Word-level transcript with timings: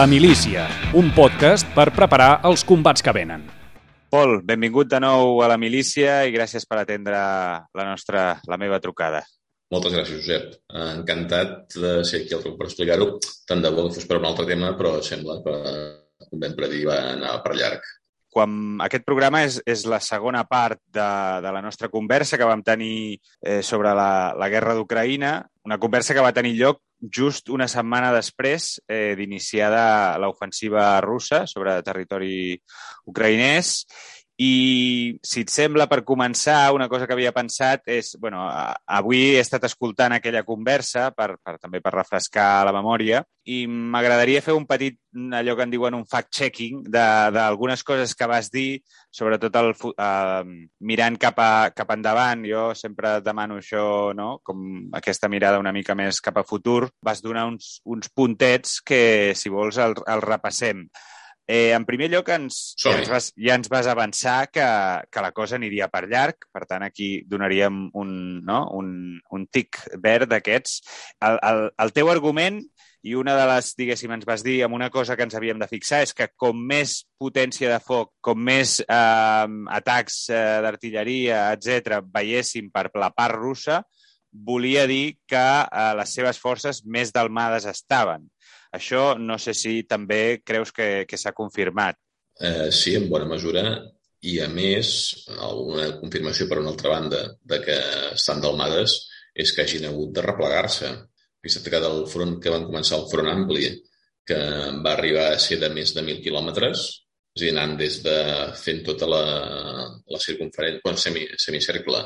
La 0.00 0.06
milícia, 0.08 0.62
un 0.96 1.10
podcast 1.12 1.66
per 1.76 1.90
preparar 1.92 2.38
els 2.48 2.62
combats 2.64 3.04
que 3.04 3.12
venen. 3.12 3.42
Pol, 4.08 4.38
benvingut 4.48 4.88
de 4.88 4.96
nou 5.04 5.42
a 5.44 5.48
la 5.50 5.58
milícia 5.60 6.22
i 6.24 6.32
gràcies 6.32 6.64
per 6.64 6.78
atendre 6.80 7.18
la 7.76 7.84
nostra, 7.84 8.22
la 8.48 8.56
meva 8.56 8.78
trucada. 8.80 9.20
Moltes 9.68 9.92
gràcies, 9.92 10.22
Josep. 10.22 10.56
Encantat 10.72 11.76
de 11.76 11.92
ser 12.08 12.22
aquí 12.22 12.32
al 12.32 12.40
truc 12.46 12.56
per 12.56 12.70
explicar-ho. 12.70 13.10
Tant 13.44 13.60
de 13.60 13.74
bo 13.76 13.90
que 13.90 13.98
fos 13.98 14.08
per 14.08 14.22
un 14.22 14.30
altre 14.30 14.48
tema, 14.48 14.72
però 14.78 14.96
sembla 15.04 15.36
que, 15.44 15.56
com 16.30 16.46
vam 16.46 16.56
predir, 16.56 16.86
va 16.88 16.96
anar 17.10 17.36
per 17.44 17.58
llarg. 17.60 17.92
Quan 18.32 18.80
aquest 18.80 19.04
programa 19.04 19.44
és, 19.44 19.60
és 19.68 19.84
la 19.84 20.00
segona 20.00 20.46
part 20.48 20.80
de, 20.88 21.10
de 21.44 21.52
la 21.52 21.60
nostra 21.60 21.92
conversa 21.92 22.40
que 22.40 22.48
vam 22.48 22.64
tenir 22.64 23.18
eh, 23.44 23.60
sobre 23.60 23.92
la, 23.92 24.32
la 24.32 24.48
guerra 24.48 24.80
d'Ucraïna, 24.80 25.42
una 25.68 25.82
conversa 25.82 26.16
que 26.16 26.24
va 26.24 26.32
tenir 26.32 26.56
lloc 26.56 26.80
just 27.00 27.48
una 27.48 27.66
setmana 27.68 28.12
després 28.12 28.74
eh, 28.86 29.16
d'iniciada 29.16 30.18
l'ofensiva 30.20 31.00
russa 31.00 31.46
sobre 31.48 31.78
territori 31.82 32.58
ucraïnès 33.08 33.72
i, 34.40 35.18
si 35.20 35.42
et 35.44 35.50
sembla, 35.52 35.84
per 35.90 36.00
començar, 36.08 36.72
una 36.72 36.88
cosa 36.88 37.04
que 37.06 37.12
havia 37.12 37.32
pensat 37.36 37.90
és... 37.92 38.14
bueno, 38.20 38.46
avui 38.88 39.34
he 39.34 39.42
estat 39.42 39.66
escoltant 39.68 40.14
aquella 40.16 40.46
conversa, 40.48 41.10
per, 41.12 41.34
per, 41.44 41.58
també 41.60 41.82
per 41.84 41.92
refrescar 41.92 42.64
la 42.64 42.72
memòria, 42.72 43.20
i 43.44 43.66
m'agradaria 43.68 44.40
fer 44.40 44.54
un 44.56 44.64
petit, 44.68 44.96
allò 45.36 45.58
que 45.58 45.66
en 45.66 45.74
diuen 45.74 45.98
un 45.98 46.06
fact-checking, 46.08 46.80
d'algunes 46.88 47.84
coses 47.84 48.16
que 48.16 48.30
vas 48.32 48.48
dir, 48.54 48.80
sobretot 49.12 49.60
el, 49.60 49.74
eh, 49.92 50.56
mirant 50.88 51.20
cap, 51.20 51.44
a, 51.44 51.52
cap 51.76 51.92
endavant. 51.92 52.48
Jo 52.48 52.70
sempre 52.78 53.18
demano 53.20 53.60
això, 53.60 53.84
no? 54.16 54.38
com 54.46 54.88
aquesta 54.96 55.28
mirada 55.28 55.60
una 55.60 55.74
mica 55.76 55.96
més 55.98 56.24
cap 56.24 56.40
a 56.40 56.48
futur. 56.48 56.86
Vas 57.04 57.20
donar 57.20 57.44
uns, 57.50 57.80
uns 57.84 58.08
puntets 58.08 58.80
que, 58.80 59.32
si 59.36 59.52
vols, 59.52 59.76
el, 59.84 59.98
el 60.08 60.24
repassem. 60.24 60.86
Eh, 61.46 61.72
en 61.74 61.84
primer 61.86 62.10
lloc, 62.12 62.28
ens, 62.30 62.60
ja, 62.78 62.92
ens 62.94 63.08
vas, 63.10 63.30
ja 63.34 63.56
ens 63.58 63.70
vas 63.72 63.88
avançar 63.90 64.50
que, 64.54 64.66
que 65.10 65.24
la 65.24 65.32
cosa 65.34 65.56
aniria 65.58 65.88
per 65.90 66.04
llarg, 66.06 66.46
per 66.54 66.62
tant, 66.70 66.84
aquí 66.86 67.24
donaríem 67.26 67.88
un, 67.98 68.12
no? 68.46 68.60
un, 68.78 68.92
un 69.34 69.46
tic 69.50 69.80
verd 70.02 70.30
d'aquests. 70.30 70.76
El, 71.26 71.40
el, 71.50 71.64
el 71.86 71.96
teu 71.96 72.12
argument, 72.12 72.60
i 73.02 73.14
una 73.16 73.34
de 73.36 73.46
les, 73.48 73.70
diguéssim, 73.78 74.12
ens 74.12 74.26
vas 74.28 74.44
dir 74.44 74.58
amb 74.64 74.76
una 74.76 74.90
cosa 74.92 75.16
que 75.16 75.24
ens 75.24 75.34
havíem 75.36 75.60
de 75.60 75.68
fixar, 75.70 76.02
és 76.04 76.12
que 76.16 76.28
com 76.36 76.58
més 76.70 76.98
potència 77.20 77.70
de 77.72 77.80
foc, 77.80 78.12
com 78.20 78.38
més 78.44 78.76
eh, 78.84 79.46
atacs 79.80 80.20
eh, 80.28 80.42
d'artilleria, 80.66 81.46
etc 81.56 82.02
veiéssim 82.12 82.68
per 82.74 82.90
la 83.00 83.10
part 83.16 83.38
russa, 83.40 83.80
volia 84.30 84.86
dir 84.86 85.16
que 85.28 85.40
eh, 85.40 85.92
les 85.96 86.12
seves 86.14 86.38
forces 86.38 86.84
més 86.84 87.12
dalmades 87.16 87.66
estaven. 87.70 88.28
Això 88.76 89.14
no 89.18 89.36
sé 89.42 89.54
si 89.56 89.82
també 89.88 90.40
creus 90.46 90.70
que, 90.72 91.04
que 91.08 91.18
s'ha 91.18 91.34
confirmat. 91.36 91.98
Eh, 92.40 92.70
sí, 92.72 92.94
en 92.96 93.08
bona 93.10 93.28
mesura. 93.28 93.64
I, 94.20 94.36
a 94.44 94.48
més, 94.52 94.90
alguna 95.32 95.88
confirmació, 96.00 96.46
per 96.48 96.60
una 96.60 96.70
altra 96.74 96.92
banda, 96.92 97.22
de 97.52 97.58
que 97.64 97.76
estan 98.14 98.42
dalmades 98.44 98.98
és 99.34 99.52
que 99.56 99.64
hagin 99.64 99.88
hagut 99.88 100.12
de 100.16 100.24
replegar-se. 100.26 100.90
Vist 101.40 101.64
que 101.64 101.80
del 101.80 102.02
front 102.12 102.36
que 102.42 102.52
van 102.52 102.66
començar 102.68 102.98
el 103.00 103.06
front 103.12 103.30
ampli, 103.32 103.70
que 104.28 104.40
va 104.84 104.92
arribar 104.92 105.30
a 105.32 105.38
ser 105.42 105.58
de 105.62 105.70
més 105.72 105.94
de 105.96 106.04
1.000 106.04 106.20
quilòmetres, 106.26 106.82
és 107.34 107.42
a 107.42 107.44
dir, 107.46 107.52
anant 107.54 107.76
des 107.78 108.00
de 108.04 108.16
fent 108.60 108.82
tota 108.86 109.08
la, 109.08 109.22
la 110.14 110.20
circunferència, 110.20 110.82
bueno, 110.84 111.00
semi, 111.00 111.24
semicercle, 111.38 112.02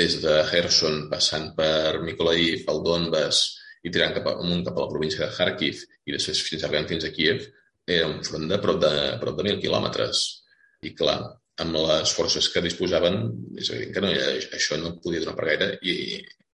des 0.00 0.20
de 0.22 0.38
Herson, 0.40 1.08
passant 1.10 1.50
per 1.58 2.00
Mykolaiv, 2.06 2.64
el 2.72 2.82
Donbass, 2.86 3.42
i 3.82 3.90
tirant 3.90 4.14
cap 4.16 4.28
amunt 4.32 4.64
cap 4.66 4.78
a 4.78 4.84
la 4.84 4.92
província 4.92 5.24
de 5.24 5.34
Kharkiv 5.34 5.82
i 6.06 6.14
després 6.14 6.42
fins 6.46 6.64
arribant 6.64 6.88
fins 6.90 7.06
a 7.06 7.12
Kiev, 7.14 7.46
era 7.86 8.08
un 8.08 8.20
front 8.26 8.46
de 8.50 8.58
prop 8.62 8.78
de, 8.82 8.92
prop 9.22 9.38
de 9.38 9.46
1.000 9.48 9.62
quilòmetres. 9.64 10.20
I 10.86 10.92
clar, 10.98 11.18
amb 11.62 11.78
les 11.78 12.12
forces 12.16 12.48
que 12.52 12.62
disposaven, 12.64 13.18
és 13.58 13.70
evident 13.70 13.96
que 13.96 14.04
no, 14.04 14.12
això 14.58 14.78
no 14.78 14.94
podia 15.02 15.24
donar 15.24 15.34
per 15.38 15.48
gaire 15.50 15.68
i, 15.82 15.96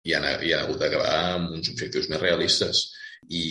i 0.09 0.17
han, 0.17 0.27
i 0.43 0.53
han 0.53 0.67
hagut 0.67 0.83
d'acabar 0.83 1.15
amb 1.37 1.55
uns 1.59 1.71
objectius 1.73 2.11
més 2.11 2.23
realistes. 2.23 2.83
I, 3.23 3.43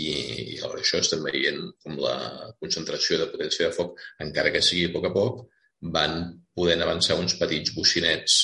i 0.52 0.58
alhora 0.60 0.84
això 0.84 1.00
estem 1.00 1.24
veient 1.24 1.62
com 1.84 1.96
la 2.04 2.16
concentració 2.60 3.22
de 3.22 3.30
potència 3.32 3.70
de 3.70 3.76
foc, 3.76 3.96
encara 4.26 4.52
que 4.52 4.64
sigui 4.66 4.90
a 4.90 4.94
poc 4.96 5.08
a 5.08 5.14
poc, 5.16 5.46
van 5.96 6.18
podent 6.54 6.84
avançar 6.84 7.18
uns 7.18 7.38
petits 7.40 7.72
bocinets 7.74 8.36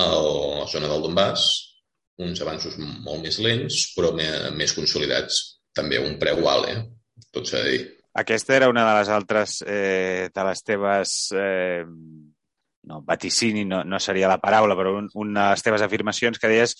a 0.00 0.06
la 0.08 0.64
zona 0.72 0.88
del 0.90 1.04
Donbass, 1.04 1.44
uns 2.22 2.42
avanços 2.44 2.76
molt 2.78 3.22
més 3.24 3.40
lents, 3.42 3.80
però 3.96 4.12
més 4.14 4.76
consolidats. 4.76 5.42
També 5.74 5.98
un 5.98 6.18
preu 6.20 6.46
alt, 6.48 6.70
eh? 6.70 6.82
tot 7.34 7.48
s'ha 7.50 7.64
de 7.64 7.72
dir. 7.72 7.82
Aquesta 8.14 8.54
era 8.54 8.68
una 8.70 8.84
de 8.86 8.98
les 9.00 9.10
altres 9.10 9.62
eh, 9.66 10.30
de 10.34 10.46
les 10.50 10.62
teves... 10.62 11.18
Eh, 11.34 11.82
no, 12.84 13.00
vaticini 13.00 13.64
no, 13.64 13.82
no 13.84 13.98
seria 13.98 14.28
la 14.28 14.36
paraula, 14.36 14.76
però 14.76 14.92
un, 14.98 15.08
una 15.16 15.48
de 15.48 15.54
les 15.54 15.64
teves 15.64 15.82
afirmacions 15.84 16.38
que 16.38 16.50
deies 16.50 16.74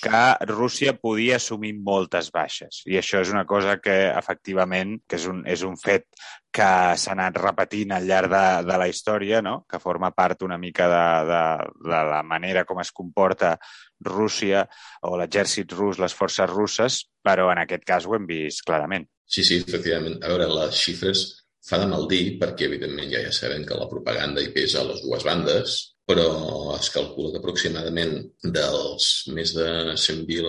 que 0.00 0.20
Rússia 0.48 0.94
podia 0.96 1.36
assumir 1.36 1.74
moltes 1.76 2.30
baixes. 2.32 2.80
I 2.88 2.96
això 3.00 3.20
és 3.24 3.32
una 3.34 3.44
cosa 3.48 3.76
que, 3.82 3.96
efectivament, 4.14 4.96
que 5.08 5.18
és 5.18 5.26
un, 5.28 5.42
és 5.50 5.64
un 5.66 5.76
fet 5.80 6.06
que 6.54 6.70
s'ha 6.96 7.12
anat 7.12 7.36
repetint 7.42 7.92
al 7.94 8.06
llarg 8.08 8.32
de, 8.32 8.44
de 8.70 8.78
la 8.80 8.88
història, 8.90 9.42
no? 9.44 9.64
que 9.68 9.82
forma 9.82 10.12
part 10.16 10.46
una 10.46 10.58
mica 10.58 10.88
de, 10.90 11.04
de, 11.30 11.42
de 11.90 12.02
la 12.14 12.22
manera 12.26 12.64
com 12.64 12.80
es 12.82 12.94
comporta 12.94 13.56
Rússia 14.06 14.64
o 15.06 15.16
l'exèrcit 15.20 15.72
rus, 15.76 16.00
les 16.00 16.14
forces 16.16 16.50
russes, 16.50 17.02
però 17.24 17.50
en 17.52 17.60
aquest 17.62 17.84
cas 17.88 18.06
ho 18.06 18.16
hem 18.16 18.26
vist 18.28 18.64
clarament. 18.66 19.06
Sí, 19.30 19.44
sí, 19.46 19.60
efectivament. 19.60 20.18
A 20.24 20.32
veure, 20.32 20.48
les 20.50 20.80
xifres 20.80 21.26
fa 21.68 21.78
de 21.78 21.86
mal 21.90 22.06
dir 22.10 22.38
perquè, 22.40 22.66
evidentment, 22.66 23.10
ja 23.12 23.20
ja 23.22 23.32
sabem 23.34 23.66
que 23.68 23.78
la 23.78 23.88
propaganda 23.90 24.42
hi 24.42 24.52
pesa 24.54 24.80
a 24.80 24.86
les 24.88 25.02
dues 25.04 25.26
bandes, 25.26 25.76
però 26.10 26.26
es 26.74 26.88
calcula 26.90 27.30
que 27.30 27.38
aproximadament 27.38 28.16
dels 28.56 29.10
més 29.36 29.52
de 29.54 29.66
100.000 29.94 30.48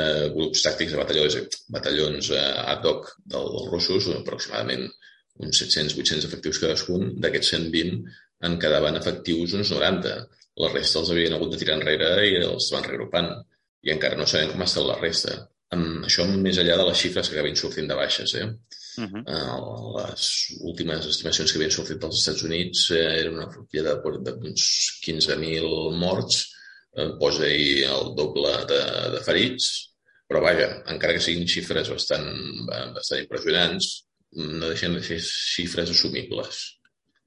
eh, 0.00 0.24
grups 0.34 0.64
tàctics 0.64 0.94
de 0.94 0.98
batallons, 0.98 1.60
batallons 1.76 2.30
eh, 2.34 2.46
ad 2.74 2.88
hoc 2.88 3.12
dels 3.34 3.68
russos, 3.70 4.08
aproximadament 4.16 4.88
uns 5.38 5.60
700-800 5.62 6.26
efectius 6.26 6.58
cadascun, 6.64 7.12
d'aquests 7.22 7.54
120 7.54 8.00
en 8.48 8.58
quedaven 8.62 8.98
efectius 8.98 9.54
uns 9.58 9.70
90. 9.74 10.16
La 10.62 10.72
resta 10.72 10.98
els 11.00 11.12
havien 11.14 11.36
hagut 11.36 11.52
de 11.52 11.60
tirar 11.60 11.76
enrere 11.78 12.10
i 12.26 12.34
els 12.40 12.72
van 12.74 12.86
regrupant. 12.86 13.30
I 13.86 13.94
encara 13.94 14.18
no 14.18 14.26
sabem 14.26 14.50
com 14.52 14.64
està 14.64 14.82
la 14.82 14.98
resta. 14.98 15.36
Amb 15.76 16.06
això 16.08 16.24
més 16.28 16.58
enllà 16.58 16.78
de 16.80 16.86
les 16.88 17.00
xifres 17.02 17.28
que 17.28 17.36
acabin 17.36 17.58
sortint 17.60 17.90
de 17.90 17.96
baixes. 17.98 18.34
Eh? 18.40 18.46
Uh 18.98 19.06
-huh. 19.06 19.22
uh, 19.34 19.98
les 19.98 20.22
últimes 20.70 21.06
estimacions 21.06 21.52
que 21.52 21.58
havien 21.58 21.74
sortit 21.74 22.00
dels 22.02 22.18
Estats 22.18 22.42
Units 22.42 22.90
eh, 22.90 23.20
era 23.20 23.30
una 23.30 23.50
frontera 23.50 23.94
d'uns 24.02 24.64
15.000 25.04 25.92
morts, 26.04 26.48
eh, 26.96 27.10
posa-hi 27.20 27.84
el 27.84 28.14
doble 28.16 28.52
de, 28.72 28.80
de 29.14 29.20
ferits, 29.26 29.68
però 30.28 30.42
vaja, 30.42 30.68
encara 30.92 31.14
que 31.14 31.20
siguin 31.20 31.46
xifres 31.46 31.88
bastant, 31.88 32.28
bastant 32.96 33.20
impressionants, 33.20 33.86
no 34.32 34.68
deixen 34.68 34.94
de 34.94 35.02
ser 35.02 35.20
xifres 35.20 35.90
assumibles. 35.90 36.64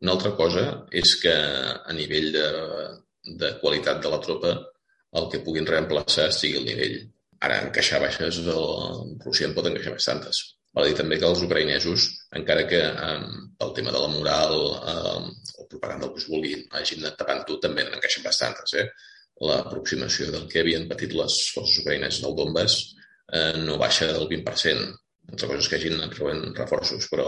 Una 0.02 0.12
altra 0.12 0.32
cosa 0.36 0.66
és 0.92 1.16
que 1.22 1.34
a 1.34 1.94
nivell 1.94 2.32
de, 2.36 2.46
de 3.26 3.56
qualitat 3.62 4.02
de 4.04 4.12
la 4.12 4.22
tropa 4.24 4.54
el 5.20 5.28
que 5.32 5.42
puguin 5.46 5.68
reemplaçar 5.68 6.30
sigui 6.32 6.62
el 6.62 6.68
nivell. 6.70 6.98
Ara, 7.46 7.60
encaixar 7.68 8.00
baixes, 8.04 8.40
el 8.46 9.16
Rússia 9.26 9.48
en 9.50 9.56
pot 9.58 9.68
encaixar 9.68 9.96
bastantes. 9.98 10.42
Val 10.78 10.88
dir 10.88 10.96
també 10.96 11.18
que 11.20 11.28
els 11.28 11.42
ucraïnesos, 11.44 12.06
encara 12.40 12.64
que 12.70 12.80
eh, 12.80 13.24
pel 13.60 13.74
tema 13.76 13.92
de 13.92 14.02
la 14.04 14.12
moral 14.14 14.54
eh, 14.94 15.24
o 15.60 15.66
propaganda, 15.74 16.12
que 16.14 16.22
es 16.22 16.28
vulguin, 16.32 16.62
hagin 16.80 17.04
anat 17.04 17.18
tapant-ho, 17.20 17.58
també 17.66 17.84
n'encaixen 17.88 18.24
bastantes. 18.24 18.76
Eh? 18.80 18.86
L'aproximació 19.50 20.30
del 20.32 20.48
que 20.52 20.62
havien 20.62 20.88
patit 20.88 21.16
les 21.18 21.40
forces 21.56 21.82
ucraïneses 21.82 22.22
del 22.24 22.38
Donbass 22.38 22.78
eh, 23.34 23.58
no 23.66 23.80
baixa 23.82 24.08
del 24.14 24.30
20%. 24.32 24.88
Altra 25.32 25.50
cosa 25.52 25.66
és 25.66 25.72
que 25.72 25.82
hagin 25.82 25.98
anat 25.98 26.16
reforços, 26.62 27.10
però 27.12 27.28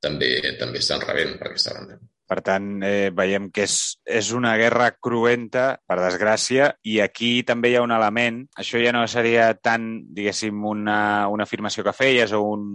també 0.00 0.30
també 0.60 0.80
estan 0.80 1.04
rebent 1.04 1.36
per 1.36 1.50
aquesta 1.50 1.74
banda. 1.76 1.98
Per 2.28 2.42
tant, 2.44 2.66
eh, 2.84 3.08
veiem 3.16 3.48
que 3.54 3.64
és, 3.64 3.74
és 4.04 4.30
una 4.36 4.52
guerra 4.60 4.90
cruenta, 5.00 5.78
per 5.88 5.96
desgràcia, 6.02 6.74
i 6.84 6.98
aquí 7.00 7.30
també 7.48 7.70
hi 7.72 7.78
ha 7.78 7.84
un 7.86 7.94
element, 7.96 8.42
això 8.60 8.80
ja 8.82 8.92
no 8.92 9.06
seria 9.08 9.54
tant, 9.56 9.86
diguéssim, 10.12 10.58
una, 10.68 10.98
una 11.32 11.48
afirmació 11.48 11.86
que 11.86 11.96
feies 11.96 12.34
o 12.36 12.42
un, 12.44 12.74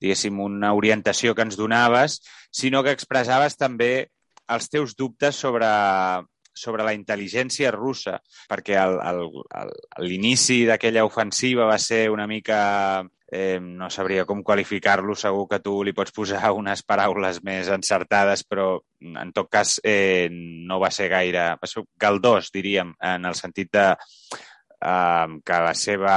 diguéssim, 0.00 0.40
una 0.40 0.74
orientació 0.76 1.34
que 1.34 1.46
ens 1.48 1.56
donaves, 1.56 2.20
sinó 2.52 2.82
que 2.84 2.92
expressaves 2.92 3.56
també 3.56 4.10
els 4.50 4.68
teus 4.68 4.96
dubtes 4.98 5.38
sobre, 5.38 5.70
sobre 6.52 6.84
la 6.84 6.94
intel·ligència 6.96 7.70
russa, 7.74 8.18
perquè 8.50 8.80
l'inici 10.02 10.64
d'aquella 10.68 11.06
ofensiva 11.08 11.68
va 11.70 11.78
ser 11.78 12.08
una 12.12 12.26
mica 12.28 12.60
eh, 13.30 13.58
no 13.60 13.88
sabria 13.90 14.24
com 14.26 14.42
qualificar-lo, 14.42 15.14
segur 15.14 15.46
que 15.48 15.60
tu 15.64 15.78
li 15.86 15.94
pots 15.96 16.14
posar 16.16 16.52
unes 16.60 16.82
paraules 16.82 17.42
més 17.46 17.70
encertades, 17.72 18.44
però 18.44 18.72
en 19.00 19.32
tot 19.32 19.50
cas 19.50 19.78
eh, 19.84 20.28
no 20.30 20.80
va 20.82 20.90
ser 20.90 21.08
gaire... 21.12 21.52
Va 21.60 21.70
ser 21.70 21.84
galdós, 22.00 22.50
diríem, 22.52 22.94
en 23.00 23.28
el 23.30 23.38
sentit 23.38 23.70
de 23.72 23.86
eh, 23.94 25.26
que 25.44 25.60
la 25.66 25.74
seva 25.74 26.16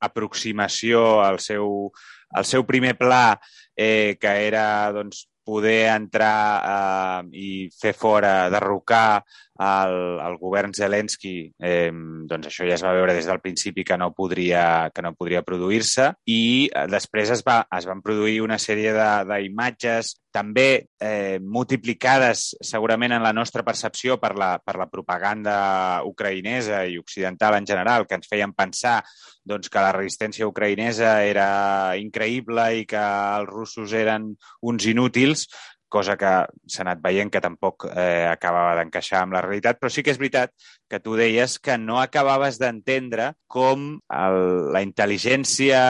aproximació 0.00 1.20
al 1.20 1.38
seu 1.44 1.90
el 2.38 2.46
seu 2.46 2.64
primer 2.66 2.94
pla, 2.98 3.40
eh, 3.76 4.16
que 4.20 4.32
era 4.46 4.92
doncs, 4.94 5.26
poder 5.44 5.90
entrar 5.90 6.62
eh, 6.62 7.22
i 7.34 7.50
fer 7.74 7.92
fora, 7.96 8.50
derrocar 8.52 9.22
el, 9.60 9.94
el 10.24 10.36
govern 10.40 10.72
Zelensky, 10.76 11.34
eh, 11.60 11.90
doncs 11.92 12.48
això 12.48 12.66
ja 12.68 12.76
es 12.78 12.84
va 12.84 12.94
veure 12.96 13.14
des 13.16 13.28
del 13.28 13.42
principi 13.44 13.84
que 13.84 13.98
no 14.00 14.10
podria, 14.16 14.90
que 14.94 15.04
no 15.04 15.12
podria 15.18 15.44
produir-se 15.44 16.10
i 16.32 16.42
eh, 16.68 16.86
després 16.90 17.34
es, 17.36 17.44
va, 17.46 17.60
es 17.76 17.88
van 17.88 18.00
produir 18.04 18.40
una 18.44 18.58
sèrie 18.62 18.94
d'imatges 19.28 20.14
també 20.32 20.86
eh, 21.02 21.38
multiplicades 21.42 22.54
segurament 22.64 23.16
en 23.16 23.24
la 23.24 23.34
nostra 23.36 23.64
percepció 23.66 24.16
per 24.22 24.32
la, 24.38 24.52
per 24.62 24.76
la 24.78 24.86
propaganda 24.88 25.56
ucraïnesa 26.06 26.84
i 26.86 26.96
occidental 27.00 27.58
en 27.58 27.66
general, 27.66 28.06
que 28.06 28.16
ens 28.16 28.30
feien 28.30 28.54
pensar 28.56 29.00
doncs, 29.44 29.68
que 29.68 29.82
la 29.82 29.92
resistència 29.96 30.48
ucraïnesa 30.48 31.18
era 31.26 31.50
increïble 31.98 32.70
i 32.78 32.86
que 32.88 33.02
els 33.02 33.50
russos 33.50 33.92
eren 33.96 34.30
uns 34.62 34.86
inútils, 34.86 35.48
cosa 35.92 36.16
que 36.20 36.30
s'ha 36.70 36.84
anat 36.84 37.02
veient 37.04 37.32
que 37.32 37.42
tampoc 37.44 37.86
eh, 37.90 38.26
acabava 38.30 38.76
d'encaixar 38.78 39.24
amb 39.24 39.36
la 39.36 39.42
realitat, 39.44 39.80
però 39.80 39.90
sí 39.92 40.04
que 40.06 40.14
és 40.14 40.20
veritat 40.20 40.54
que 40.90 41.02
tu 41.02 41.16
deies 41.18 41.58
que 41.58 41.76
no 41.78 42.00
acabaves 42.00 42.60
d'entendre 42.62 43.32
com 43.50 43.90
el, 44.22 44.40
la 44.74 44.84
intel·ligència 44.86 45.82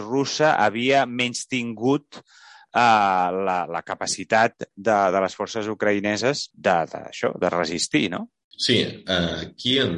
russa 0.00 0.54
havia 0.64 1.04
menys 1.06 1.44
tingut 1.50 2.20
eh, 2.20 3.26
la, 3.48 3.58
la 3.70 3.82
capacitat 3.86 4.64
de, 4.74 4.96
de 5.14 5.26
les 5.26 5.36
forces 5.36 5.68
ucraïneses 5.70 6.48
de, 6.54 6.78
de, 6.92 7.04
això, 7.12 7.34
de 7.40 7.52
resistir, 7.52 8.08
no? 8.16 8.26
Sí, 8.56 8.76
aquí 9.10 9.78
en, 9.82 9.96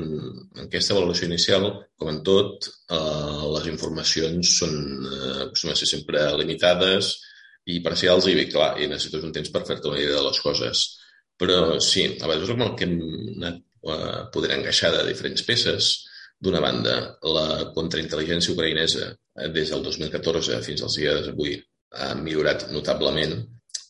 en 0.56 0.64
aquesta 0.64 0.94
valoració 0.96 1.26
inicial, 1.28 1.66
com 2.00 2.08
en 2.08 2.22
tot, 2.24 2.70
eh, 2.88 3.44
les 3.52 3.66
informacions 3.68 4.54
són, 4.62 4.76
eh, 5.04 5.74
sempre 5.84 6.24
limitades, 6.40 7.12
i 7.66 7.80
parcials 7.82 8.28
i 8.30 8.36
bé, 8.38 8.46
clar, 8.50 8.74
i 8.78 8.88
necessites 8.90 9.24
un 9.26 9.32
temps 9.34 9.50
per 9.54 9.64
fer-te 9.66 9.90
una 9.90 10.00
idea 10.00 10.18
de 10.18 10.26
les 10.28 10.42
coses. 10.42 10.84
Però 11.36 11.76
sí, 11.82 12.06
a 12.14 12.28
vegades 12.28 12.52
amb 12.54 12.64
el 12.64 12.76
que 12.78 12.86
hem 12.86 12.98
anat 13.36 13.58
eh, 13.60 14.20
poder 14.32 14.54
encaixar 14.56 14.92
de 14.94 15.02
diferents 15.08 15.42
peces, 15.46 15.90
d'una 16.38 16.60
banda, 16.60 16.96
la 17.32 17.70
contraintel·ligència 17.76 18.52
ucraïnesa 18.52 19.08
eh, 19.08 19.50
des 19.52 19.72
del 19.72 19.84
2014 19.84 20.60
fins 20.64 20.84
als 20.84 20.98
dies 21.00 21.28
d'avui 21.28 21.56
ha 21.96 22.14
millorat 22.18 22.68
notablement. 22.72 23.38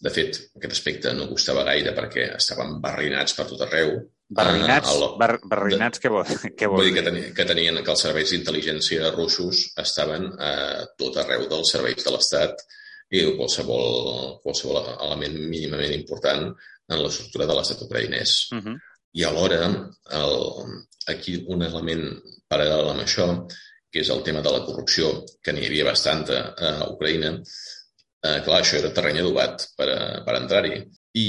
De 0.02 0.12
fet, 0.12 0.38
aquest 0.58 0.75
aspecte 0.76 1.12
no 1.17 1.29
costava 1.31 1.64
gaire 1.67 1.94
perquè 1.96 2.29
estaven 2.37 2.76
barrinats 2.82 3.34
per 3.34 3.46
tot 3.50 3.64
arreu. 3.67 3.96
Barrinats? 4.37 4.93
Uh, 4.93 5.12
bar, 5.19 5.37
barrinats 5.49 6.02
què 6.02 6.11
vol, 6.12 6.26
què 6.26 6.69
vol 6.70 6.82
dir? 6.84 6.93
Que, 6.99 7.05
tenien, 7.06 7.29
que 7.34 7.46
tenien 7.49 7.79
que 7.81 7.94
els 7.94 8.02
serveis 8.05 8.32
d'intel·ligència 8.34 9.12
russos 9.14 9.62
estaven 9.82 10.29
a 10.43 10.52
tot 11.00 11.17
arreu 11.22 11.46
dels 11.50 11.72
serveis 11.76 12.02
de 12.02 12.14
l'Estat 12.14 12.67
i 13.14 13.23
qualsevol, 13.38 14.38
qualsevol 14.43 14.81
element 14.94 15.37
mínimament 15.50 15.94
important 15.94 16.49
en 16.49 17.03
l'estructura 17.03 17.47
de 17.47 17.56
l'estat 17.56 17.82
ucraïnès. 17.87 18.35
Uh 18.53 18.61
-huh. 18.62 18.76
I 19.17 19.25
alhora, 19.25 19.62
el, 20.20 20.37
aquí 21.06 21.44
un 21.49 21.62
element 21.62 22.05
paral·lel 22.50 22.91
amb 22.91 23.03
això, 23.03 23.47
que 23.91 24.00
és 24.00 24.11
el 24.11 24.23
tema 24.23 24.43
de 24.43 24.50
la 24.53 24.64
corrupció, 24.67 25.25
que 25.43 25.53
n'hi 25.53 25.67
havia 25.67 25.85
bastanta 25.85 26.55
a 26.58 26.91
Ucraïna, 26.91 27.31
eh, 28.23 28.41
clar, 28.44 28.61
això 28.61 28.76
era 28.76 28.93
terreny 28.93 29.20
adobat 29.20 29.69
per, 29.76 29.88
per 30.26 30.35
entrar-hi. 30.37 30.85
I 31.14 31.29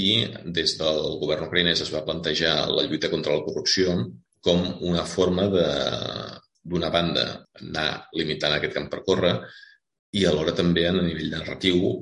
des 0.58 0.78
del 0.78 1.00
govern 1.22 1.48
ucraïnès 1.48 1.82
es 1.82 1.94
va 1.94 2.04
plantejar 2.04 2.68
la 2.68 2.84
lluita 2.84 3.10
contra 3.10 3.36
la 3.36 3.46
corrupció 3.46 4.12
com 4.42 4.78
una 4.82 5.06
forma 5.06 5.48
de, 5.48 5.68
d'una 6.64 6.90
banda, 6.90 7.24
anar 7.62 7.88
limitant 8.20 8.58
aquest 8.58 8.76
camp 8.76 8.90
per 8.92 9.04
córrer 9.08 9.34
i 10.16 10.26
alhora 10.26 10.56
també 10.56 10.88
a 10.88 10.94
nivell 10.96 11.32
narratiu 11.34 12.02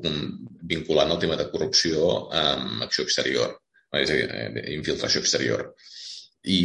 vinculant 0.69 1.13
el 1.13 1.21
tema 1.21 1.37
de 1.39 1.47
corrupció 1.51 2.09
amb 2.33 2.83
acció 2.85 3.05
exterior, 3.05 3.55
és 3.95 4.11
a 4.11 4.17
dir, 4.17 4.25
eh, 4.29 4.65
infiltració 4.75 5.21
exterior. 5.21 5.67
I 6.45 6.59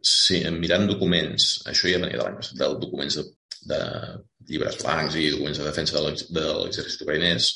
sí, 0.00 0.40
mirant 0.56 0.86
documents, 0.88 1.48
això 1.68 1.90
ja 1.90 2.00
venia 2.00 2.16
de 2.16 2.24
l'any 2.24 2.38
passat, 2.40 2.56
del 2.60 2.78
documents 2.80 3.18
de, 3.18 3.24
de 3.72 3.80
llibres 4.48 4.78
blancs 4.82 5.16
i 5.20 5.30
documents 5.34 5.60
de 5.60 5.66
defensa 5.66 6.00
de 6.00 6.46
l'exèrcit 6.62 7.04
ucraïnès, 7.04 7.50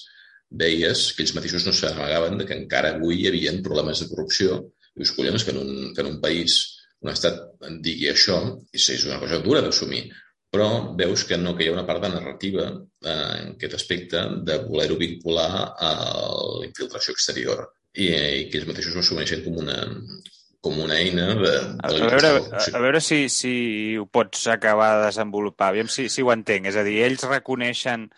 veies 0.62 1.04
que 1.14 1.22
ells 1.24 1.32
mateixos 1.36 1.64
no 1.66 1.72
s'amagaven 1.72 2.40
de 2.40 2.46
que 2.48 2.58
encara 2.58 2.96
avui 2.96 3.22
hi 3.22 3.28
havia 3.30 3.54
problemes 3.64 4.02
de 4.02 4.10
corrupció. 4.10 4.58
I 4.96 5.04
dius, 5.04 5.14
collons, 5.16 5.46
que 5.46 5.54
en 5.54 5.60
un, 5.62 5.70
que 5.94 6.02
en 6.02 6.10
un 6.10 6.18
país, 6.20 6.58
un 7.00 7.12
estat 7.12 7.38
digui 7.86 8.10
això, 8.10 8.40
és 8.74 9.06
una 9.06 9.20
cosa 9.22 9.38
dura 9.44 9.62
d'assumir 9.64 10.08
però 10.50 10.70
veus 10.98 11.24
que 11.28 11.38
no, 11.38 11.54
que 11.56 11.64
hi 11.64 11.70
ha 11.70 11.76
una 11.76 11.86
part 11.86 12.02
de 12.02 12.10
narrativa 12.12 12.66
eh, 12.70 13.12
en 13.12 13.52
aquest 13.54 13.76
aspecte 13.78 14.24
de 14.46 14.58
voler-ho 14.66 14.98
vincular 14.98 15.50
a 15.70 15.92
la 16.58 16.66
infiltració 16.66 17.14
exterior. 17.14 17.68
I, 17.94 18.10
i 18.10 18.42
que 18.50 18.58
ells 18.58 18.68
mateixos 18.68 18.96
ho 18.96 19.02
assumeixen 19.02 19.42
com 19.46 19.56
una, 19.62 19.78
com 20.62 20.76
una 20.78 20.98
eina 21.00 21.28
de, 21.34 21.52
de 21.52 21.86
a, 21.86 21.92
veure, 21.94 22.32
a, 22.52 22.64
a 22.78 22.82
veure 22.82 23.00
si, 23.02 23.24
si 23.32 23.54
ho 23.98 24.04
pots 24.06 24.44
acabar 24.52 24.92
de 24.98 25.06
desenvolupar, 25.08 25.70
aviam 25.70 25.90
si, 25.90 26.08
si 26.12 26.22
ho 26.22 26.30
entenc. 26.34 26.68
És 26.70 26.78
a 26.78 26.84
dir, 26.86 27.00
ells 27.06 27.24
reconeixen 27.30 28.10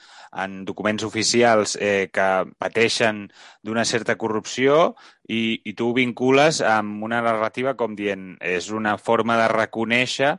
en 0.42 0.62
documents 0.64 1.04
oficials 1.04 1.76
eh, 1.76 2.08
que 2.12 2.28
pateixen 2.60 3.26
d'una 3.64 3.84
certa 3.84 4.16
corrupció 4.16 4.94
i, 5.28 5.60
i 5.68 5.74
tu 5.76 5.90
ho 5.90 5.96
vincules 5.96 6.62
amb 6.64 7.04
una 7.04 7.20
narrativa 7.24 7.76
com 7.76 7.94
dient 7.98 8.32
és 8.40 8.70
una 8.72 8.96
forma 8.96 9.36
de 9.40 9.50
reconèixer 9.52 10.32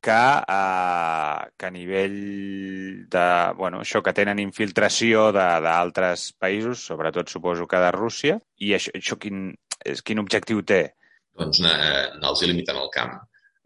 que, 0.00 0.24
eh, 0.56 1.50
que 1.58 1.66
a 1.66 1.70
nivell 1.74 2.18
de, 3.10 3.26
bueno, 3.58 3.80
això 3.84 4.02
que 4.04 4.14
tenen 4.14 4.42
infiltració 4.42 5.28
d'altres 5.34 6.32
països, 6.38 6.84
sobretot 6.90 7.30
suposo 7.30 7.66
que 7.66 7.80
de 7.82 7.90
Rússia, 7.96 8.38
i 8.62 8.74
això, 8.78 8.94
això 8.94 9.18
quin, 9.20 9.50
és, 9.84 10.02
quin 10.02 10.22
objectiu 10.22 10.62
té? 10.62 10.82
Doncs 11.38 11.62
anar-los 11.64 12.46
limitant 12.46 12.78
el 12.82 12.92
camp. 12.94 13.18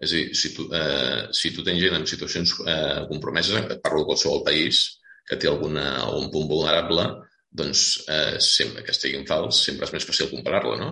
És 0.03 0.11
a 0.11 0.19
dir, 0.19 0.35
si 0.35 0.51
tu, 0.57 0.67
eh, 0.75 1.29
si 1.37 1.53
tu 1.55 1.63
tens 1.63 1.79
gent 1.81 1.95
en 1.95 2.09
situacions 2.11 2.57
eh, 2.67 3.05
compromeses, 3.11 3.69
parlo 3.85 4.03
de 4.03 4.09
qualsevol 4.11 4.43
país 4.49 4.83
que 5.29 5.39
té 5.39 5.49
alguna, 5.49 5.85
algun 6.03 6.33
punt 6.33 6.49
vulnerable, 6.51 7.07
doncs 7.53 7.85
eh, 8.11 8.41
sempre 8.43 8.83
que 8.83 8.91
estiguin 8.97 9.29
fals, 9.29 9.61
sempre 9.69 9.87
és 9.87 9.95
més 9.95 10.09
fàcil 10.09 10.33
comparar-la, 10.33 10.79
no? 10.81 10.91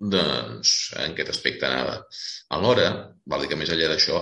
Doncs 0.00 0.74
en 0.96 1.12
aquest 1.12 1.30
aspecte 1.34 1.68
anava. 1.68 1.98
Alhora, 2.56 2.88
val 3.30 3.42
dir 3.42 3.50
que 3.50 3.58
més 3.60 3.72
enllà 3.72 3.88
d'això, 3.92 4.20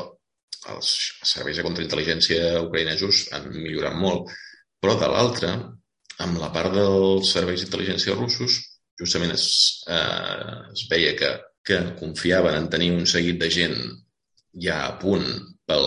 els 0.73 0.89
serveis 1.33 1.59
de 1.59 1.65
contraintel·ligència 1.67 2.63
ucraïnesos 2.67 3.27
han 3.37 3.49
millorat 3.55 3.97
molt, 3.97 4.33
però 4.83 4.97
de 5.01 5.11
l'altra, 5.11 5.53
amb 6.25 6.41
la 6.43 6.51
part 6.55 6.75
dels 6.75 7.33
serveis 7.37 7.63
d'intel·ligència 7.63 8.17
russos, 8.19 8.59
justament 9.01 9.35
es, 9.35 9.47
eh, 9.87 10.57
es 10.75 10.87
veia 10.91 11.15
que, 11.19 11.31
que 11.65 11.79
confiaven 12.01 12.59
en 12.59 12.69
tenir 12.73 12.91
un 12.97 13.07
seguit 13.07 13.39
de 13.43 13.51
gent 13.55 13.79
ja 14.65 14.81
a 14.87 14.97
punt 15.01 15.29
pel, 15.69 15.87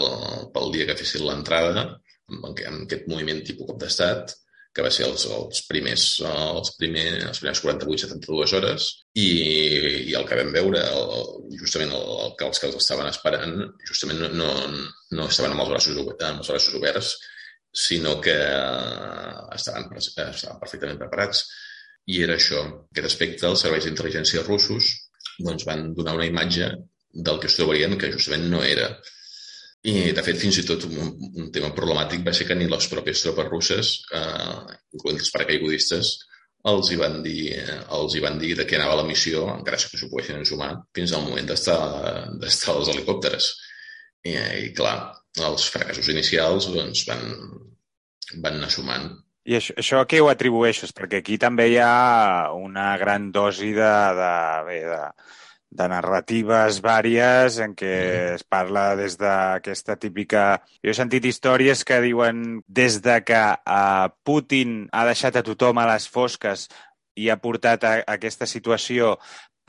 pel 0.55 0.71
dia 0.75 0.87
que 0.87 0.97
fessin 0.99 1.25
l'entrada, 1.27 1.87
amb, 2.31 2.45
amb 2.47 2.85
aquest 2.85 3.09
moviment 3.11 3.43
tipus 3.47 3.69
cop 3.69 3.81
d'estat, 3.81 4.35
que 4.71 4.83
va 4.85 4.91
ser 4.93 5.03
els, 5.07 5.25
els 5.35 5.63
primers, 5.67 6.05
els, 6.27 6.71
primer, 6.79 7.05
les 7.25 7.41
primeres 7.41 7.61
48-72 7.65 8.53
hores, 8.55 8.87
i, 9.19 9.27
i 10.11 10.15
el 10.15 10.27
que 10.29 10.37
vam 10.39 10.53
veure, 10.55 10.83
el, 10.95 11.27
justament 11.59 11.91
el, 11.97 12.07
el, 12.27 12.33
els 12.47 12.61
que 12.61 12.69
els 12.69 12.79
estaven 12.79 13.09
esperant, 13.11 13.57
justament 13.89 14.23
no, 14.23 14.31
no, 14.39 14.49
no 15.17 15.27
estaven 15.27 15.55
amb 15.55 15.65
els, 15.65 15.73
braços, 15.73 15.99
amb 15.99 16.43
els 16.45 16.53
braços 16.53 16.79
oberts, 16.79 17.11
sinó 17.71 18.17
que 18.23 18.37
estaven, 19.55 19.91
estaven 19.99 20.59
perfectament 20.63 20.99
preparats. 20.99 21.45
I 22.11 22.23
era 22.25 22.35
això, 22.35 22.63
aquest 22.91 23.07
aspecte, 23.11 23.47
els 23.47 23.61
serveis 23.63 23.85
d'intel·ligència 23.87 24.43
russos 24.47 24.89
doncs 25.41 25.65
van 25.67 25.91
donar 25.97 26.15
una 26.17 26.27
imatge 26.27 26.71
del 27.11 27.39
que 27.39 27.49
es 27.49 27.57
trobarien 27.57 27.97
que 27.99 28.11
justament 28.13 28.47
no 28.51 28.63
era. 28.63 28.89
I, 29.81 30.11
de 30.13 30.21
fet, 30.21 30.37
fins 30.37 30.59
i 30.61 30.65
tot 30.67 30.83
un, 30.85 31.13
un 31.41 31.47
tema 31.53 31.71
problemàtic 31.73 32.21
va 32.25 32.33
ser 32.37 32.45
que 32.45 32.57
ni 32.57 32.67
les 32.69 32.85
pròpies 32.91 33.23
tropes 33.25 33.47
russes, 33.49 33.93
eh, 34.13 34.75
incloent 34.93 35.17
els 35.17 35.31
paracaigudistes, 35.33 36.11
els 36.69 36.91
hi 36.91 36.97
van 37.01 37.17
dir, 37.25 37.55
els 37.97 38.13
hi 38.13 38.21
van 38.21 38.37
dir 38.41 38.53
de 38.59 38.67
què 38.69 38.77
anava 38.77 38.99
la 38.99 39.07
missió, 39.07 39.47
encara 39.49 39.79
que 39.81 39.97
s'ho 39.97 40.11
poguessin 40.11 40.37
ensumar, 40.37 40.75
fins 40.93 41.15
al 41.17 41.25
moment 41.25 41.49
d'estar 41.49 41.79
als 42.75 42.93
helicòpteres. 42.93 43.49
I, 44.21 44.35
I, 44.37 44.69
clar, 44.77 44.95
els 45.41 45.65
fracassos 45.73 46.11
inicials 46.13 46.69
doncs, 46.69 47.01
van, 47.09 47.25
van 48.37 48.59
anar 48.59 48.69
sumant. 48.69 49.09
I 49.49 49.57
això, 49.57 49.73
això 49.81 50.03
a 50.03 50.05
què 50.05 50.19
ho 50.21 50.29
atribueixes? 50.29 50.93
Perquè 50.93 51.23
aquí 51.23 51.39
també 51.41 51.71
hi 51.71 51.79
ha 51.81 52.53
una 52.53 52.91
gran 53.01 53.31
dosi 53.33 53.71
de, 53.73 53.93
de, 54.19 54.33
bé, 54.67 54.81
de, 54.85 55.01
de 55.71 55.87
narratives 55.87 56.81
vàries 56.83 57.57
en 57.63 57.75
què 57.79 57.91
mm. 57.91 58.37
es 58.37 58.43
parla 58.43 58.91
des 58.99 59.17
d'aquesta 59.19 59.95
típica... 59.99 60.45
Jo 60.83 60.91
he 60.91 60.97
sentit 60.97 61.25
històries 61.25 61.85
que 61.87 62.01
diuen 62.03 62.61
des 62.67 62.99
de 63.05 63.21
que 63.23 63.43
uh, 63.55 64.09
Putin 64.27 64.83
ha 64.91 65.05
deixat 65.07 65.39
a 65.39 65.45
tothom 65.47 65.79
a 65.79 65.87
les 65.93 66.09
fosques 66.11 66.67
i 67.15 67.29
ha 67.31 67.39
portat 67.39 67.87
a, 67.87 67.95
a 68.01 68.17
aquesta 68.19 68.47
situació 68.47 69.15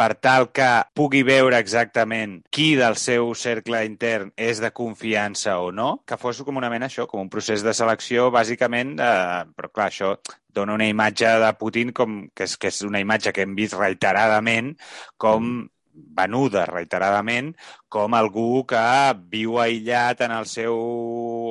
per 0.02 0.14
tal 0.18 0.48
que 0.56 0.68
pugui 0.96 1.20
veure 1.22 1.58
exactament 1.62 2.38
qui 2.50 2.72
del 2.78 2.96
seu 2.98 3.34
cercle 3.38 3.84
intern 3.86 4.32
és 4.40 4.58
de 4.62 4.72
confiança 4.74 5.58
o 5.62 5.70
no, 5.70 5.90
que 6.08 6.18
fos 6.18 6.40
com 6.42 6.58
una 6.58 6.70
mena 6.72 6.88
això, 6.88 7.06
com 7.06 7.20
un 7.22 7.30
procés 7.30 7.62
de 7.62 7.74
selecció, 7.76 8.30
bàsicament, 8.34 8.96
eh, 8.98 9.44
però 9.54 9.70
clar, 9.70 9.90
això 9.92 10.14
dona 10.52 10.74
una 10.74 10.88
imatge 10.88 11.28
de 11.44 11.52
Putin 11.60 11.92
com, 11.94 12.22
que, 12.34 12.48
és, 12.48 12.56
que 12.56 12.72
és 12.72 12.82
una 12.88 13.02
imatge 13.04 13.34
que 13.36 13.44
hem 13.46 13.54
vist 13.58 13.78
reiteradament 13.78 14.74
com 15.20 15.68
venuda 15.92 16.64
reiteradament 16.68 17.52
com 17.92 18.14
algú 18.16 18.64
que 18.68 18.82
viu 19.32 19.58
aïllat 19.60 20.24
en 20.26 20.34
el 20.38 20.48
seu, 20.48 20.76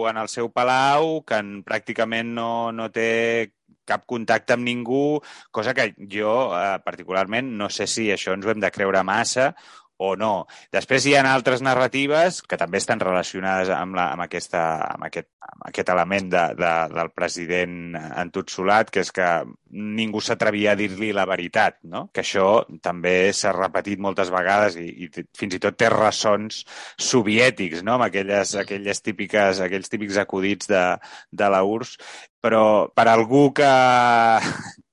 en 0.09 0.17
el 0.17 0.29
seu 0.31 0.49
palau, 0.53 1.21
que 1.27 1.41
en, 1.41 1.59
pràcticament 1.65 2.33
no, 2.37 2.51
no 2.75 2.89
té 2.93 3.51
cap 3.87 4.05
contacte 4.07 4.55
amb 4.55 4.65
ningú, 4.67 5.19
cosa 5.51 5.73
que 5.77 5.91
jo 6.09 6.33
eh, 6.55 6.79
particularment 6.85 7.49
no 7.57 7.69
sé 7.73 7.87
si 7.89 8.09
això 8.13 8.35
ens 8.37 8.45
ho 8.45 8.53
hem 8.53 8.61
de 8.63 8.71
creure 8.73 9.03
massa 9.03 9.51
o 10.01 10.15
no. 10.17 10.33
Després 10.73 11.05
hi 11.05 11.15
ha 11.15 11.21
altres 11.29 11.61
narratives 11.61 12.41
que 12.41 12.57
també 12.57 12.81
estan 12.81 13.01
relacionades 13.03 13.69
amb, 13.75 13.95
la, 13.97 14.09
amb, 14.15 14.25
aquesta, 14.25 14.63
amb, 14.95 15.05
aquest, 15.07 15.29
amb 15.53 15.67
aquest 15.69 15.91
element 15.93 16.31
de, 16.33 16.45
de, 16.57 16.71
del 16.95 17.11
president 17.13 17.97
entutsolat, 18.23 18.89
que 18.93 19.03
és 19.05 19.13
que 19.13 19.27
ningú 19.71 20.19
s'atrevia 20.23 20.73
a 20.73 20.79
dir-li 20.79 21.11
la 21.15 21.27
veritat, 21.29 21.77
no? 21.87 22.07
que 22.13 22.23
això 22.25 22.47
també 22.83 23.31
s'ha 23.35 23.53
repetit 23.55 24.01
moltes 24.01 24.33
vegades 24.33 24.79
i, 24.81 24.87
i 25.05 25.25
fins 25.37 25.55
i 25.55 25.61
tot 25.63 25.77
té 25.79 25.91
ressons 25.93 26.63
soviètics, 27.11 27.85
no? 27.85 27.95
amb 27.99 28.09
aquelles, 28.09 28.55
aquelles 28.59 29.05
típiques, 29.05 29.61
aquells 29.63 29.93
típics 29.93 30.19
acudits 30.21 30.71
de, 30.71 30.83
de 31.31 31.53
la 31.53 31.63
URSS, 31.63 32.01
però 32.41 32.89
per 32.97 33.05
algú 33.07 33.51
que, 33.53 33.69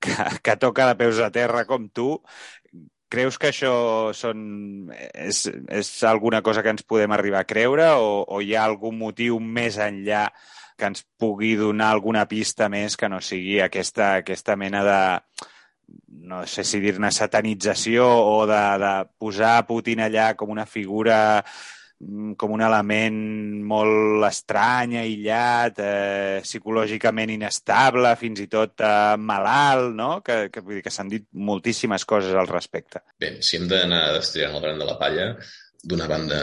que, 0.03 0.15
que 0.45 0.55
toca 0.61 0.87
de 0.91 0.95
peus 0.99 1.19
a 1.25 1.31
terra 1.33 1.65
com 1.69 1.89
tu, 1.89 2.11
Creus 3.09 3.39
que 3.41 3.49
això 3.49 3.73
són, 4.13 4.41
és, 5.13 5.47
és 5.49 5.87
alguna 6.05 6.43
cosa 6.45 6.61
que 6.61 6.69
ens 6.75 6.85
podem 6.85 7.11
arribar 7.15 7.41
a 7.41 7.49
creure 7.49 7.87
o, 7.97 8.19
o 8.29 8.41
hi 8.45 8.53
ha 8.53 8.67
algun 8.69 8.99
motiu 8.99 9.39
més 9.41 9.79
enllà 9.81 10.27
que 10.79 10.91
ens 10.91 11.01
pugui 11.19 11.55
donar 11.59 11.89
alguna 11.91 12.27
pista 12.29 12.69
més 12.69 12.95
que 12.95 13.09
no 13.09 13.19
sigui 13.19 13.57
aquesta, 13.65 14.13
aquesta 14.21 14.55
mena 14.55 14.83
de, 14.85 14.99
no 16.29 16.45
sé 16.47 16.63
si 16.63 16.79
dir-ne 16.83 17.11
satanització 17.11 18.05
o 18.05 18.45
de, 18.49 18.61
de 18.83 18.93
posar 19.19 19.57
Putin 19.67 20.05
allà 20.05 20.31
com 20.37 20.53
una 20.53 20.65
figura 20.69 21.17
com 22.39 22.53
un 22.55 22.61
element 22.63 23.15
molt 23.67 24.23
estrany, 24.29 24.95
aïllat, 25.01 25.81
eh, 25.83 26.37
psicològicament 26.45 27.33
inestable, 27.33 28.13
fins 28.19 28.39
i 28.39 28.47
tot 28.51 28.79
eh, 28.85 29.17
malalt, 29.19 29.91
no? 29.97 30.11
Que, 30.23 30.45
que, 30.53 30.63
vull 30.63 30.79
dir 30.79 30.85
que 30.85 30.93
s'han 30.95 31.11
dit 31.11 31.25
moltíssimes 31.33 32.07
coses 32.07 32.37
al 32.39 32.47
respecte. 32.47 33.03
Bé, 33.19 33.35
si 33.43 33.59
hem 33.59 33.67
d'anar 33.71 34.13
destriant 34.15 34.55
el 34.55 34.63
gran 34.63 34.79
de 34.79 34.87
la 34.87 34.95
palla, 35.01 35.27
d'una 35.83 36.07
banda, 36.11 36.39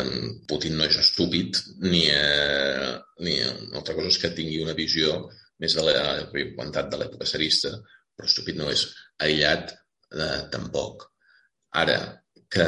Putin 0.49 0.77
no 0.77 0.85
és 0.89 1.01
estúpid, 1.01 1.63
ni, 1.89 2.05
eh, 2.13 2.93
ni 3.25 3.41
altra 3.47 3.97
cosa 3.97 4.13
és 4.13 4.21
que 4.21 4.35
tingui 4.37 4.61
una 4.65 4.77
visió 4.77 5.23
més 5.61 5.73
de 5.73 5.85
la 5.89 5.97
de 5.97 7.01
l'època 7.01 7.29
serista, 7.29 7.73
però 8.17 8.29
estúpid 8.29 8.61
no 8.61 8.69
és. 8.73 8.85
Aïllat, 9.25 9.73
eh, 10.13 10.41
tampoc. 10.53 11.09
Ara, 11.81 11.99
que 12.53 12.65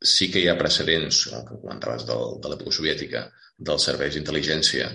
sí 0.00 0.30
que 0.30 0.40
hi 0.42 0.48
ha 0.48 0.58
precedents, 0.58 1.26
el 1.32 1.44
que 1.48 1.58
comentaves 1.62 2.06
del, 2.08 2.38
de 2.42 2.52
l'època 2.52 2.74
soviètica, 2.74 3.24
dels 3.70 3.86
serveis 3.90 4.14
d'intel·ligència, 4.14 4.88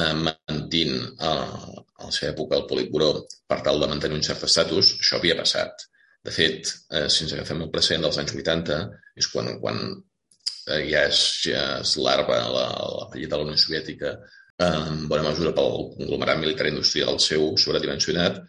eh, 0.00 0.12
mentint 0.22 0.96
a, 1.18 1.32
a 1.32 2.08
la 2.08 2.12
seva 2.14 2.32
època 2.32 2.58
al 2.58 2.66
Politburó 2.70 3.10
per 3.48 3.60
tal 3.66 3.82
de 3.82 3.90
mantenir 3.90 4.18
un 4.20 4.26
cert 4.26 4.46
estatus, 4.46 4.94
això 5.00 5.18
havia 5.18 5.38
passat. 5.38 5.86
De 6.26 6.34
fet, 6.34 6.72
eh, 6.90 7.06
si 7.12 7.24
ens 7.24 7.34
agafem 7.36 7.62
el 7.62 7.72
precedent 7.74 8.06
dels 8.06 8.18
anys 8.22 8.34
80, 8.34 8.80
és 9.22 9.28
quan, 9.32 9.52
quan 9.62 9.82
eh, 9.86 10.82
ja 10.90 11.06
és, 11.06 11.22
ja 11.46 11.62
és 11.82 11.96
l'arba 12.02 12.40
la, 12.56 12.66
la 13.00 13.08
fallida 13.12 13.34
de 13.34 13.40
la 13.40 13.48
Unió 13.48 13.62
Soviètica, 13.62 14.14
eh, 14.58 14.70
en 14.90 15.06
bona 15.10 15.28
mesura 15.28 15.54
pel 15.56 15.90
conglomerat 15.98 16.42
militar 16.42 16.68
industrial 16.70 17.20
seu 17.22 17.52
sobredimensionat, 17.62 18.42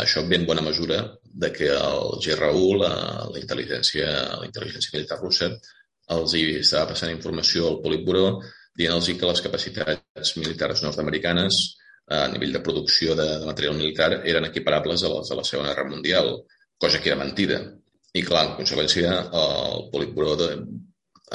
això 0.00 0.24
ve 0.26 0.36
en 0.36 0.46
bona 0.46 0.62
mesura 0.62 1.00
de 1.22 1.50
que 1.54 1.68
el 1.70 2.16
GRU, 2.24 2.74
la, 2.82 2.92
la, 3.30 3.38
intel·ligència, 3.40 4.06
la 4.40 4.46
intel·ligència 4.46 4.94
militar 4.94 5.20
russa, 5.20 5.50
els 6.14 6.34
hi 6.34 6.44
estava 6.58 6.92
passant 6.92 7.12
informació 7.12 7.68
al 7.68 7.82
Politburó 7.84 8.40
dient-los 8.78 9.10
que 9.18 9.28
les 9.28 9.42
capacitats 9.44 10.36
militars 10.38 10.82
nord-americanes 10.84 11.60
a 12.08 12.26
nivell 12.32 12.54
de 12.56 12.62
producció 12.64 13.14
de, 13.18 13.26
de 13.40 13.46
material 13.46 13.76
militar 13.76 14.10
eren 14.24 14.46
equiparables 14.48 15.04
a 15.04 15.10
les 15.12 15.28
de 15.28 15.36
la 15.36 15.44
Segona 15.44 15.74
Guerra 15.74 15.90
Mundial, 15.90 16.30
cosa 16.78 17.00
que 17.02 17.10
era 17.10 17.20
mentida. 17.20 17.58
I, 18.16 18.22
clar, 18.24 18.46
en 18.46 18.54
conseqüència, 18.62 19.10
el 19.42 19.82
Politburó 19.92 20.36
de, 20.40 20.48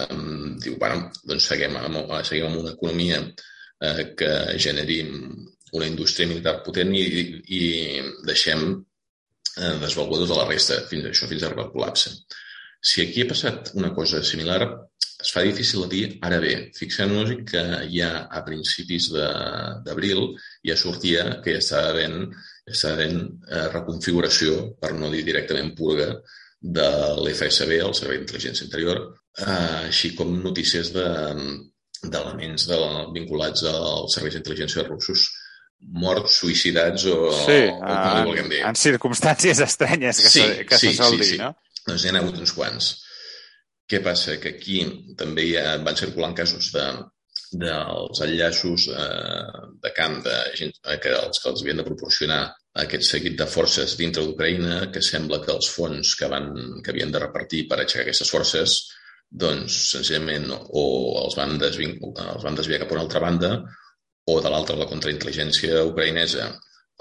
um, 0.07 0.55
diu, 0.63 0.77
bueno, 0.81 1.11
doncs 1.29 1.49
seguim 1.51 1.77
amb, 1.77 1.99
seguim 2.25 2.47
amb 2.49 2.63
una 2.63 2.73
economia 2.73 3.19
eh, 3.21 4.07
que 4.17 4.31
generi 4.57 5.03
una 5.73 5.89
indústria 5.89 6.29
militar 6.29 6.59
potent 6.65 6.93
i, 6.95 7.03
i 7.57 7.61
deixem 8.27 8.65
eh, 8.73 9.75
desvalgudes 9.81 10.29
de 10.29 10.39
la 10.39 10.47
resta, 10.49 10.81
fins 10.89 11.09
això 11.09 11.29
fins 11.29 11.43
a 11.43 11.49
arribar 11.49 11.67
al 11.67 11.73
col·lapse. 11.75 12.13
Si 12.83 13.01
aquí 13.01 13.23
ha 13.23 13.29
passat 13.29 13.71
una 13.79 13.93
cosa 13.95 14.21
similar, 14.27 14.61
es 15.23 15.31
fa 15.31 15.43
difícil 15.45 15.85
de 15.85 15.89
dir, 15.91 16.07
ara 16.27 16.39
bé, 16.43 16.53
fixem-nos 16.75 17.31
que 17.47 17.63
ja 17.93 18.11
a 18.27 18.41
principis 18.43 19.07
d'abril 19.13 20.33
ja 20.67 20.75
sortia 20.79 21.37
que 21.43 21.55
ja 21.55 21.61
estava 21.63 21.93
havent, 21.93 22.17
ja 22.67 22.73
estava 22.75 22.97
havent 22.97 23.19
eh, 23.47 23.67
reconfiguració, 23.71 24.57
per 24.81 24.91
no 24.97 25.11
dir 25.13 25.23
directament 25.29 25.71
purga, 25.77 26.09
de 26.63 26.89
l'FSB, 27.19 27.79
el 27.83 27.95
Servei 27.95 28.19
d'Intel·ligència 28.19 28.67
Interior, 28.67 28.99
eh, 29.39 29.87
així 29.89 30.13
com 30.17 30.29
notícies 30.43 30.91
d'elements 30.95 32.67
de, 32.69 32.77
vinculats 33.15 33.65
als 33.71 34.15
serveis 34.15 34.37
d'intel·ligència 34.37 34.85
russos 34.87 35.27
morts, 35.91 36.39
suïcidats 36.41 37.07
o, 37.11 37.17
sí, 37.43 37.59
o 37.69 37.79
com 37.79 38.17
li 38.17 38.27
vulguem 38.29 38.51
dir. 38.51 38.61
En 38.67 38.77
circumstàncies 38.79 39.61
estranyes 39.65 40.21
que, 40.23 40.31
sí, 40.31 40.43
se, 40.43 40.67
que 40.69 40.79
sí, 40.79 40.91
se 40.91 41.03
sol 41.03 41.17
sí, 41.17 41.21
dir, 41.21 41.31
sí. 41.33 41.41
no? 41.41 41.53
Doncs 41.83 42.05
n'hi 42.05 42.13
ha 42.13 42.21
hagut 42.21 42.39
uns 42.39 42.53
quants. 42.55 42.93
Què 43.89 43.99
passa? 44.03 44.37
Que 44.41 44.55
aquí 44.55 44.83
també 45.19 45.49
hi 45.49 45.57
ha, 45.59 45.75
van 45.83 45.99
circulant 45.99 46.35
casos 46.37 46.71
de, 46.73 46.85
dels 47.59 48.21
enllaços 48.25 48.87
eh, 48.89 49.61
de 49.83 49.91
camp 49.95 50.19
de 50.25 50.35
gent 50.57 50.73
eh, 50.73 50.97
que 51.03 51.13
els 51.13 51.41
que 51.41 51.51
els 51.51 51.61
havien 51.61 51.81
de 51.81 51.87
proporcionar 51.87 52.41
aquest 52.83 53.05
seguit 53.05 53.37
de 53.37 53.45
forces 53.45 53.93
dintre 53.99 54.23
d'Ucraïna, 54.25 54.87
que 54.93 55.03
sembla 55.05 55.41
que 55.43 55.53
els 55.53 55.69
fons 55.69 56.15
que, 56.17 56.29
van, 56.31 56.49
que 56.81 56.93
havien 56.93 57.13
de 57.13 57.21
repartir 57.21 57.67
per 57.69 57.79
aixecar 57.79 58.07
aquestes 58.07 58.31
forces 58.33 58.79
doncs 59.29 59.77
senzillament 59.93 60.49
o 60.53 60.83
els 61.23 61.37
van, 61.37 61.57
desvin, 61.61 61.95
els 62.01 62.43
van 62.45 62.57
desviar 62.57 62.81
cap 62.81 62.91
a 62.91 62.97
una 62.97 63.05
altra 63.05 63.21
banda 63.21 63.53
o 64.31 64.39
de 64.41 64.51
l'altra 64.51 64.77
la 64.79 64.87
contraintel·ligència 64.89 65.83
ucraïnesa 65.89 66.47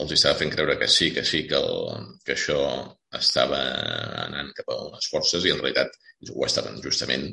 els 0.02 0.12
estava 0.16 0.38
fent 0.40 0.50
creure 0.54 0.78
que 0.80 0.88
sí, 0.88 1.10
que 1.14 1.24
sí, 1.24 1.44
que, 1.48 1.58
el, 1.58 2.10
que 2.26 2.34
això 2.34 2.58
estava 3.18 3.60
anant 4.24 4.50
cap 4.56 4.72
a 4.72 4.80
unes 4.88 5.08
forces 5.12 5.44
i 5.44 5.52
en 5.52 5.60
realitat 5.60 5.94
ho 6.32 6.46
estaven 6.46 6.80
justament 6.84 7.28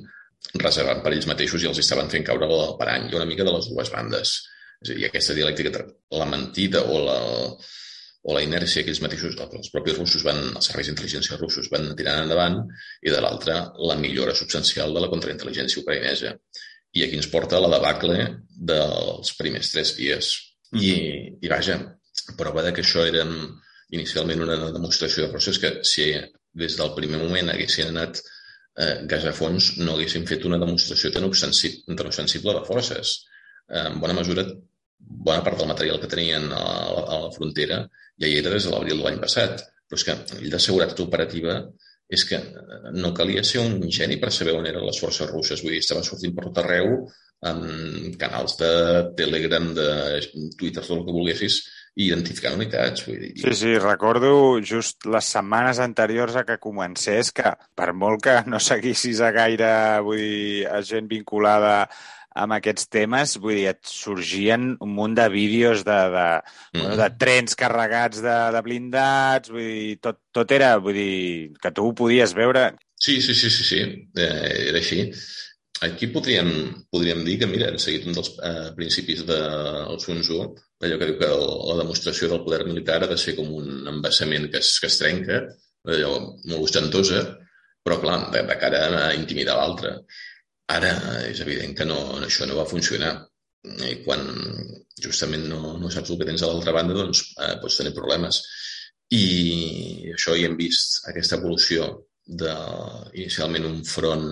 reservant 0.62 1.02
per 1.04 1.14
ells 1.14 1.28
mateixos 1.30 1.64
i 1.64 1.70
els 1.70 1.82
estaven 1.82 2.10
fent 2.12 2.26
caure 2.28 2.48
el 2.48 2.78
parany 2.80 3.10
i 3.10 3.18
una 3.18 3.28
mica 3.30 3.46
de 3.48 3.54
les 3.56 3.68
dues 3.72 3.92
bandes. 3.94 4.38
És 4.84 4.92
a 4.92 4.96
dir, 4.96 5.06
aquesta 5.08 5.36
dialèctica, 5.36 5.84
la 6.16 6.28
mentida 6.30 6.86
o 6.88 7.00
la, 7.04 7.18
o 8.24 8.36
la 8.36 8.44
inèrcia 8.46 8.84
que 8.84 8.94
ells 8.94 9.02
mateixos, 9.04 9.36
els 9.40 9.72
propis 9.74 9.98
russos 9.98 10.24
van, 10.28 10.40
els 10.56 10.70
serveis 10.72 10.90
d'intel·ligència 10.90 11.40
russos 11.40 11.68
van 11.74 11.92
tirant 12.00 12.24
endavant 12.24 12.62
i 13.04 13.12
de 13.12 13.20
l'altra 13.24 13.60
la 13.92 13.98
millora 14.00 14.36
substancial 14.36 14.96
de 14.96 15.04
la 15.04 15.12
contraintel·ligència 15.12 15.84
ucraïnesa. 15.84 16.36
I 16.98 17.06
aquí 17.06 17.20
ens 17.20 17.30
porta 17.32 17.62
la 17.62 17.72
debacle 17.72 18.18
dels 18.72 19.34
primers 19.38 19.72
tres 19.74 19.96
dies. 19.98 20.32
I, 20.74 20.92
i 21.42 21.50
vaja, 21.50 21.78
prova 22.38 22.64
de 22.66 22.74
que 22.76 22.84
això 22.86 23.06
era 23.08 23.26
inicialment 23.96 24.44
una 24.46 24.58
demostració 24.74 25.26
de 25.26 25.32
procés 25.34 25.58
que 25.62 25.72
si 25.88 26.12
des 26.60 26.76
del 26.78 26.94
primer 26.98 27.20
moment 27.22 27.50
haguessin 27.54 27.90
anat 27.92 28.20
eh, 28.20 29.06
gas 29.10 29.26
a 29.26 29.34
fons 29.36 29.72
no 29.82 29.96
haguessin 29.96 30.28
fet 30.30 30.46
una 30.50 30.60
demostració 30.62 31.12
tan, 31.14 31.26
tan 31.30 32.12
ostensible 32.12 32.56
de 32.58 32.66
forces. 32.68 33.16
Eh, 33.70 33.86
en 33.88 34.00
bona 34.02 34.18
mesura, 34.18 34.46
bona 35.00 35.44
part 35.46 35.60
del 35.60 35.70
material 35.72 36.00
que 36.02 36.12
tenien 36.12 36.50
a 36.52 36.64
la, 36.96 37.04
a 37.04 37.20
la 37.26 37.34
frontera 37.36 37.84
ja 38.20 38.28
hi 38.28 38.40
era 38.42 38.54
des 38.56 38.66
de 38.68 38.74
l'abril 38.74 39.00
de 39.00 39.06
l'any 39.08 39.22
passat. 39.22 39.64
Però 39.90 39.98
és 39.98 40.06
que 40.06 40.14
a 40.14 40.20
nivell 40.36 40.54
de 40.54 40.62
seguretat 40.62 41.00
operativa 41.02 41.62
és 42.10 42.26
que 42.26 42.40
no 42.98 43.14
calia 43.14 43.44
ser 43.46 43.62
un 43.62 43.84
geni 43.94 44.18
per 44.22 44.32
saber 44.34 44.56
on 44.58 44.66
eren 44.66 44.86
les 44.86 45.00
forces 45.02 45.30
russes. 45.30 45.62
Vull 45.62 45.76
dir, 45.78 45.84
estava 45.84 46.06
sortint 46.06 46.34
per 46.36 46.48
tot 46.48 46.64
arreu 46.64 46.96
amb 47.50 48.16
canals 48.20 48.58
de 48.60 48.72
Telegram, 49.20 49.70
de 49.78 49.92
Twitter, 50.58 50.82
tot 50.82 50.98
el 50.98 51.06
que 51.06 51.16
volguessis, 51.16 51.62
i 52.00 52.08
identificant 52.08 52.58
unitats. 52.58 53.06
Vull 53.08 53.20
dir. 53.22 53.34
Sí, 53.44 53.54
sí, 53.62 53.74
recordo 53.78 54.32
just 54.66 55.06
les 55.10 55.32
setmanes 55.36 55.82
anteriors 55.84 56.38
a 56.40 56.46
que 56.48 56.60
comencés 56.62 57.34
que 57.36 57.54
per 57.76 57.92
molt 57.94 58.24
que 58.26 58.38
no 58.50 58.62
seguissis 58.64 59.22
a 59.22 59.34
gaire 59.36 59.72
vull 60.06 60.22
dir, 60.22 60.68
a 60.70 60.82
gent 60.86 61.10
vinculada 61.12 61.84
amb 62.36 62.56
aquests 62.56 62.88
temes, 62.94 63.36
vull 63.42 63.58
dir, 63.58 63.68
et 63.72 63.80
sorgien 63.90 64.72
un 64.84 64.94
munt 64.96 65.16
de 65.18 65.26
vídeos 65.34 65.84
de, 65.88 65.98
de, 66.14 66.28
mm. 66.74 66.80
bueno, 66.80 67.00
de 67.02 67.10
trens 67.22 67.58
carregats 67.60 68.22
de, 68.26 68.38
de 68.56 68.62
blindats, 68.66 69.52
vull 69.54 69.66
dir, 69.66 69.98
tot, 70.04 70.22
tot 70.36 70.54
era, 70.56 70.76
vull 70.84 70.98
dir, 70.98 71.52
que 71.62 71.74
tu 71.74 71.88
ho 71.90 71.96
podies 71.98 72.36
veure. 72.38 72.72
Sí, 73.00 73.22
sí, 73.22 73.34
sí, 73.34 73.50
sí, 73.50 73.64
sí. 73.64 73.84
Eh, 74.20 74.70
era 74.70 74.80
així. 74.82 75.06
Aquí 75.88 76.10
podríem, 76.12 76.50
podríem 76.92 77.22
dir 77.24 77.38
que, 77.40 77.48
mira, 77.48 77.70
han 77.72 77.80
seguit 77.80 78.08
un 78.10 78.18
dels 78.18 78.34
eh, 78.44 78.72
principis 78.76 79.24
del 79.24 79.94
de, 79.96 80.00
Sun 80.04 80.20
Tzu, 80.26 80.40
allò 80.84 80.98
que 81.00 81.08
diu 81.08 81.20
que 81.22 81.30
la 81.30 81.78
demostració 81.80 82.28
del 82.28 82.44
poder 82.44 82.66
militar 82.68 83.00
ha 83.04 83.12
de 83.12 83.18
ser 83.20 83.38
com 83.38 83.54
un 83.56 83.88
embassament 83.88 84.50
que 84.52 84.60
es, 84.60 84.74
que 84.84 84.90
es 84.92 85.00
trenca, 85.00 85.46
allò 85.88 86.18
molt 86.20 86.66
ostentosa, 86.66 87.24
però, 87.86 88.02
clar, 88.04 88.18
de, 88.34 88.44
de 88.50 88.58
cara 88.60 88.84
a 89.06 89.14
intimidar 89.16 89.56
l'altre. 89.56 89.96
Ara 90.76 90.92
és 91.28 91.42
evident 91.46 91.76
que 91.78 91.88
no, 91.90 92.00
això 92.26 92.48
no 92.48 92.60
va 92.60 92.70
funcionar. 92.70 93.14
I 93.86 93.96
quan 94.06 94.22
justament 95.04 95.48
no, 95.52 95.74
no 95.82 95.90
saps 95.92 96.14
el 96.14 96.20
que 96.20 96.28
tens 96.30 96.44
a 96.44 96.52
l'altra 96.52 96.76
banda, 96.76 96.96
doncs 96.96 97.24
eh, 97.36 97.56
pots 97.64 97.80
tenir 97.80 97.96
problemes. 97.96 98.44
I 99.16 99.26
això 100.14 100.36
hi 100.38 100.46
hem 100.46 100.56
vist, 100.60 101.02
aquesta 101.10 101.40
evolució 101.40 101.90
de, 102.44 102.54
inicialment, 103.18 103.66
un 103.66 103.84
front 103.90 104.30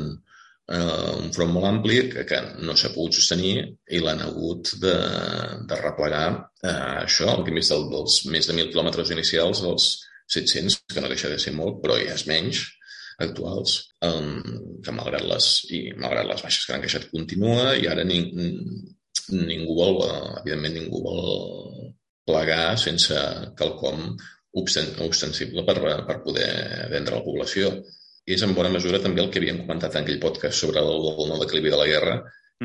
eh, 0.67 1.11
un 1.23 1.31
front 1.33 1.51
molt 1.53 1.69
ampli 1.69 1.99
que, 2.11 2.25
que 2.29 2.41
no 2.67 2.75
s'ha 2.77 2.93
pogut 2.93 3.17
sostenir 3.17 3.55
i 3.65 4.01
l'han 4.03 4.23
hagut 4.25 4.75
de, 4.83 4.95
de 5.69 5.81
replegar 5.81 6.27
eh, 6.35 7.03
això, 7.05 7.31
el 7.33 7.45
que 7.47 7.55
més 7.55 7.71
del, 7.73 7.87
dels 7.93 8.21
més 8.31 8.49
de 8.49 8.55
1.000 8.55 8.73
quilòmetres 8.73 9.13
inicials 9.15 9.63
als 9.65 9.89
700, 10.27 10.81
que 10.93 11.03
no 11.03 11.11
deixa 11.11 11.31
de 11.31 11.39
ser 11.39 11.55
molt, 11.55 11.79
però 11.83 11.95
ja 12.01 12.15
és 12.17 12.27
menys, 12.27 12.65
actuals, 13.23 13.77
um, 14.05 14.79
que 14.83 14.93
malgrat 14.93 15.25
les, 15.25 15.49
i 15.73 15.81
malgrat 15.97 16.27
les 16.29 16.43
baixes 16.45 16.65
que 16.65 16.75
han 16.75 16.83
queixat 16.83 17.09
continua 17.11 17.73
i 17.77 17.87
ara 17.89 18.05
ning, 18.05 18.29
ningú 19.33 19.75
vol, 19.77 20.01
evidentment 20.41 20.75
ningú 20.77 21.01
vol 21.03 21.21
plegar 22.27 22.77
sense 22.79 23.17
quelcom 23.57 24.11
ostensible 24.57 25.63
per, 25.65 25.77
per 26.07 26.17
poder 26.25 26.49
vendre 26.91 27.15
a 27.15 27.19
la 27.19 27.25
població. 27.25 27.71
I 28.27 28.35
és 28.35 28.43
en 28.43 28.53
bona 28.57 28.71
mesura 28.73 28.99
també 29.03 29.23
el 29.23 29.29
que 29.31 29.39
havíem 29.41 29.61
comentat 29.63 29.95
en 29.95 30.03
aquell 30.03 30.21
podcast 30.23 30.59
sobre 30.59 30.83
el, 30.83 31.11
el 31.13 31.31
nou 31.31 31.39
declivi 31.43 31.71
de 31.71 31.79
la 31.79 31.87
guerra, 31.87 32.17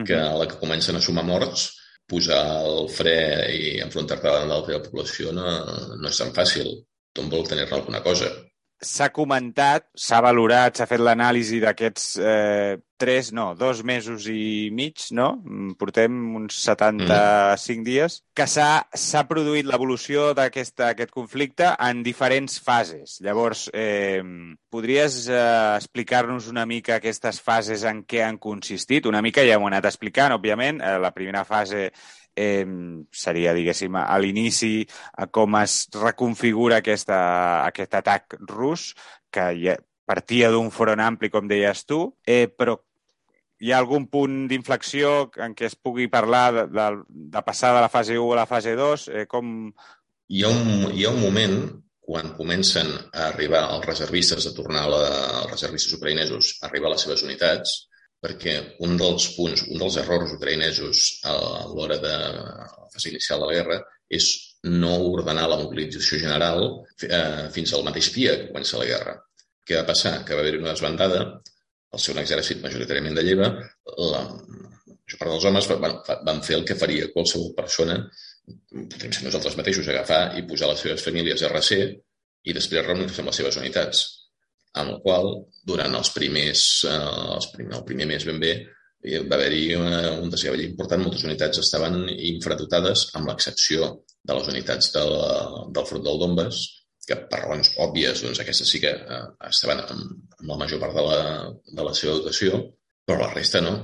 que 0.06 0.16
a 0.16 0.32
la 0.40 0.49
que 0.49 0.59
comencen 0.61 0.97
a 0.97 1.02
sumar 1.04 1.25
morts, 1.28 1.68
posar 2.09 2.40
el 2.66 2.88
fre 2.92 3.16
i 3.54 3.76
enfrontar-te 3.85 4.26
davant 4.26 4.49
de 4.49 4.56
la 4.56 4.64
teva 4.66 4.80
població 4.85 5.32
no, 5.37 5.44
no 6.00 6.09
és 6.09 6.18
tan 6.18 6.32
fàcil. 6.37 6.73
Tothom 7.12 7.30
vol 7.32 7.47
tenir-ne 7.47 7.76
alguna 7.76 8.00
cosa 8.04 8.30
s'ha 8.82 9.10
comentat, 9.14 9.86
s'ha 9.94 10.20
valorat, 10.24 10.76
s'ha 10.76 10.88
fet 10.90 11.00
l'anàlisi 11.00 11.60
d'aquests 11.62 12.08
eh, 12.18 12.80
tres, 13.02 13.32
no, 13.34 13.48
dos 13.58 13.82
mesos 13.82 14.28
i 14.30 14.70
mig, 14.70 15.08
no? 15.10 15.32
Mm, 15.42 15.72
portem 15.78 16.18
uns 16.38 16.58
75 16.62 17.80
mm. 17.80 17.86
dies, 17.86 18.18
que 18.38 18.46
s'ha 18.46 19.24
produït 19.30 19.66
l'evolució 19.66 20.28
d'aquest 20.38 21.10
conflicte 21.10 21.72
en 21.82 22.04
diferents 22.06 22.60
fases. 22.62 23.18
Llavors, 23.26 23.68
eh, 23.74 24.22
podries 24.70 25.18
eh, 25.26 25.42
explicar-nos 25.80 26.46
una 26.52 26.66
mica 26.66 27.00
aquestes 27.00 27.42
fases 27.42 27.82
en 27.90 28.04
què 28.06 28.22
han 28.26 28.38
consistit? 28.42 29.10
Una 29.10 29.22
mica 29.22 29.42
ja 29.46 29.58
ho 29.58 29.64
hem 29.64 29.72
anat 29.72 29.90
explicant, 29.90 30.36
òbviament. 30.38 30.82
Eh, 30.82 30.98
la 31.02 31.14
primera 31.14 31.42
fase 31.48 31.88
eh, 32.36 32.66
seria, 33.12 33.54
diguéssim, 33.56 33.96
a 33.98 34.18
l'inici, 34.18 34.86
a 35.18 35.28
com 35.28 35.56
es 35.60 35.86
reconfigura 35.96 36.80
aquesta, 36.82 37.18
aquest 37.66 37.98
atac 38.00 38.38
rus, 38.48 38.92
que 39.32 39.50
ja 39.58 39.76
partia 40.08 40.50
d'un 40.52 40.70
front 40.74 41.00
ampli, 41.00 41.30
com 41.30 41.48
deies 41.48 41.84
tu, 41.88 42.04
eh, 42.26 42.46
però 42.48 42.76
hi 43.62 43.70
ha 43.70 43.78
algun 43.78 44.08
punt 44.10 44.49
d'inflexió 44.50 45.30
en 45.45 45.54
què 45.54 45.68
es 45.68 45.76
pugui 45.78 46.08
parlar 46.10 46.47
de, 46.56 46.66
de, 46.75 46.86
de 47.36 47.42
passar 47.47 47.71
de 47.76 47.84
la 47.84 47.92
fase 47.92 48.18
1 48.18 48.32
a 48.34 48.40
la 48.42 48.49
fase 48.50 48.75
2? 48.78 49.06
Eh, 49.12 49.26
com... 49.30 49.71
Hi 50.32 50.42
ha, 50.42 50.50
un, 50.50 50.90
hi 50.90 51.06
ha 51.06 51.12
un 51.14 51.21
moment 51.23 51.56
quan 52.02 52.32
comencen 52.34 52.90
a 53.12 53.28
arribar 53.28 53.62
els 53.76 53.86
reservistes, 53.86 54.49
a 54.49 54.54
tornar 54.56 54.88
la, 54.90 55.02
els 55.45 55.52
reservistes 55.54 55.95
ucraïnesos, 55.97 56.56
a 56.58 56.66
arribar 56.68 56.90
a 56.90 56.97
les 56.97 57.06
seves 57.06 57.23
unitats, 57.28 57.76
perquè 58.23 58.54
un 58.87 58.95
dels 59.00 59.26
punts, 59.37 59.65
un 59.69 59.82
dels 59.82 59.99
errors 60.02 60.35
ucraïnesos 60.37 61.02
a 61.26 61.35
l'hora 61.73 61.99
de 62.02 62.15
la 62.15 62.89
fase 62.93 63.11
inicial 63.11 63.43
de 63.43 63.49
la 63.50 63.56
guerra 63.58 63.78
és 64.19 64.28
no 64.69 64.93
ordenar 65.11 65.49
la 65.50 65.58
mobilització 65.58 66.21
general 66.23 66.69
eh, 67.08 67.49
fins 67.54 67.73
al 67.73 67.82
mateix 67.89 68.13
dia 68.15 68.37
que 68.39 68.50
comença 68.52 68.78
la 68.78 68.87
guerra. 68.91 69.17
Què 69.67 69.80
va 69.80 69.89
passar? 69.89 70.21
Que 70.26 70.37
va 70.39 70.45
haver-hi 70.45 70.61
una 70.63 70.75
desbandada, 70.75 71.25
el 71.93 72.02
seu 72.04 72.19
exèrcit 72.23 72.63
majoritàriament 72.63 73.19
de 73.19 73.25
lleva, 73.26 73.50
la, 74.13 74.23
això 75.02 75.19
part 75.19 75.35
dels 75.35 75.49
homes 75.50 75.69
van, 75.82 75.99
van 76.28 76.41
fer 76.47 76.61
el 76.61 76.65
que 76.69 76.78
faria 76.78 77.11
qualsevol 77.15 77.52
persona, 77.58 77.99
podríem 78.71 79.13
ser 79.17 79.26
nosaltres 79.26 79.58
mateixos, 79.58 79.91
agafar 79.91 80.23
i 80.39 80.47
posar 80.47 80.71
les 80.71 80.82
seves 80.87 81.04
famílies 81.04 81.43
a 81.43 81.50
recer 81.52 81.82
i 82.47 82.54
després 82.54 82.87
reunir-se 82.87 83.23
amb 83.23 83.30
les 83.30 83.43
seves 83.43 83.58
unitats 83.61 84.06
amb 84.80 84.95
el 84.95 85.00
qual, 85.04 85.32
durant 85.69 85.99
els 85.99 86.13
primers, 86.15 86.63
eh, 86.89 87.00
els 87.37 87.49
primer, 87.54 87.76
el 87.80 87.85
primer 87.89 88.08
mes 88.13 88.28
ben 88.28 88.41
bé, 88.43 88.54
va 89.02 89.35
haver-hi 89.35 89.65
un 89.75 90.30
desgavell 90.30 90.63
important, 90.65 91.02
moltes 91.02 91.25
unitats 91.26 91.58
estaven 91.58 92.04
infradotades, 92.13 93.08
amb 93.19 93.32
l'excepció 93.32 93.89
de 94.23 94.37
les 94.39 94.52
unitats 94.52 94.93
del, 94.95 95.17
del 95.75 95.89
front 95.89 96.04
del 96.06 96.21
Donbass, 96.23 96.63
que 97.06 97.17
per 97.30 97.41
raons 97.43 97.73
òbvies, 97.82 98.23
doncs 98.23 98.41
aquestes 98.43 98.71
sí 98.71 98.80
que 98.82 98.93
eh, 98.95 99.25
estaven 99.49 99.82
amb, 99.82 100.13
amb 100.39 100.52
la 100.52 100.61
major 100.61 100.80
part 100.82 100.95
de 100.95 101.04
la, 101.08 101.19
de 101.78 101.87
la 101.89 101.95
seva 101.99 102.15
dotació, 102.21 102.63
però 103.06 103.25
la 103.25 103.32
resta 103.32 103.63
no. 103.65 103.75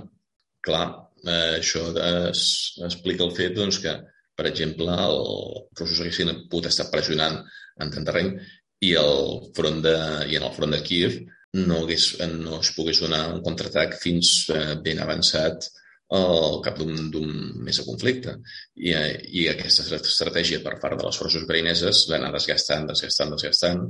Clar, 0.65 0.85
eh, 1.25 1.59
això 1.59 1.89
es, 2.31 2.45
explica 2.87 3.27
el 3.27 3.35
fet 3.35 3.57
doncs, 3.59 3.81
que, 3.83 3.97
per 4.39 4.47
exemple, 4.53 4.95
els 5.09 5.83
russos 5.83 6.05
haguessin 6.05 6.31
pogut 6.47 6.71
estar 6.71 6.87
pressionant 6.93 7.41
en 7.83 7.91
tant 7.95 8.07
terreny 8.07 8.33
i, 8.81 8.95
el 8.95 9.51
front 9.57 9.83
de, 9.85 9.97
i 10.31 10.39
en 10.39 10.47
el 10.47 10.55
front 10.55 10.75
de 10.75 10.83
Kiev 10.87 11.19
no, 11.59 11.83
hagués, 11.83 12.13
no 12.31 12.61
es 12.61 12.73
pogués 12.77 13.03
donar 13.03 13.25
un 13.33 13.43
contraatac 13.45 13.97
fins 14.03 14.33
eh, 14.55 14.77
ben 14.85 15.01
avançat 15.03 15.71
al 16.17 16.63
cap 16.65 16.79
d'un 16.81 17.33
mes 17.65 17.77
de 17.77 17.85
conflicte. 17.85 18.39
I, 18.81 18.95
I 19.41 19.49
aquesta 19.53 19.99
estratègia 19.99 20.63
per 20.65 20.79
part 20.81 20.97
de 20.97 21.05
les 21.05 21.19
forces 21.21 21.45
ucraïneses 21.45 22.07
va 22.09 22.17
anar 22.17 22.33
desgastant, 22.33 22.89
desgastant, 22.89 23.35
desgastant 23.35 23.85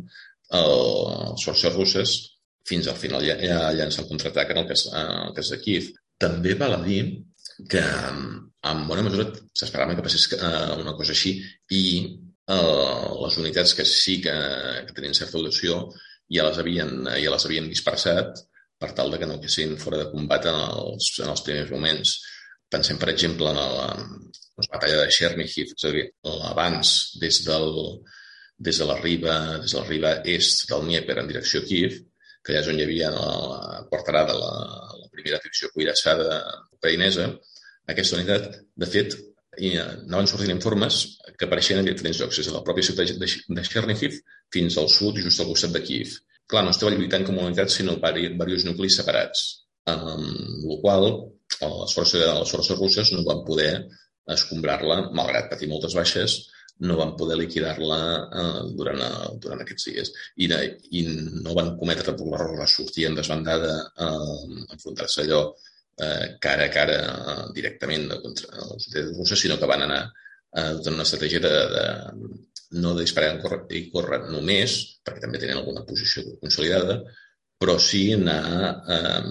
les 0.49 1.45
forces 1.45 1.75
russes 1.75 2.19
fins 2.69 2.89
al 2.89 2.97
final 3.01 3.25
ja, 3.25 3.37
ja 3.41 3.73
llança 3.77 4.03
el 4.03 4.09
contraatac 4.11 4.53
en 4.53 4.63
el 4.63 4.69
cas, 4.69 4.87
en 4.93 5.13
el 5.29 5.35
cas 5.37 5.53
de 5.53 5.61
Kiev. 5.63 5.93
També 6.19 6.57
val 6.59 6.75
a 6.77 6.83
dir 6.85 7.03
que 7.71 7.83
en 8.69 8.81
bona 8.89 9.05
mesura 9.07 9.29
s'esperava 9.57 9.95
que 9.97 10.05
passés 10.05 10.27
eh, 10.37 10.75
una 10.81 10.95
cosa 10.99 11.15
així 11.15 11.39
i 11.75 11.85
eh, 12.49 13.09
les 13.23 13.39
unitats 13.43 13.75
que 13.79 13.87
sí 13.89 14.19
que, 14.25 14.37
que 14.87 14.97
tenien 14.97 15.17
certa 15.17 15.39
dotació 15.39 15.83
ja 16.33 16.47
les 16.49 16.59
havien, 16.61 16.95
ja 17.09 17.33
les 17.33 17.47
havien 17.49 17.69
dispersat 17.71 18.43
per 18.79 18.93
tal 18.95 19.11
de 19.11 19.19
que 19.21 19.27
no 19.27 19.41
quessin 19.43 19.77
fora 19.81 20.03
de 20.03 20.11
combat 20.13 20.47
en 20.51 20.59
els, 20.59 21.11
en 21.23 21.33
els 21.33 21.43
primers 21.47 21.73
moments. 21.75 22.19
Pensem, 22.71 22.99
per 23.01 23.09
exemple, 23.11 23.49
en 23.51 23.59
la, 23.59 23.89
la 24.61 24.69
batalla 24.75 25.01
de 25.03 25.15
Chernihiv, 25.15 25.73
és 25.75 25.87
a 25.89 25.93
dir, 25.95 26.05
l'abans 26.29 26.93
des, 27.23 27.41
del, 27.47 27.73
des 28.69 28.79
de 28.83 28.87
la 28.91 28.99
riba, 29.01 29.39
des 29.65 29.75
de 29.75 29.81
la 29.81 29.87
riba 29.89 30.13
est 30.37 30.69
del 30.71 30.85
Dnieper 30.87 31.19
en 31.23 31.33
direcció 31.33 31.63
a 31.63 31.67
Kiev, 31.67 31.97
que 32.45 32.55
allà 32.55 32.63
és 32.63 32.71
on 32.71 32.79
hi 32.79 32.85
havia 32.87 33.11
la, 33.15 33.27
la 33.51 33.83
quarterada, 33.91 34.37
la, 34.39 34.53
la 35.01 35.11
primera 35.15 35.41
divisió 35.43 35.73
cuirassada 35.75 36.39
ucraïnesa, 36.77 37.33
aquesta 37.95 38.21
unitat, 38.21 38.51
de 38.79 38.89
fet, 38.93 39.17
i 39.59 39.75
eh, 39.77 39.85
anaven 40.07 40.31
sortint 40.31 40.55
informes 40.55 41.01
que 41.37 41.47
apareixien 41.47 41.81
en 41.81 41.89
diferents 41.89 42.21
llocs, 42.23 42.41
des 42.41 42.51
de 42.51 42.55
la 42.55 42.65
pròpia 42.67 42.89
ciutat 42.89 43.13
de 43.19 43.65
Chernihiv 43.69 44.19
fins 44.55 44.79
al 44.81 44.91
sud 44.93 45.21
just 45.25 45.41
al 45.43 45.51
costat 45.53 45.75
de 45.77 45.85
Kiev. 45.85 46.19
Clar, 46.49 46.65
no 46.65 46.73
estava 46.73 46.95
lluitant 46.95 47.27
com 47.29 47.39
a 47.39 47.49
unitat, 47.49 47.73
sinó 47.73 47.99
diversos 48.01 48.65
nuclis 48.65 48.97
separats, 49.01 49.49
amb 49.93 50.69
la 50.69 50.79
qual 50.85 51.09
les 51.09 51.97
forces, 51.97 52.23
les 52.25 52.53
forces 52.55 52.79
russes 52.79 53.13
no 53.13 53.25
van 53.27 53.43
poder 53.45 53.73
escombrar-la, 54.35 55.03
malgrat 55.17 55.51
patir 55.53 55.69
moltes 55.69 55.97
baixes, 55.97 56.39
no 56.89 56.97
van 56.99 57.15
poder 57.19 57.37
liquidar-la 57.41 58.01
eh, 58.41 58.61
durant, 58.79 59.01
eh, 59.03 59.31
durant 59.43 59.63
aquests 59.65 59.89
dies. 59.91 60.13
I, 60.37 60.49
de, 60.51 60.61
I 60.95 61.05
no 61.45 61.57
van 61.57 61.73
cometre 61.81 62.15
per 62.15 62.27
l'error 62.27 62.61
de 62.61 62.69
sortir 62.71 63.09
en 63.09 63.19
desbandada, 63.19 63.73
eh, 64.07 64.63
enfrontar-se 64.77 65.25
allò 65.25 65.43
eh, 66.01 66.37
cara 66.41 66.67
a 66.67 66.73
cara 66.73 66.99
eh, 67.05 67.45
directament 67.57 68.09
de, 68.13 68.21
contra 68.25 68.51
els 68.65 68.89
russes, 69.17 69.41
sinó 69.41 69.59
que 69.59 69.71
van 69.71 69.87
anar 69.87 70.03
eh, 70.07 70.75
una 70.93 71.07
estratègia 71.07 71.43
de, 71.45 71.55
de 71.75 71.87
no 72.83 72.95
de 72.95 73.07
disparar 73.07 73.39
i 73.73 73.87
córrer, 73.93 74.21
només, 74.33 74.77
perquè 75.05 75.25
també 75.25 75.41
tenen 75.41 75.61
alguna 75.61 75.85
posició 75.89 76.25
consolidada, 76.43 77.01
però 77.59 77.79
sí 77.83 78.05
anar 78.15 78.41
eh, 78.97 79.31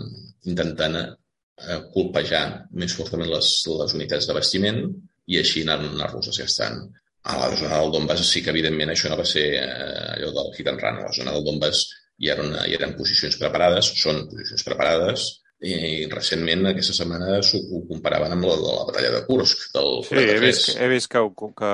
intentant 0.52 0.98
eh, 1.04 1.82
colpejar 1.94 2.44
més 2.74 2.96
fortament 2.98 3.30
les, 3.32 3.52
les 3.70 3.94
unitats 3.98 4.28
d'abastiment 4.28 4.82
i 5.28 5.38
així 5.42 5.64
anar, 5.64 5.80
anar-los 5.86 6.32
desgastant. 6.32 6.82
A 7.28 7.36
la 7.42 7.52
zona 7.60 7.82
del 7.82 7.94
Donbass 7.94 8.24
sí 8.26 8.42
que, 8.44 8.54
evidentment, 8.54 8.94
això 8.94 9.12
no 9.12 9.20
va 9.20 9.26
ser 9.28 9.48
eh, 9.60 10.14
allò 10.16 10.32
del 10.36 10.54
hit 10.56 10.70
and 10.72 10.84
run. 10.84 11.02
A 11.02 11.10
la 11.10 11.16
zona 11.16 11.34
del 11.36 11.46
Donbass 11.48 11.84
hi 12.24 12.32
eren, 12.34 12.54
hi 12.66 12.78
eren 12.78 12.96
posicions 12.98 13.38
preparades, 13.42 13.92
són 14.02 14.24
posicions 14.32 14.64
preparades, 14.66 15.28
i 15.66 16.06
recentment, 16.12 16.68
aquesta 16.70 16.94
setmana, 16.94 17.40
ho 17.42 17.80
comparaven 17.90 18.36
amb 18.36 18.46
la 18.46 18.56
de 18.60 18.66
la 18.68 18.84
batalla 18.86 19.10
de 19.16 19.22
Kursk, 19.26 19.64
del 19.74 20.04
Sí, 20.06 20.18
he 20.22 20.36
vist, 20.42 20.70
he 20.78 20.90
vist 20.92 21.10
que, 21.10 21.24
que 21.58 21.72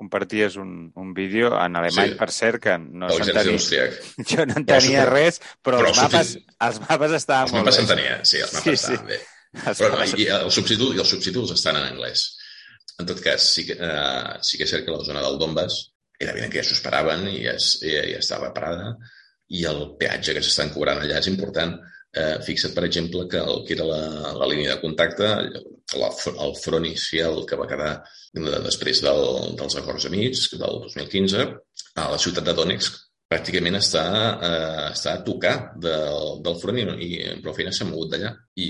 comparties 0.00 0.56
un, 0.56 0.70
un 0.96 1.12
vídeo 1.12 1.50
en 1.52 1.76
alemany, 1.76 2.14
sí. 2.14 2.18
per 2.20 2.30
cert, 2.32 2.62
que 2.64 2.78
no 2.78 3.10
s'entenia. 3.12 3.90
Jo 4.32 4.46
no 4.48 4.56
entenia 4.62 5.04
però, 5.04 5.12
res, 5.12 5.40
però, 5.60 5.82
però 5.82 5.92
els, 5.92 6.00
mapes, 6.06 6.32
els 6.70 6.80
mapes 6.86 7.18
estaven 7.20 7.50
els 7.50 7.56
molt 7.58 7.68
mapes 7.68 7.80
s'entenien, 7.82 8.24
sí, 8.24 8.40
els 8.46 8.56
mapes 8.56 8.70
sí, 8.70 8.78
estaven 8.80 9.04
sí. 9.04 9.12
bé. 9.12 9.20
Però 9.68 9.92
no, 9.92 10.08
i, 10.08 10.30
els 10.38 10.58
subtítols, 10.60 10.96
i 10.96 11.04
els 11.04 11.12
subtítols 11.12 11.52
estan 11.58 11.76
en 11.76 11.92
anglès. 11.92 12.24
En 12.98 13.06
tot 13.12 13.20
cas, 13.22 13.44
sí 13.44 13.66
que, 13.68 13.76
uh, 13.76 14.40
sí 14.40 14.56
que 14.56 14.64
és 14.64 14.72
cert 14.72 14.88
que 14.88 14.96
la 14.96 15.04
zona 15.04 15.20
del 15.26 15.36
Donbass 15.40 15.82
era 16.18 16.32
evident 16.32 16.50
que 16.52 16.62
ja 16.62 16.66
s'ho 16.66 16.78
esperaven 16.78 17.28
i 17.30 17.42
ja, 17.44 17.54
ja, 17.60 18.02
ja 18.08 18.24
estava 18.24 18.50
parada 18.56 18.94
i 19.54 19.62
el 19.68 19.84
peatge 20.00 20.34
que 20.36 20.42
s'estan 20.44 20.72
cobrant 20.74 21.00
allà 21.04 21.20
és 21.20 21.28
important. 21.30 21.76
Eh, 22.18 22.38
fixa't, 22.42 22.72
per 22.74 22.84
exemple, 22.86 23.26
que 23.30 23.38
el 23.38 23.60
que 23.66 23.74
era 23.76 23.84
la, 23.86 24.32
la 24.40 24.46
línia 24.50 24.74
de 24.74 24.80
contacte, 24.82 25.26
la, 26.00 26.08
el 26.46 26.54
front 26.58 26.86
inicial 26.88 27.44
que 27.46 27.58
va 27.60 27.68
quedar 27.70 27.90
de, 28.34 28.62
després 28.64 29.02
del, 29.04 29.20
dels 29.60 29.76
acords 29.80 30.08
amics 30.08 30.48
del 30.54 30.80
2015, 30.86 31.44
a 32.00 32.08
la 32.14 32.18
ciutat 32.24 32.48
de 32.48 32.56
Donetsk 32.58 33.04
pràcticament 33.28 33.76
està, 33.76 34.04
eh, 34.48 34.86
està 34.88 35.12
a 35.14 35.22
tocar 35.24 35.52
del, 35.84 36.38
del 36.44 36.56
front 36.62 36.80
i, 36.80 36.86
i 37.04 37.10
prou 37.44 37.54
feina 37.56 37.74
s'ha 37.76 37.86
mogut 37.88 38.14
d'allà. 38.14 38.32
I 38.64 38.68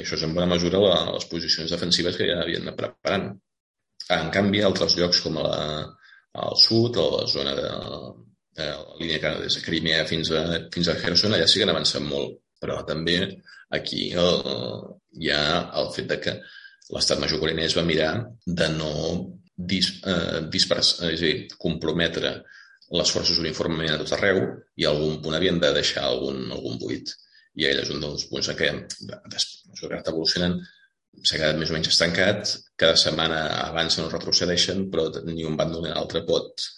això 0.00 0.16
és 0.16 0.24
en 0.24 0.34
bona 0.34 0.48
mesura 0.54 0.80
la, 0.82 0.96
les 1.12 1.28
posicions 1.30 1.76
defensives 1.76 2.16
que 2.16 2.30
ja 2.30 2.40
havien 2.42 2.66
de 2.66 2.74
preparant. 2.78 3.28
En 4.16 4.32
canvi, 4.32 4.64
altres 4.64 4.96
llocs 4.96 5.20
com 5.20 5.36
la, 5.44 5.54
al 6.48 6.58
sud, 6.64 6.96
a 6.96 7.06
la 7.18 7.24
zona 7.28 7.54
de, 7.58 7.70
de 8.58 8.68
la 8.72 8.98
línia 9.02 9.20
que 9.22 9.34
des 9.44 9.60
de 9.60 9.64
Crimea 9.66 10.06
fins 10.08 10.32
a, 10.32 10.44
fins 10.72 10.88
a 10.88 10.96
Kherson, 11.02 11.36
allà 11.36 11.46
sí 11.46 11.60
que 11.60 11.68
han 11.68 11.76
avançat 11.76 12.02
molt 12.08 12.38
però 12.60 12.80
també 12.86 13.18
aquí 13.78 14.10
el, 14.18 14.40
hi 15.20 15.32
ha 15.34 15.42
el 15.80 15.90
fet 15.96 16.08
de 16.12 16.20
que 16.24 16.38
l'estat 16.94 17.20
major 17.20 17.40
coreanès 17.42 17.76
va 17.76 17.86
mirar 17.86 18.12
de 18.46 18.68
no 18.76 18.92
dis, 19.58 19.90
eh, 20.06 20.40
dispersar, 20.52 21.10
és 21.12 21.20
a 21.20 21.26
dir, 21.26 21.36
comprometre 21.58 22.32
les 22.98 23.10
forces 23.12 23.38
uniformement 23.42 23.92
a 23.92 23.98
tot 24.00 24.14
arreu 24.16 24.40
i 24.76 24.86
a 24.86 24.92
algun 24.94 25.18
punt 25.22 25.36
havien 25.36 25.58
de 25.60 25.72
deixar 25.76 26.06
algun, 26.08 26.46
algun 26.54 26.78
buit. 26.80 27.12
I 27.58 27.66
ell 27.68 27.82
és 27.82 27.90
un 27.92 28.00
dels 28.00 28.24
punts 28.30 28.48
en 28.48 28.56
què, 28.56 28.70
després 29.34 29.82
que 29.82 30.00
evolucionen, 30.12 30.58
s'ha 31.18 31.38
quedat 31.40 31.58
més 31.58 31.72
o 31.72 31.74
menys 31.74 31.90
estancat, 31.90 32.52
cada 32.78 32.96
setmana 33.00 33.40
avancen 33.64 34.06
o 34.06 34.10
retrocedeixen, 34.12 34.86
però 34.92 35.08
ni 35.26 35.44
un 35.44 35.56
bàndol 35.58 35.82
ni 35.84 35.90
l'altre 35.90 36.22
pot, 36.28 36.68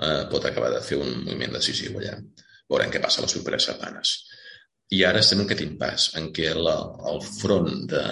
eh, 0.00 0.24
pot 0.32 0.46
acabar 0.48 0.72
de 0.74 0.80
fer 0.86 0.98
un 0.98 1.12
moviment 1.26 1.58
decisiu 1.58 1.98
allà. 2.00 2.16
Veurem 2.70 2.92
què 2.94 3.02
passa 3.02 3.22
les 3.22 3.34
properes 3.36 3.68
setmanes. 3.68 4.14
I 4.96 5.04
ara 5.06 5.22
estem 5.22 5.40
en 5.40 5.46
aquest 5.46 5.62
impàs 5.64 6.08
en 6.18 6.30
què 6.34 6.50
la, 6.56 6.76
el 7.12 7.20
front 7.26 7.84
de, 7.90 8.04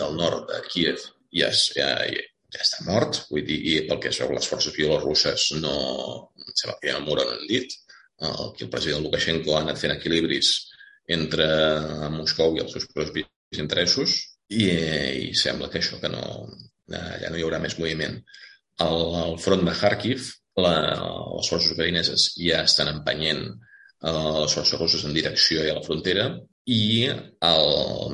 del 0.00 0.18
nord 0.18 0.50
de 0.50 0.60
Kiev 0.68 1.00
ja, 1.32 1.48
ja, 1.50 1.88
ja 2.54 2.60
està 2.60 2.84
mort, 2.88 3.22
vull 3.30 3.46
dir, 3.46 3.56
i 3.70 3.78
pel 3.88 4.02
que 4.02 4.12
es 4.12 4.20
veu 4.20 4.34
les 4.34 4.48
forces 4.50 4.76
bielorusses 4.76 5.48
no, 5.62 5.74
sembla 6.52 6.76
que 6.80 6.90
ja 6.90 6.98
no 6.98 7.08
moren 7.08 7.32
en 7.38 7.48
dit. 7.48 7.72
Aquí 8.24 8.66
el 8.66 8.70
president 8.70 9.02
Lukashenko 9.04 9.56
ha 9.56 9.64
anat 9.64 9.80
fent 9.80 9.94
equilibris 9.96 10.52
entre 11.16 11.48
Moscou 12.14 12.54
i 12.56 12.62
els 12.62 12.76
seus 12.76 12.86
propis 12.92 13.58
interessos 13.64 14.14
i, 14.48 14.68
i 14.68 15.34
sembla 15.36 15.68
que 15.72 15.80
això 15.80 15.98
que 16.00 16.10
no, 16.12 16.22
ja 16.92 17.30
no 17.30 17.36
hi 17.38 17.44
haurà 17.44 17.60
més 17.62 17.78
moviment. 17.80 18.20
Al, 18.84 19.02
al 19.24 19.36
front 19.42 19.64
de 19.66 19.74
Kharkiv, 19.80 20.30
la, 20.60 20.74
les 21.34 21.50
forces 21.50 21.74
ucraïneses 21.74 22.32
ja 22.38 22.62
estan 22.68 22.92
empenyent 22.92 23.46
Eh, 24.04 24.46
forces 24.52 24.78
russes 24.78 25.04
en 25.08 25.14
direcció 25.16 25.62
a 25.62 25.78
la 25.78 25.82
frontera, 25.84 26.26
i 26.68 27.08
el 27.08 27.68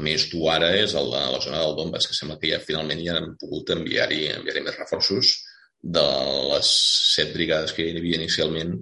més 0.04 0.26
dur 0.30 0.44
ara 0.52 0.68
és 0.78 0.94
el 0.98 1.08
de 1.10 1.22
la 1.32 1.40
zona 1.42 1.62
del 1.64 1.76
Donbass, 1.78 2.06
que 2.06 2.14
sembla 2.14 2.38
que 2.38 2.52
ja 2.52 2.60
finalment 2.62 3.02
ja 3.02 3.16
han 3.18 3.32
pogut 3.40 3.72
enviar-hi 3.74 4.28
enviar, 4.36 4.62
més 4.66 4.78
reforços. 4.78 5.32
De 5.80 6.04
les 6.52 6.70
set 7.14 7.32
brigades 7.34 7.72
que 7.74 7.86
hi 7.86 7.96
havia 7.96 8.20
inicialment, 8.20 8.76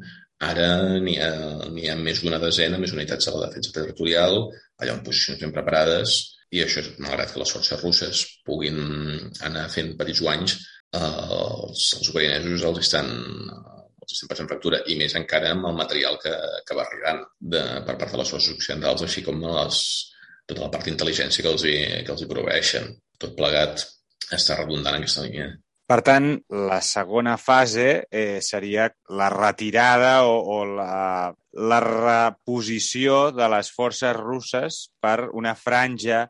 ara 0.44 0.68
n'hi 1.00 1.14
ha, 1.22 1.30
ha 1.64 1.96
més 2.00 2.20
d'una 2.24 2.40
desena, 2.42 2.80
més 2.82 2.92
unitats 2.96 3.30
a 3.30 3.36
la 3.36 3.46
defensa 3.46 3.72
territorial, 3.76 4.42
allà 4.82 4.96
en 4.98 5.04
posicions 5.06 5.40
ben 5.44 5.54
preparades, 5.54 6.18
i 6.52 6.64
això, 6.64 6.84
malgrat 7.04 7.32
que 7.32 7.40
les 7.40 7.54
forces 7.56 7.84
russes 7.84 8.24
puguin 8.44 8.82
anar 9.48 9.68
fent 9.72 9.94
petits 10.00 10.20
guanys, 10.24 10.58
eh, 10.92 11.00
els, 11.00 11.88
els 12.00 12.12
ucraïnesos 12.12 12.68
els 12.68 12.84
estan 12.84 13.12
estem 14.16 14.30
passant 14.30 14.48
factura, 14.50 14.80
i 14.88 14.96
més 15.00 15.16
encara 15.18 15.52
amb 15.52 15.68
el 15.70 15.76
material 15.78 16.18
que, 16.22 16.34
que 16.66 16.76
va 16.76 16.86
arribant 16.86 17.22
de, 17.38 17.62
per 17.86 17.96
part 18.00 18.14
de 18.14 18.22
les 18.22 18.32
forces 18.34 18.54
occidentals, 18.56 19.04
així 19.04 19.24
com 19.26 19.40
les, 19.44 19.80
tota 20.48 20.64
la 20.64 20.72
part 20.72 20.88
d'intel·ligència 20.88 21.44
que 21.44 21.52
els 21.52 21.64
hi, 21.68 21.78
que 22.04 22.14
els 22.14 22.24
hi 22.24 22.30
proveeixen. 22.30 22.92
Tot 23.20 23.34
plegat 23.36 23.84
està 24.34 24.58
redundant 24.58 24.96
en 24.96 25.04
aquesta 25.04 25.24
línia. 25.26 25.50
Per 25.88 26.02
tant, 26.04 26.34
la 26.68 26.82
segona 26.84 27.38
fase 27.40 27.86
eh, 28.12 28.40
seria 28.44 28.90
la 29.16 29.30
retirada 29.32 30.18
o, 30.28 30.34
o 30.52 30.58
la, 30.68 31.30
la 31.56 31.78
reposició 31.80 33.30
de 33.32 33.48
les 33.48 33.70
forces 33.72 34.12
russes 34.18 34.82
per 35.00 35.30
una 35.32 35.54
franja 35.56 36.26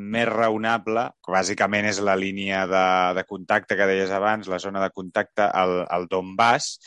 més 0.00 0.24
raonable, 0.30 1.10
que 1.20 1.34
bàsicament 1.34 1.84
és 1.90 2.00
la 2.00 2.16
línia 2.16 2.64
de, 2.70 2.86
de 3.18 3.24
contacte 3.28 3.76
que 3.76 3.88
deies 3.90 4.12
abans, 4.16 4.48
la 4.48 4.60
zona 4.62 4.80
de 4.80 4.88
contacte 4.96 5.44
al, 5.44 5.82
al 5.92 6.08
Donbass, 6.08 6.78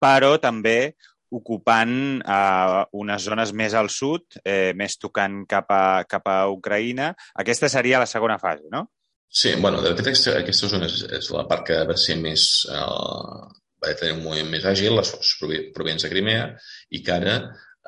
però 0.00 0.36
també 0.42 0.94
ocupant 1.34 1.94
eh, 2.24 2.84
unes 2.96 3.24
zones 3.24 3.52
més 3.52 3.74
al 3.76 3.90
sud, 3.92 4.38
eh, 4.44 4.72
més 4.74 4.96
tocant 4.96 5.42
cap 5.48 5.68
a, 5.74 6.04
cap 6.08 6.28
a 6.28 6.38
Ucraïna. 6.52 7.12
Aquesta 7.42 7.68
seria 7.68 8.00
la 8.00 8.08
segona 8.08 8.38
fase, 8.40 8.64
no? 8.72 8.86
Sí, 9.28 9.52
bueno, 9.60 9.82
de 9.84 9.92
fet, 9.92 10.06
aquesta, 10.06 10.38
aquesta 10.40 10.70
zona 10.72 10.88
és, 10.88 11.02
és 11.18 11.30
la 11.34 11.44
part 11.48 11.66
que 11.68 11.80
va 11.88 11.96
ser 12.00 12.18
més... 12.20 12.50
Eh, 12.72 13.64
va 13.78 13.94
tenir 13.94 14.16
un 14.16 14.24
moviment 14.24 14.48
més 14.50 14.64
àgil, 14.66 14.96
les 14.98 15.10
forces 15.14 15.36
provinents 15.74 16.02
de 16.02 16.08
Crimea, 16.10 16.46
i 16.90 16.98
que 17.06 17.12
ara 17.14 17.34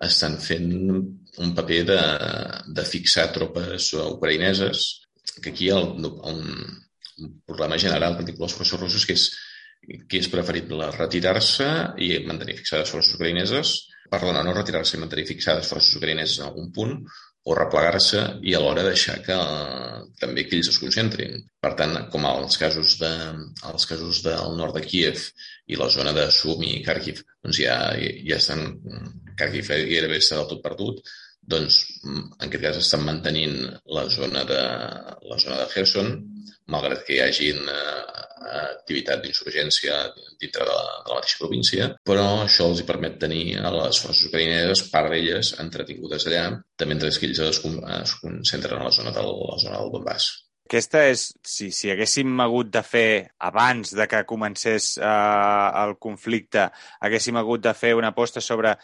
estan 0.07 0.37
fent 0.39 0.69
un 0.79 1.55
paper 1.57 1.81
de, 1.89 2.01
de 2.77 2.85
fixar 2.87 3.25
tropes 3.35 3.89
ucraïneses, 3.99 4.85
que 5.43 5.51
aquí 5.51 5.67
hi 5.67 5.73
ha 5.75 5.81
un, 5.83 6.07
un 6.07 7.33
problema 7.43 7.79
general 7.79 8.15
que 8.17 8.29
tinc 8.29 8.39
les 8.39 8.55
forces 8.55 8.79
russes, 8.79 9.07
que 9.09 9.17
és 9.19 9.27
que 10.09 10.21
és 10.21 10.29
preferible 10.33 10.91
retirar-se 10.97 11.71
i 12.03 12.13
mantenir 12.27 12.59
fixades 12.61 12.93
forces 12.93 13.17
ucraïneses, 13.17 13.75
perdona, 14.11 14.45
no 14.45 14.55
retirar-se 14.55 14.97
i 14.97 15.03
mantenir 15.03 15.29
fixades 15.29 15.69
forces 15.71 15.99
ucraïneses 15.99 16.41
en 16.41 16.49
algun 16.51 16.71
punt, 16.75 16.97
o 17.49 17.55
replegar-se 17.57 18.21
i 18.45 18.53
alhora 18.55 18.85
deixar 18.85 19.17
que 19.25 19.37
també 20.21 20.45
que 20.45 20.59
ells 20.59 20.69
es 20.75 20.79
concentrin. 20.83 21.39
Per 21.65 21.73
tant, 21.79 21.97
com 22.13 22.27
als 22.29 22.59
casos, 22.61 22.99
de, 23.01 23.11
als 23.71 23.89
casos 23.89 24.21
del 24.27 24.59
nord 24.59 24.77
de 24.77 24.85
Kiev 24.85 25.25
i 25.73 25.79
la 25.81 25.89
zona 25.89 26.13
de 26.17 26.27
Sumi 26.35 26.75
i 26.77 26.85
Kharkiv, 26.85 27.25
doncs 27.41 27.63
ja, 27.65 27.81
ja 27.97 28.37
estan... 28.37 28.67
Kharkiv 29.41 29.73
gairebé 29.73 30.19
està 30.21 30.37
del 30.37 30.51
tot 30.51 30.61
perdut, 30.61 31.01
doncs 31.51 31.81
en 32.05 32.21
aquest 32.45 32.63
cas 32.67 32.81
estan 32.83 33.07
mantenint 33.07 33.57
la 33.97 34.05
zona 34.13 34.45
de, 34.45 34.61
la 35.31 35.39
zona 35.41 35.63
de 35.63 35.69
Kherson, 35.73 36.13
malgrat 36.71 37.07
que 37.07 37.17
hi 37.17 37.23
hagin 37.25 37.65
eh, 37.73 38.27
activitat 38.41 39.23
d'insurgència 39.23 39.97
dintre 40.41 40.65
de 40.65 40.75
la, 40.75 40.99
de 41.05 41.13
la 41.13 41.19
mateixa 41.21 41.41
província, 41.41 41.89
però 42.07 42.27
això 42.45 42.69
els 42.71 42.83
hi 42.83 42.87
permet 42.89 43.19
tenir 43.23 43.45
a 43.61 43.73
les 43.75 44.03
forces 44.03 44.29
ucraïneses, 44.29 44.87
part 44.93 45.13
d'elles, 45.13 45.55
entretingudes 45.63 46.29
allà, 46.29 46.45
també 46.77 46.95
mentre 46.95 47.13
que 47.17 47.29
ells 47.29 47.43
es, 47.47 47.65
es 48.03 48.15
concentren 48.23 48.81
a 48.81 48.87
la 48.89 48.95
zona 48.95 49.13
del, 49.17 49.35
la 49.51 49.59
zona 49.63 49.81
del 49.81 49.93
Donbass. 49.95 50.31
Aquesta 50.71 51.01
és, 51.11 51.25
si, 51.43 51.73
si 51.75 51.91
haguéssim 51.91 52.41
hagut 52.45 52.69
de 52.71 52.83
fer, 52.87 53.33
abans 53.43 53.91
de 53.99 54.07
que 54.07 54.21
comencés 54.23 54.93
eh, 55.03 55.71
el 55.83 55.97
conflicte, 55.99 56.69
haguéssim 57.03 57.41
hagut 57.41 57.65
de 57.65 57.73
fer 57.75 57.97
una 57.99 58.13
aposta 58.15 58.43
sobre 58.45 58.77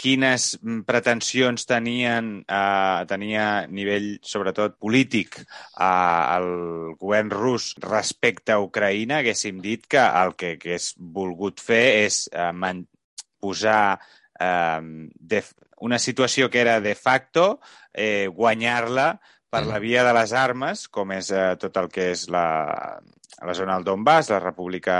quines 0.00 0.46
pretensions 0.86 1.66
tenien, 1.68 2.30
eh, 2.44 3.00
tenia 3.10 3.44
a 3.50 3.66
nivell, 3.66 4.12
sobretot, 4.22 4.76
polític 4.80 5.40
eh, 5.40 5.86
el 6.36 6.94
govern 7.00 7.32
rus 7.32 7.72
respecte 7.84 8.54
a 8.54 8.60
Ucraïna, 8.62 9.20
haguéssim 9.20 9.60
dit 9.64 9.86
que 9.86 10.02
el 10.02 10.36
que 10.36 10.54
hagués 10.56 10.92
volgut 10.98 11.60
fer 11.60 11.84
és 12.04 12.22
eh, 12.32 12.74
posar 13.40 13.82
eh, 14.40 14.80
de, 15.16 15.42
una 15.80 15.98
situació 15.98 16.50
que 16.50 16.60
era 16.60 16.80
de 16.80 16.94
facto, 16.94 17.60
eh, 17.92 18.28
guanyar-la 18.28 19.14
per 19.50 19.64
la 19.66 19.80
via 19.82 20.04
de 20.06 20.12
les 20.14 20.32
armes, 20.32 20.86
com 20.88 21.10
és 21.16 21.32
eh, 21.34 21.56
tot 21.58 21.76
el 21.80 21.88
que 21.90 22.12
és 22.12 22.28
la, 22.30 22.44
a 23.40 23.46
la 23.48 23.54
zona 23.56 23.74
del 23.78 23.86
Donbass, 23.88 24.28
la 24.30 24.40
República 24.40 24.96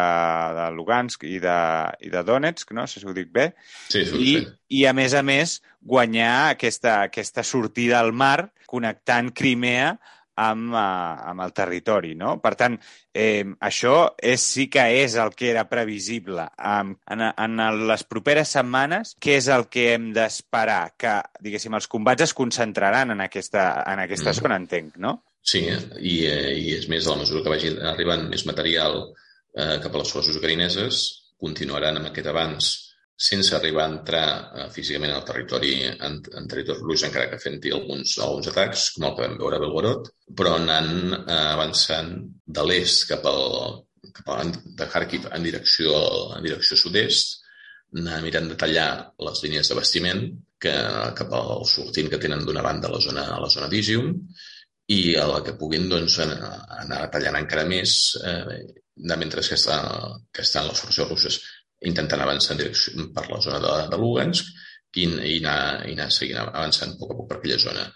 de 0.56 0.68
Lugansk 0.72 1.26
i 1.28 1.38
de, 1.42 1.58
i 2.00 2.12
de 2.12 2.22
Donetsk, 2.24 2.72
no? 2.76 2.86
si 2.88 3.04
ho 3.04 3.12
dic 3.16 3.28
bé. 3.32 3.50
Sí, 3.92 4.06
sí, 4.08 4.16
I, 4.16 4.32
I, 4.80 4.86
a 4.88 4.94
més 4.96 5.14
a 5.14 5.20
més, 5.26 5.58
guanyar 5.80 6.54
aquesta, 6.54 7.02
aquesta 7.10 7.44
sortida 7.44 8.00
al 8.00 8.14
mar 8.16 8.50
connectant 8.70 9.28
Crimea 9.36 9.92
amb, 10.40 10.72
uh, 10.72 11.20
amb 11.30 11.44
el 11.44 11.52
territori, 11.52 12.14
no? 12.16 12.36
Per 12.40 12.54
tant, 12.56 12.78
eh, 13.12 13.44
això 13.66 13.94
és, 14.16 14.40
sí 14.40 14.68
que 14.72 14.86
és 15.02 15.16
el 15.20 15.34
que 15.36 15.50
era 15.50 15.66
previsible. 15.68 16.46
Um, 16.56 16.94
en, 17.12 17.26
en 17.28 17.64
les 17.90 18.06
properes 18.08 18.54
setmanes, 18.56 19.16
què 19.20 19.36
és 19.40 19.50
el 19.52 19.68
que 19.72 19.90
hem 19.94 20.10
d'esperar? 20.16 20.94
Que, 20.96 21.18
diguéssim, 21.44 21.76
els 21.76 21.90
combats 21.90 22.24
es 22.28 22.36
concentraran 22.36 23.12
en 23.16 23.20
aquesta, 23.26 23.66
en 23.90 24.06
aquesta 24.06 24.30
mm. 24.30 24.40
zona, 24.40 24.60
entenc, 24.64 24.96
no? 25.02 25.18
Sí, 25.42 25.64
i, 25.64 26.14
eh, 26.28 26.52
i 26.58 26.76
és 26.76 26.86
més, 26.92 27.06
a 27.06 27.14
la 27.14 27.22
mesura 27.22 27.42
que 27.44 27.52
vagi 27.54 27.72
arribant 27.92 28.26
més 28.28 28.44
material 28.48 29.00
eh, 29.00 29.78
cap 29.82 29.94
a 29.94 30.02
les 30.02 30.12
forces 30.12 30.36
ucraïneses, 30.36 31.02
continuaran 31.40 31.98
amb 31.98 32.10
aquest 32.10 32.28
avanç 32.28 32.70
sense 33.20 33.52
arribar 33.56 33.84
a 33.84 33.92
entrar 33.94 34.26
eh, 34.56 34.66
físicament 34.72 35.12
al 35.12 35.24
territori, 35.28 35.74
en, 35.92 36.20
en 36.40 36.48
territori 36.48 36.84
rus, 36.84 37.04
encara 37.08 37.28
que 37.32 37.40
fent 37.40 37.60
alguns, 37.72 38.18
alguns 38.18 38.48
atacs, 38.52 38.90
com 38.96 39.08
el 39.08 39.16
que 39.16 39.26
vam 39.26 39.38
veure 39.40 39.58
a 39.58 39.64
Belgorod, 39.64 40.12
però 40.36 40.56
anant 40.56 40.92
eh, 41.20 41.40
avançant 41.56 42.14
de 42.60 42.66
l'est 42.68 43.08
cap 43.10 43.26
al 43.28 43.80
cap 44.12 44.30
a, 44.32 44.38
de 44.44 44.86
Kharkiv 44.92 45.28
en 45.32 45.44
direcció, 45.44 45.92
en 46.36 46.44
direcció 46.44 46.78
sud-est, 46.78 47.36
mirant 47.92 48.48
de 48.48 48.56
tallar 48.58 48.88
les 49.26 49.42
línies 49.44 49.68
de 49.68 49.76
bastiment 49.76 50.22
que, 50.62 50.72
cap 51.18 51.32
al 51.34 51.64
sortint 51.66 52.10
que 52.10 52.20
tenen 52.22 52.44
d'una 52.46 52.62
banda 52.62 52.88
a 52.88 52.94
la 52.94 53.00
zona, 53.02 53.26
a 53.34 53.40
la 53.42 53.50
zona 53.50 53.68
d'Isium 53.70 54.12
i 54.90 55.14
a 55.20 55.26
la 55.30 55.40
que 55.46 55.56
puguin 55.58 55.88
doncs, 55.90 56.18
anar, 56.24 57.04
tallant 57.14 57.38
encara 57.38 57.66
més 57.68 57.96
eh, 58.26 58.58
mentre 59.16 59.44
que, 59.46 59.56
està, 59.56 59.78
que 60.34 60.42
estan 60.42 60.68
les 60.68 60.82
forces 60.82 61.08
russes 61.08 61.38
intentant 61.86 62.20
avançar 62.20 62.54
en 62.54 62.62
direcció, 62.64 63.06
per 63.14 63.28
la 63.30 63.40
zona 63.40 63.60
de, 63.64 63.74
de 63.92 64.00
Lugansk 64.00 64.50
i, 64.98 65.06
i, 65.06 65.36
anar, 65.38 65.86
i 65.88 65.94
anar 65.94 66.10
seguint 66.12 66.40
avançant 66.42 66.94
a 66.94 66.98
poc 67.00 67.14
a 67.14 67.18
poc 67.20 67.28
per 67.30 67.38
aquella 67.38 67.60
zona. 67.62 67.86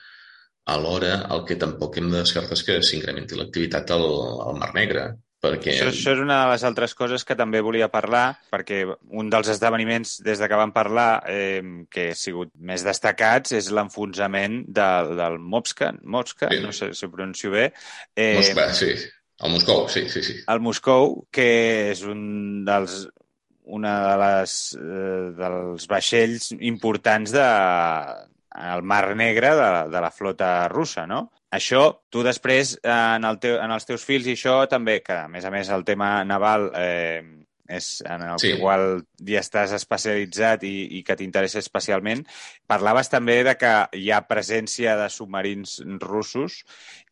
Alhora, 0.75 1.17
el 1.35 1.43
que 1.49 1.59
tampoc 1.61 1.99
hem 2.01 2.09
de 2.13 2.23
descartar 2.23 2.57
és 2.57 2.65
que 2.65 2.79
s'incrementi 2.87 3.37
l'activitat 3.37 3.91
al, 3.97 4.07
al 4.47 4.61
Mar 4.61 4.71
Negre, 4.77 5.09
perquè... 5.45 5.75
Això, 5.77 5.89
això 5.93 6.15
és 6.17 6.23
una 6.23 6.41
de 6.43 6.53
les 6.53 6.67
altres 6.67 6.97
coses 6.99 7.25
que 7.29 7.37
també 7.39 7.63
volia 7.65 7.91
parlar, 7.93 8.27
perquè 8.53 8.83
un 8.89 9.31
dels 9.33 9.51
esdeveniments 9.55 10.19
des 10.27 10.41
de 10.43 10.49
que 10.51 10.61
vam 10.61 10.75
parlar 10.75 11.09
eh, 11.31 11.61
que 11.93 12.11
ha 12.13 12.19
sigut 12.19 12.53
més 12.59 12.85
destacats 12.87 13.55
és 13.57 13.71
l'enfonsament 13.75 14.63
del, 14.67 15.15
del 15.21 15.39
Mopska, 15.39 15.93
Mopska 16.03 16.53
sí. 16.53 16.63
no 16.65 16.73
sé 16.77 16.93
si 16.95 17.07
ho 17.07 17.13
pronuncio 17.13 17.53
bé. 17.55 17.69
Eh, 18.17 18.35
Moscova, 18.41 18.73
sí. 18.75 18.95
El 19.45 19.51
Moscou, 19.51 19.89
sí, 19.91 20.09
sí, 20.09 20.23
sí. 20.23 20.37
El 20.49 20.61
Moscou, 20.63 21.17
que 21.35 21.47
és 21.91 22.05
un 22.07 22.65
dels 22.67 23.05
una 23.65 23.95
de 24.05 24.15
les, 24.21 24.55
eh, 24.77 25.25
dels 25.39 25.89
vaixells 25.89 26.51
importants 26.61 27.33
de, 27.33 27.45
al 28.55 28.83
Mar 28.83 29.17
Negre 29.17 29.55
de, 29.57 29.71
de 29.91 30.03
la 30.05 30.11
flota 30.13 30.69
russa, 30.69 31.07
no? 31.11 31.31
Això, 31.55 31.85
tu 32.11 32.25
després, 32.27 32.75
eh, 32.83 32.91
en, 32.91 33.25
el 33.29 33.39
teu, 33.43 33.61
en 33.63 33.71
els 33.71 33.87
teus 33.87 34.05
fills 34.07 34.27
i 34.27 34.35
això 34.35 34.65
també, 34.71 35.01
que 35.07 35.25
a 35.25 35.31
més 35.31 35.45
a 35.45 35.53
més 35.55 35.71
el 35.71 35.85
tema 35.87 36.17
naval 36.27 36.71
eh, 36.75 37.23
és 37.69 38.03
en 38.05 38.23
el 38.23 38.39
sí. 38.39 38.49
que 38.49 38.57
igual 38.59 38.83
ja 39.25 39.41
estàs 39.41 39.73
especialitzat 39.77 40.65
i, 40.69 40.73
i 40.99 41.03
que 41.07 41.17
t'interessa 41.17 41.63
especialment. 41.63 42.25
Parlaves 42.69 43.09
també 43.13 43.39
de 43.47 43.55
que 43.61 43.73
hi 43.97 44.11
ha 44.13 44.25
presència 44.29 44.97
de 45.01 45.07
submarins 45.13 45.79
russos 46.03 46.61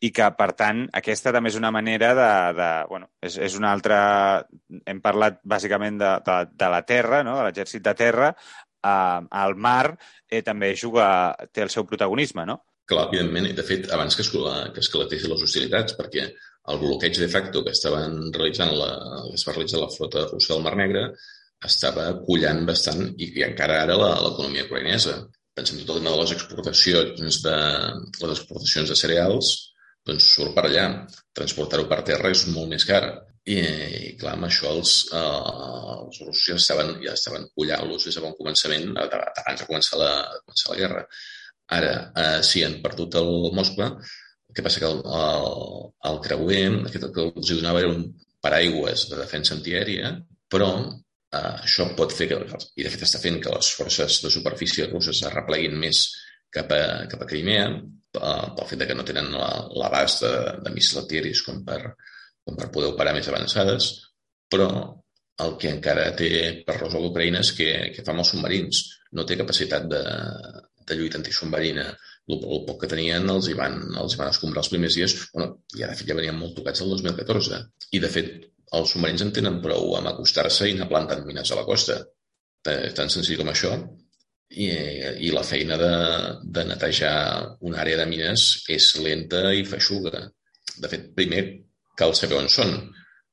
i 0.01 0.11
que, 0.13 0.27
per 0.37 0.51
tant, 0.59 0.83
aquesta 0.93 1.33
també 1.33 1.53
és 1.53 1.59
una 1.59 1.71
manera 1.73 2.13
de... 2.17 2.33
de 2.59 2.69
bueno, 2.91 3.09
és, 3.21 3.37
és 3.37 3.57
una 3.59 3.71
altra... 3.73 4.01
Hem 4.85 5.01
parlat 5.01 5.39
bàsicament 5.43 5.97
de, 6.01 6.11
de, 6.27 6.37
de 6.53 6.69
la 6.75 6.83
terra, 6.85 7.23
no? 7.25 7.39
de 7.39 7.47
l'exèrcit 7.47 7.85
de 7.85 7.95
terra. 7.97 8.33
Al 8.83 9.55
mar 9.55 9.95
eh, 10.29 10.43
també 10.43 10.73
juga, 10.75 11.07
té 11.55 11.63
el 11.63 11.71
seu 11.71 11.87
protagonisme, 11.87 12.45
no? 12.45 12.59
Clar, 12.91 13.05
evidentment, 13.07 13.47
de 13.55 13.63
fet, 13.63 13.85
abans 13.95 14.17
que, 14.19 14.25
que 14.25 14.81
esclatessin 14.83 15.31
les 15.31 15.45
hostilitats, 15.45 15.95
perquè 15.99 16.25
el 16.71 16.79
bloqueig 16.81 17.19
de 17.19 17.29
facto 17.31 17.63
que 17.63 17.71
estaven 17.75 18.17
realitzant 18.35 18.73
la, 18.75 18.89
que 19.29 19.37
es 19.39 19.45
va 19.47 19.55
realitzar 19.55 19.81
la 19.81 19.91
flota 19.91 20.25
russa 20.29 20.53
del 20.53 20.63
Mar 20.65 20.75
Negre 20.79 21.05
estava 21.67 22.09
collant 22.27 22.63
bastant 22.67 23.03
i, 23.13 23.29
i 23.39 23.43
encara 23.47 23.81
ara 23.83 23.97
l'economia 23.97 24.65
ucraïnesa. 24.67 25.17
Pensem 25.55 25.83
tot 25.83 25.93
el 25.93 26.01
tema 26.01 26.15
de 26.15 26.21
les 26.23 26.33
exportacions 26.35 27.41
de, 27.45 27.57
les 28.23 28.39
exportacions 28.39 28.89
de 28.89 28.97
cereals, 28.99 29.51
doncs 30.07 30.31
surt 30.35 30.55
per 30.55 30.65
allà. 30.67 30.87
Transportar-ho 31.37 31.85
per 31.91 32.01
terra 32.09 32.31
és 32.33 32.47
molt 32.55 32.71
més 32.73 32.87
car. 32.89 33.03
I, 33.43 33.57
i 33.59 34.11
clar, 34.19 34.37
amb 34.37 34.47
això 34.47 34.71
els, 34.71 34.91
eh, 35.11 35.21
els 35.93 36.19
russos 36.23 36.45
ja 36.47 36.55
estaven, 36.59 36.93
ja 37.03 37.15
estaven 37.15 37.49
collant-los 37.55 38.07
des 38.07 38.15
de 38.15 38.23
bon 38.23 38.35
començament, 38.39 38.93
abans 38.95 39.59
de 39.59 39.67
començar 39.67 39.99
la, 39.99 40.11
de 40.31 40.43
començar 40.45 40.71
la 40.71 40.79
guerra. 40.79 41.01
Ara, 41.71 41.93
eh, 42.19 42.41
sí, 42.43 42.63
han 42.63 42.81
perdut 42.83 43.15
el 43.19 43.31
Moskva, 43.55 43.87
el 44.49 44.55
que 44.55 44.65
passa 44.65 44.81
que 44.83 44.89
el, 44.89 44.99
el, 44.99 45.47
el 46.09 46.19
creuer, 46.27 46.67
aquest 46.89 47.07
que 47.15 47.25
els 47.29 47.53
donava 47.55 47.81
era 47.81 47.93
un 47.93 48.05
paraigües 48.43 49.07
de 49.09 49.19
defensa 49.21 49.55
antiaèria, 49.55 50.11
però 50.51 50.69
eh, 50.83 51.55
això 51.63 51.87
pot 51.97 52.13
fer 52.13 52.27
que, 52.31 52.39
i 52.75 52.85
de 52.85 52.91
fet 52.93 53.07
està 53.07 53.21
fent 53.23 53.39
que 53.41 53.53
les 53.55 53.71
forces 53.77 54.19
de 54.25 54.31
superfície 54.33 54.89
russes 54.91 55.23
es 55.23 55.33
repleguin 55.33 55.79
més 55.79 56.05
cap 56.53 56.71
a, 56.75 56.83
cap 57.09 57.23
a 57.23 57.29
Crimea, 57.29 57.69
eh, 58.19 58.47
pel 58.57 58.69
fet 58.69 58.83
de 58.83 58.89
que 58.89 58.97
no 58.97 59.07
tenen 59.07 59.31
l'abast 59.33 60.25
de, 60.25 60.33
de 60.65 60.75
míssils 60.75 61.05
antiaeris 61.05 61.45
com 61.47 61.63
per, 61.65 61.79
com 62.43 62.59
per 62.59 62.69
poder 62.75 62.91
operar 62.93 63.15
més 63.15 63.31
avançades, 63.31 63.93
però 64.51 64.69
el 65.43 65.55
que 65.57 65.71
encara 65.71 66.11
té 66.17 66.29
per 66.67 66.77
resoldre 66.77 67.09
Ucraïna 67.09 67.41
és 67.41 67.53
que, 67.57 67.69
que 67.95 68.03
fa 68.05 68.13
amb 68.13 68.21
els 68.21 68.29
submarins. 68.35 68.83
No 69.17 69.25
té 69.25 69.37
capacitat 69.39 69.87
de, 69.89 70.01
de 70.87 70.97
lluita 70.99 71.19
antisubmarina 71.19 71.85
el, 71.91 72.37
el 72.39 72.63
poc 72.67 72.83
que 72.83 72.89
tenien 72.91 73.29
els 73.33 73.49
hi 73.49 73.55
van, 73.59 73.79
els 73.99 74.15
hi 74.15 74.21
van 74.21 74.31
escombrar 74.31 74.63
els 74.63 74.71
primers 74.71 74.97
dies, 74.99 75.15
bueno, 75.33 75.57
i 75.77 75.83
ara 75.85 75.97
ja 75.99 76.17
venien 76.17 76.39
molt 76.39 76.55
tocats 76.59 76.83
el 76.85 76.93
2014. 76.95 77.59
I 77.97 78.01
de 78.03 78.11
fet, 78.11 78.31
els 78.79 78.93
submarins 78.95 79.25
en 79.25 79.33
tenen 79.35 79.59
prou 79.63 79.95
amb 79.97 80.09
acostar-se 80.11 80.69
i 80.69 80.77
anar 80.77 80.89
plantant 80.91 81.25
mines 81.27 81.51
a 81.51 81.59
la 81.59 81.67
costa. 81.67 81.99
Tan 82.63 83.11
senzill 83.11 83.41
com 83.41 83.51
això. 83.51 83.75
I, 84.53 84.67
i 85.25 85.31
la 85.33 85.43
feina 85.45 85.77
de, 85.81 85.93
de 86.55 86.63
netejar 86.69 87.15
una 87.65 87.79
àrea 87.83 87.99
de 87.99 88.07
mines 88.09 88.43
és 88.71 88.91
lenta 89.01 89.47
i 89.53 89.65
feixuga. 89.67 90.27
De 90.77 90.89
fet, 90.91 91.09
primer 91.17 91.43
cal 91.97 92.13
saber 92.17 92.37
on 92.39 92.49
són, 92.49 92.75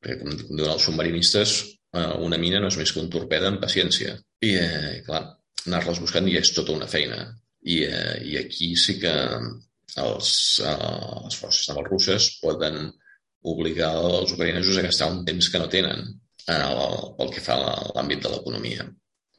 perquè 0.01 0.17
com 0.21 0.33
diuen 0.41 0.73
els 0.73 0.87
submarinistes, 0.89 1.55
eh, 1.97 2.15
una 2.27 2.39
mina 2.41 2.61
no 2.61 2.71
és 2.73 2.79
més 2.81 2.93
que 2.93 3.03
un 3.03 3.11
torpeda 3.13 3.49
amb 3.53 3.61
paciència. 3.63 4.17
I, 4.41 4.55
eh, 4.57 4.97
clar, 5.07 5.23
anar-les 5.67 6.01
buscant 6.03 6.29
ja 6.33 6.41
és 6.41 6.53
tota 6.57 6.77
una 6.77 6.89
feina. 6.89 7.21
I, 7.63 7.83
eh, 7.85 8.17
i 8.25 8.39
aquí 8.41 8.73
sí 8.77 8.97
que 9.01 9.13
els, 10.01 10.33
eh, 10.65 10.77
les 11.27 11.37
forces 11.37 11.69
navals 11.69 11.91
russes 11.91 12.31
poden 12.41 12.89
obligar 13.43 13.93
els 13.97 14.33
ucraïnesos 14.33 14.79
a 14.79 14.87
gastar 14.87 15.11
un 15.13 15.23
temps 15.29 15.49
que 15.53 15.61
no 15.61 15.69
tenen 15.73 16.03
eh, 16.49 16.59
pel 17.19 17.33
que 17.35 17.45
fa 17.45 17.59
a 17.61 17.77
l'àmbit 17.95 18.25
de 18.25 18.33
l'economia. 18.33 18.89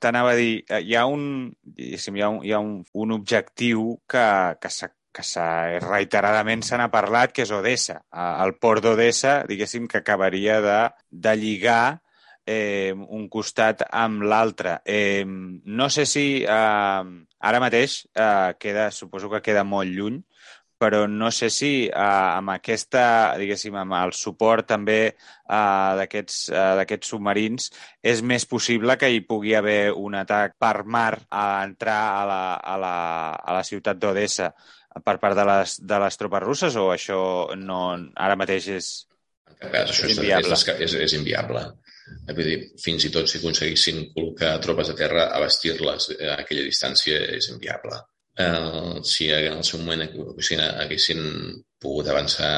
T'anava 0.02 0.34
a 0.34 0.40
dir, 0.40 0.64
eh, 0.68 0.82
hi 0.82 0.96
ha 0.98 1.06
un, 1.06 1.52
hi 1.78 1.98
ha 1.98 2.30
un, 2.30 2.42
hi 2.46 2.54
ha 2.54 2.62
un, 2.62 2.74
un 2.94 3.14
objectiu 3.18 3.94
que, 4.10 4.26
que 4.62 4.74
s'ha 4.74 4.94
que 5.12 5.26
reiteradament 5.84 6.62
se 6.64 6.78
n'ha 6.80 6.88
parlat, 6.92 7.34
que 7.36 7.44
és 7.44 7.52
Odessa. 7.52 7.98
El 8.16 8.54
port 8.64 8.84
d'Odessa, 8.86 9.42
diguéssim, 9.48 9.90
que 9.92 10.00
acabaria 10.00 10.62
de, 10.64 10.78
de 11.12 11.34
lligar 11.36 12.00
eh, 12.52 12.94
un 12.94 13.28
costat 13.32 13.86
amb 13.88 14.26
l'altre. 14.28 14.80
Eh, 14.86 15.24
no 15.26 15.90
sé 15.90 16.06
si 16.10 16.26
eh, 16.44 17.04
ara 17.52 17.64
mateix 17.64 18.02
eh, 18.14 18.54
queda, 18.60 18.90
suposo 18.92 19.32
que 19.32 19.44
queda 19.46 19.64
molt 19.64 19.92
lluny, 19.92 20.20
però 20.82 21.06
no 21.08 21.30
sé 21.30 21.52
si 21.54 21.86
eh, 21.86 21.94
amb 21.94 22.56
aquesta, 22.56 23.04
diguéssim, 23.38 23.76
amb 23.78 23.94
el 24.00 24.16
suport 24.18 24.66
també 24.72 25.00
eh, 25.12 25.92
d'aquests 26.00 26.40
eh, 26.50 26.98
submarins 27.06 27.70
és 28.02 28.24
més 28.26 28.48
possible 28.50 28.98
que 28.98 29.12
hi 29.14 29.22
pugui 29.28 29.54
haver 29.58 29.94
un 29.94 30.18
atac 30.18 30.58
per 30.58 30.82
mar 30.84 31.20
a 31.30 31.46
entrar 31.68 32.02
a 32.16 32.26
la, 32.32 32.44
a 32.58 32.78
la, 32.82 32.96
a 33.38 33.60
la 33.60 33.64
ciutat 33.68 34.02
d'Odessa 34.02 34.50
per 35.06 35.20
part 35.22 35.38
de 35.38 35.46
les, 35.48 35.78
de 35.86 36.02
les 36.04 36.18
tropes 36.20 36.44
russes 36.44 36.76
o 36.76 36.90
això 36.92 37.22
no, 37.56 37.82
ara 38.18 38.36
mateix 38.40 38.68
és, 38.80 38.90
cas, 39.62 39.94
això 39.94 40.10
és? 40.10 40.18
És, 40.82 40.90
és, 40.90 40.98
és 41.06 41.14
inviable. 41.20 41.62
Vull 42.32 42.48
dir, 42.48 42.60
fins 42.82 43.06
i 43.08 43.12
tot 43.14 43.30
si 43.30 43.40
aconseguissin 43.40 44.06
col·locar 44.16 44.56
tropes 44.64 44.92
a 44.92 44.98
terra, 44.98 45.28
abastir-les 45.38 46.12
a 46.18 46.38
aquella 46.42 46.68
distància 46.68 47.20
és 47.38 47.50
inviable. 47.54 47.98
Eh, 48.40 49.02
si 49.08 49.30
en 49.32 49.58
el 49.58 49.66
seu 49.68 49.82
moment 49.82 50.06
haguessin, 50.06 51.26
pogut 51.82 52.08
avançar 52.08 52.54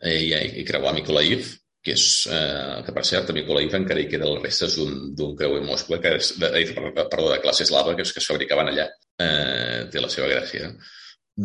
eh, 0.00 0.18
i, 0.18 0.32
i 0.60 0.64
creuar 0.66 0.94
Mikolaiv, 0.96 1.52
que 1.84 1.92
és, 1.92 2.04
eh, 2.32 2.80
que 2.86 2.94
per 2.96 3.04
cert, 3.04 3.30
a 3.30 3.36
Mikolaiv 3.36 3.76
encara 3.76 4.00
hi 4.00 4.08
queden 4.08 4.32
les 4.32 4.42
restes 4.46 4.78
d'un 4.80 5.34
creuer 5.38 5.62
Moskva, 5.66 6.00
que 6.00 6.14
és, 6.18 6.32
de, 6.40 6.50
de, 6.56 7.06
perdó, 7.12 7.28
de 7.30 7.40
classe 7.44 7.66
eslava, 7.66 7.94
que, 7.96 8.06
és, 8.06 8.12
que 8.14 8.22
es 8.24 8.28
fabricaven 8.30 8.72
allà. 8.72 8.88
Eh, 9.20 9.80
té 9.92 10.02
la 10.02 10.10
seva 10.12 10.30
gràcia. 10.32 10.72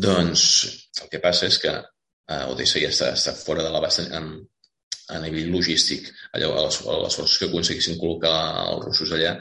Doncs 0.07 0.45
el 1.03 1.11
que 1.11 1.21
passa 1.23 1.49
és 1.49 1.59
que 1.59 1.73
eh, 1.75 2.45
Odessa 2.53 2.79
ja 2.79 2.93
està, 2.93 3.11
està 3.17 3.35
fora 3.35 3.65
de 3.65 3.73
l'abast 3.73 4.05
a 5.09 5.19
nivell 5.23 5.51
logístic. 5.53 6.09
Allò, 6.37 6.51
a 6.55 6.65
les, 6.67 6.81
les 6.85 7.17
forces 7.21 7.37
que 7.39 7.49
aconseguissin 7.49 7.99
col·locar 8.01 8.35
els 8.69 8.85
russos 8.85 9.13
allà, 9.17 9.35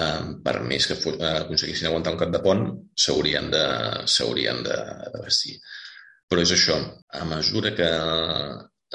eh, 0.00 0.24
per 0.46 0.56
més 0.66 0.88
que 0.90 0.96
eh, 1.12 1.34
aconseguissin 1.42 1.90
aguantar 1.90 2.14
un 2.14 2.22
cap 2.22 2.34
de 2.34 2.42
pont, 2.46 2.66
s'haurien 3.06 3.50
de, 3.54 3.66
de, 4.66 4.80
de 5.14 5.22
vestir. 5.26 5.58
però 6.30 6.42
és 6.44 6.52
això, 6.54 6.76
a 7.18 7.24
mesura 7.26 7.72
que 7.74 7.86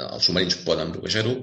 els 0.04 0.24
submarins 0.24 0.56
poden 0.64 0.92
bloquejar-ho, 0.94 1.34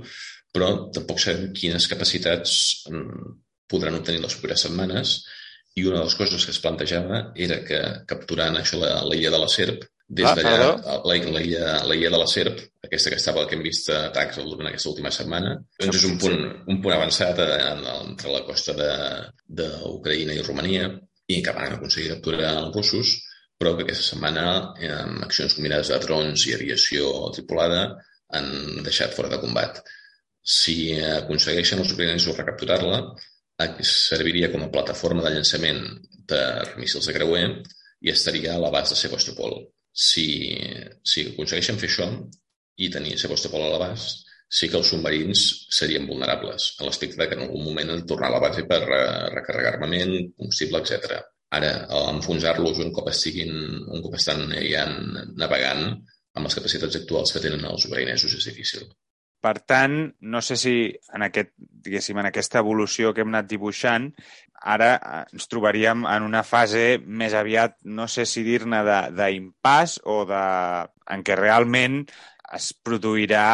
però 0.53 0.69
tampoc 0.95 1.21
sabem 1.21 1.51
quines 1.53 1.85
capacitats 1.89 2.55
mm, 2.89 3.33
podran 3.69 3.99
obtenir 3.99 4.21
les 4.23 4.35
properes 4.37 4.65
setmanes 4.65 5.13
i 5.77 5.85
una 5.89 5.99
de 5.99 6.07
les 6.07 6.15
coses 6.17 6.45
que 6.45 6.53
es 6.53 6.61
plantejava 6.61 7.19
era 7.45 7.59
que 7.67 7.79
capturant 8.09 8.57
això 8.59 8.81
la, 8.81 8.95
la 9.05 9.17
illa 9.17 9.31
de 9.33 9.41
la 9.41 9.49
Serp, 9.49 9.85
des 10.07 10.27
ah, 10.27 10.33
d'allà, 10.35 10.57
la, 10.83 10.97
la, 11.07 11.15
illa, 11.15 11.67
la 11.87 11.95
illa 11.95 12.11
de 12.11 12.19
la 12.19 12.27
Serp, 12.27 12.59
aquesta 12.83 13.09
que 13.09 13.17
estava 13.21 13.45
que 13.47 13.55
hem 13.57 13.63
vist 13.65 13.89
atacs 13.93 14.41
durant 14.43 14.69
aquesta 14.69 14.91
última 14.91 15.11
setmana, 15.15 15.55
doncs 15.79 15.99
és 16.01 16.07
un 16.09 16.17
punt, 16.21 16.39
un 16.69 16.81
punt 16.83 16.95
avançat 16.95 17.39
en, 17.45 17.83
entre 18.11 18.33
la 18.33 18.43
costa 18.47 18.75
d'Ucraïna 18.77 20.35
i 20.35 20.45
Romania 20.45 20.89
i 21.31 21.39
que 21.41 21.55
van 21.55 21.77
aconseguir 21.77 22.11
capturar 22.13 22.51
els 22.59 22.75
russos, 22.75 23.15
però 23.57 23.75
que 23.77 23.85
aquesta 23.87 24.09
setmana, 24.11 24.45
amb 24.91 25.23
accions 25.25 25.55
combinades 25.55 25.93
de 25.93 25.99
drons 26.03 26.47
i 26.49 26.55
aviació 26.57 27.11
tripulada, 27.35 27.83
han 28.35 28.49
deixat 28.83 29.13
fora 29.15 29.31
de 29.31 29.39
combat. 29.41 29.79
Si 30.43 30.97
aconsegueixen 30.99 31.79
els 31.79 31.93
ucraïnesos 31.93 32.35
recapturar-la, 32.35 32.99
serviria 33.87 34.49
com 34.51 34.65
a 34.65 34.71
plataforma 34.73 35.23
de 35.23 35.31
llançament 35.37 35.79
de 36.27 36.41
míssils 36.75 37.07
de 37.07 37.15
creuer 37.15 37.45
i 38.03 38.11
estaria 38.11 38.57
a 38.57 38.59
l'abast 38.59 38.91
de 38.91 38.99
Sebastopol. 38.99 39.61
Si, 39.93 40.27
si 41.05 41.27
aconsegueixen 41.29 41.77
fer 41.81 41.89
això 41.91 42.07
i 42.81 42.89
tenir 42.93 43.17
Sebastopol 43.21 43.67
a 43.67 43.73
l'abast, 43.75 44.23
sí 44.53 44.69
que 44.69 44.77
els 44.79 44.89
submarins 44.93 45.43
serien 45.73 46.07
vulnerables, 46.09 46.73
a 46.79 46.87
l'aspecte 46.87 47.27
que 47.29 47.37
en 47.37 47.45
algun 47.45 47.63
moment 47.67 47.93
han 47.93 48.01
de 48.03 48.09
tornar 48.09 48.29
a 48.29 48.35
la 48.35 48.41
base 48.43 48.65
per 48.69 48.81
recarregar 48.85 49.75
armament, 49.75 50.13
combustible, 50.37 50.81
etc. 50.81 51.21
Ara, 51.57 51.71
enfonsar-los 52.09 52.81
un 52.81 52.91
cop 52.93 53.09
estiguin, 53.13 53.53
un 53.93 54.03
cop 54.05 54.17
estan 54.17 54.45
ja 54.65 54.85
navegant 54.89 55.87
amb 56.33 56.47
les 56.47 56.57
capacitats 56.57 56.97
actuals 57.01 57.33
que 57.33 57.41
tenen 57.41 57.65
els 57.69 57.85
ucraïnesos 57.89 58.37
és 58.39 58.47
difícil. 58.49 58.85
Per 59.43 59.57
tant, 59.67 59.97
no 60.33 60.39
sé 60.41 60.55
si 60.55 60.73
en, 61.13 61.25
aquest, 61.25 61.51
en 61.91 62.29
aquesta 62.29 62.61
evolució 62.63 63.11
que 63.11 63.25
hem 63.25 63.33
anat 63.33 63.49
dibuixant, 63.49 64.07
ara 64.63 64.91
eh, 64.95 65.23
ens 65.35 65.49
trobaríem 65.51 66.05
en 66.09 66.27
una 66.27 66.43
fase 66.47 66.99
més 67.05 67.35
aviat, 67.35 67.77
no 67.83 68.07
sé 68.07 68.25
si 68.29 68.43
dir-ne 68.47 68.83
d'impàs 69.15 69.99
o 70.09 70.23
de, 70.29 70.43
en 71.13 71.25
què 71.25 71.37
realment 71.39 72.03
es 72.53 72.69
produirà 72.85 73.47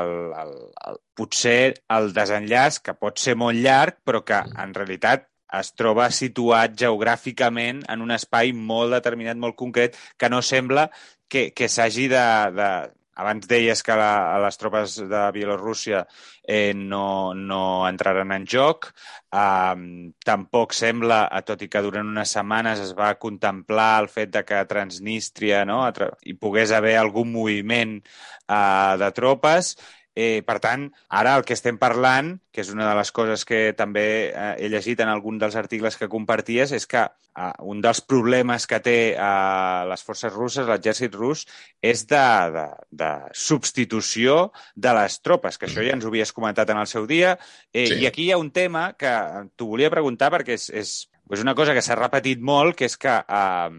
el, 0.00 0.14
el, 0.42 0.54
el, 0.88 0.98
potser 1.18 1.74
el 1.92 2.12
desenllaç, 2.16 2.80
que 2.86 2.94
pot 2.94 3.18
ser 3.18 3.34
molt 3.36 3.58
llarg, 3.58 3.98
però 4.06 4.22
que 4.24 4.38
en 4.62 4.74
realitat 4.76 5.26
es 5.52 5.72
troba 5.76 6.08
situat 6.14 6.76
geogràficament 6.80 7.82
en 7.92 8.04
un 8.04 8.14
espai 8.14 8.54
molt 8.56 8.94
determinat, 8.96 9.36
molt 9.36 9.58
concret, 9.58 9.98
que 10.16 10.30
no 10.32 10.40
sembla 10.40 10.86
que, 11.28 11.50
que 11.56 11.68
s'hagi 11.68 12.08
de, 12.12 12.24
de, 12.56 12.70
abans 13.14 13.46
deies 13.48 13.82
que 13.84 13.96
la, 13.98 14.38
les 14.44 14.58
tropes 14.58 14.96
de 15.08 15.22
Bielorússia 15.34 16.06
eh, 16.42 16.72
no, 16.74 17.34
no 17.34 17.86
entraran 17.88 18.32
en 18.32 18.46
joc. 18.48 18.90
Um, 19.32 20.12
tampoc 20.24 20.74
sembla, 20.76 21.24
tot 21.46 21.64
i 21.64 21.70
que 21.72 21.82
durant 21.84 22.08
unes 22.08 22.34
setmanes 22.36 22.82
es 22.84 22.92
va 22.96 23.14
contemplar 23.20 23.90
el 24.02 24.10
fet 24.12 24.32
de 24.34 24.44
que 24.48 24.60
a 24.60 24.68
Transnistria 24.68 25.64
no, 25.68 25.82
hi 26.24 26.36
pogués 26.40 26.72
haver 26.72 26.96
algun 27.00 27.32
moviment 27.32 27.98
uh, 28.00 28.96
de 29.00 29.10
tropes, 29.16 29.76
Eh, 30.14 30.42
per 30.44 30.58
tant, 30.60 30.90
ara 31.08 31.32
el 31.38 31.44
que 31.48 31.54
estem 31.56 31.78
parlant, 31.80 32.34
que 32.52 32.60
és 32.60 32.70
una 32.72 32.84
de 32.90 32.96
les 32.98 33.10
coses 33.16 33.46
que 33.48 33.60
també 33.76 34.04
eh, 34.28 34.48
he 34.60 34.68
llegit 34.68 35.00
en 35.00 35.08
algun 35.08 35.38
dels 35.40 35.56
articles 35.56 35.96
que 35.96 36.10
comparties, 36.12 36.74
és 36.76 36.84
que 36.86 37.06
eh, 37.06 37.52
un 37.64 37.80
dels 37.80 38.02
problemes 38.04 38.66
que 38.68 38.80
té 38.84 38.96
eh, 39.14 39.82
les 39.88 40.04
forces 40.04 40.34
russes, 40.34 40.68
l'exèrcit 40.68 41.16
rus, 41.16 41.46
és 41.80 42.04
de, 42.10 42.26
de, 42.58 42.66
de 43.04 43.12
substitució 43.32 44.50
de 44.76 44.92
les 45.00 45.16
tropes, 45.24 45.56
que 45.56 45.70
això 45.70 45.84
ja 45.86 45.96
ens 45.96 46.04
ho 46.04 46.12
havies 46.12 46.34
comentat 46.36 46.74
en 46.74 46.82
el 46.82 46.90
seu 46.90 47.08
dia. 47.08 47.38
Eh, 47.72 47.86
sí. 47.86 48.02
I 48.04 48.10
aquí 48.10 48.28
hi 48.28 48.34
ha 48.36 48.42
un 48.42 48.52
tema 48.52 48.90
que 49.00 49.14
t'ho 49.56 49.70
volia 49.72 49.92
preguntar 49.92 50.28
perquè 50.34 50.60
és, 50.60 50.68
és 50.68 50.92
és 51.32 51.40
una 51.40 51.54
cosa 51.56 51.72
que 51.72 51.80
s'ha 51.80 51.96
repetit 51.96 52.42
molt, 52.44 52.74
que 52.76 52.84
és 52.90 52.98
que 53.00 53.12
eh, 53.16 53.70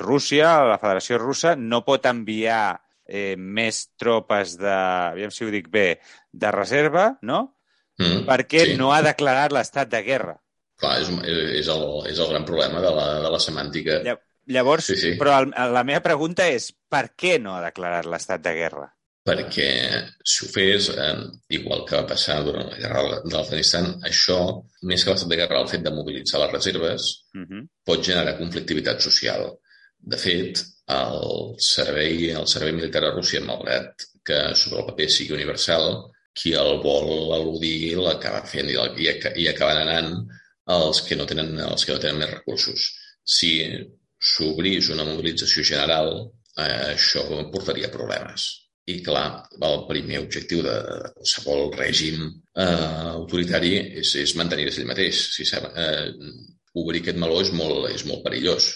Rússia, 0.00 0.54
la 0.70 0.78
Federació 0.80 1.18
Russa, 1.20 1.52
no 1.58 1.82
pot 1.84 2.06
enviar 2.08 2.78
eh, 3.06 3.34
més 3.36 3.84
tropes 4.00 4.56
de, 4.60 4.74
aviam 5.12 5.32
si 5.34 5.44
ho 5.44 5.52
dic 5.52 5.68
bé, 5.72 6.00
de 6.32 6.50
reserva, 6.54 7.10
no? 7.22 7.42
Mm, 8.00 8.24
perquè 8.26 8.64
sí. 8.70 8.78
no 8.78 8.90
ha 8.92 9.02
declarat 9.06 9.54
l'estat 9.54 9.90
de 9.92 10.02
guerra. 10.02 10.34
Clar, 10.80 10.96
és, 11.02 11.10
és, 11.60 11.68
el, 11.70 11.84
és 12.10 12.18
el 12.18 12.30
gran 12.32 12.46
problema 12.48 12.82
de 12.82 12.90
la, 12.90 13.06
de 13.22 13.30
la 13.30 13.40
semàntica. 13.42 14.00
Llavors, 14.50 14.90
sí, 14.90 14.96
sí. 15.00 15.14
però 15.20 15.38
el, 15.40 15.54
la 15.72 15.84
meva 15.86 16.02
pregunta 16.04 16.48
és 16.50 16.68
per 16.90 17.06
què 17.16 17.38
no 17.40 17.54
ha 17.54 17.62
declarat 17.64 18.08
l'estat 18.10 18.42
de 18.44 18.52
guerra? 18.56 18.88
Perquè 19.24 19.68
si 20.20 20.44
ho 20.44 20.50
fes, 20.52 20.90
eh, 21.00 21.14
igual 21.56 21.86
que 21.88 21.96
va 21.96 22.08
passar 22.10 22.42
durant 22.44 22.66
la 22.68 22.76
guerra 22.76 23.22
de 23.22 23.32
l'Afganistan, 23.32 23.94
això, 24.04 24.36
més 24.90 25.04
que 25.04 25.14
l'estat 25.14 25.30
de 25.30 25.38
guerra, 25.40 25.62
el 25.62 25.70
fet 25.70 25.86
de 25.86 25.94
mobilitzar 25.94 26.42
les 26.42 26.52
reserves, 26.52 27.08
uh 27.32 27.38
mhm. 27.40 27.46
-huh. 27.48 27.68
pot 27.88 28.04
generar 28.04 28.36
conflictivitat 28.36 29.00
social. 29.00 29.54
De 29.96 30.18
fet, 30.20 30.60
el 30.92 31.54
servei, 31.58 32.30
el 32.36 32.46
servei 32.50 32.74
militar 32.76 33.04
a 33.04 33.12
Rússia, 33.14 33.40
malgrat 33.44 34.04
que 34.24 34.40
sobre 34.56 34.82
el 34.82 34.88
paper 34.90 35.08
sigui 35.10 35.36
universal, 35.36 36.10
qui 36.34 36.54
el 36.58 36.80
vol 36.82 37.32
al·ludir 37.36 37.94
l'acaba 38.00 38.42
fent 38.48 38.70
i, 38.72 38.76
i, 39.04 39.10
i 39.44 39.48
acaben 39.48 39.82
anant 39.84 40.10
els 40.74 41.02
que 41.06 41.16
no 41.16 41.26
tenen, 41.28 41.54
els 41.60 41.84
que 41.84 41.94
no 41.94 42.00
tenen 42.02 42.20
més 42.22 42.32
recursos. 42.32 42.88
Si 43.24 43.52
s'obrís 44.18 44.90
una 44.92 45.06
mobilització 45.06 45.64
general, 45.64 46.10
eh, 46.56 46.94
això 46.94 47.24
portaria 47.52 47.92
problemes. 47.92 48.48
I, 48.84 48.98
clar, 49.04 49.46
el 49.64 49.84
primer 49.88 50.20
objectiu 50.20 50.60
de, 50.64 50.74
qualsevol 51.16 51.70
règim 51.76 52.26
eh, 52.26 53.12
autoritari 53.14 53.78
és, 54.02 54.16
és 54.20 54.34
mantenir-se 54.36 54.82
ell 54.82 54.90
mateix. 54.90 55.22
Si 55.36 55.46
sap, 55.48 55.70
eh, 55.72 56.10
obrir 56.80 57.00
aquest 57.04 57.20
meló 57.20 57.40
és 57.40 57.52
molt, 57.56 57.88
és 57.92 58.04
molt 58.08 58.24
perillós. 58.26 58.72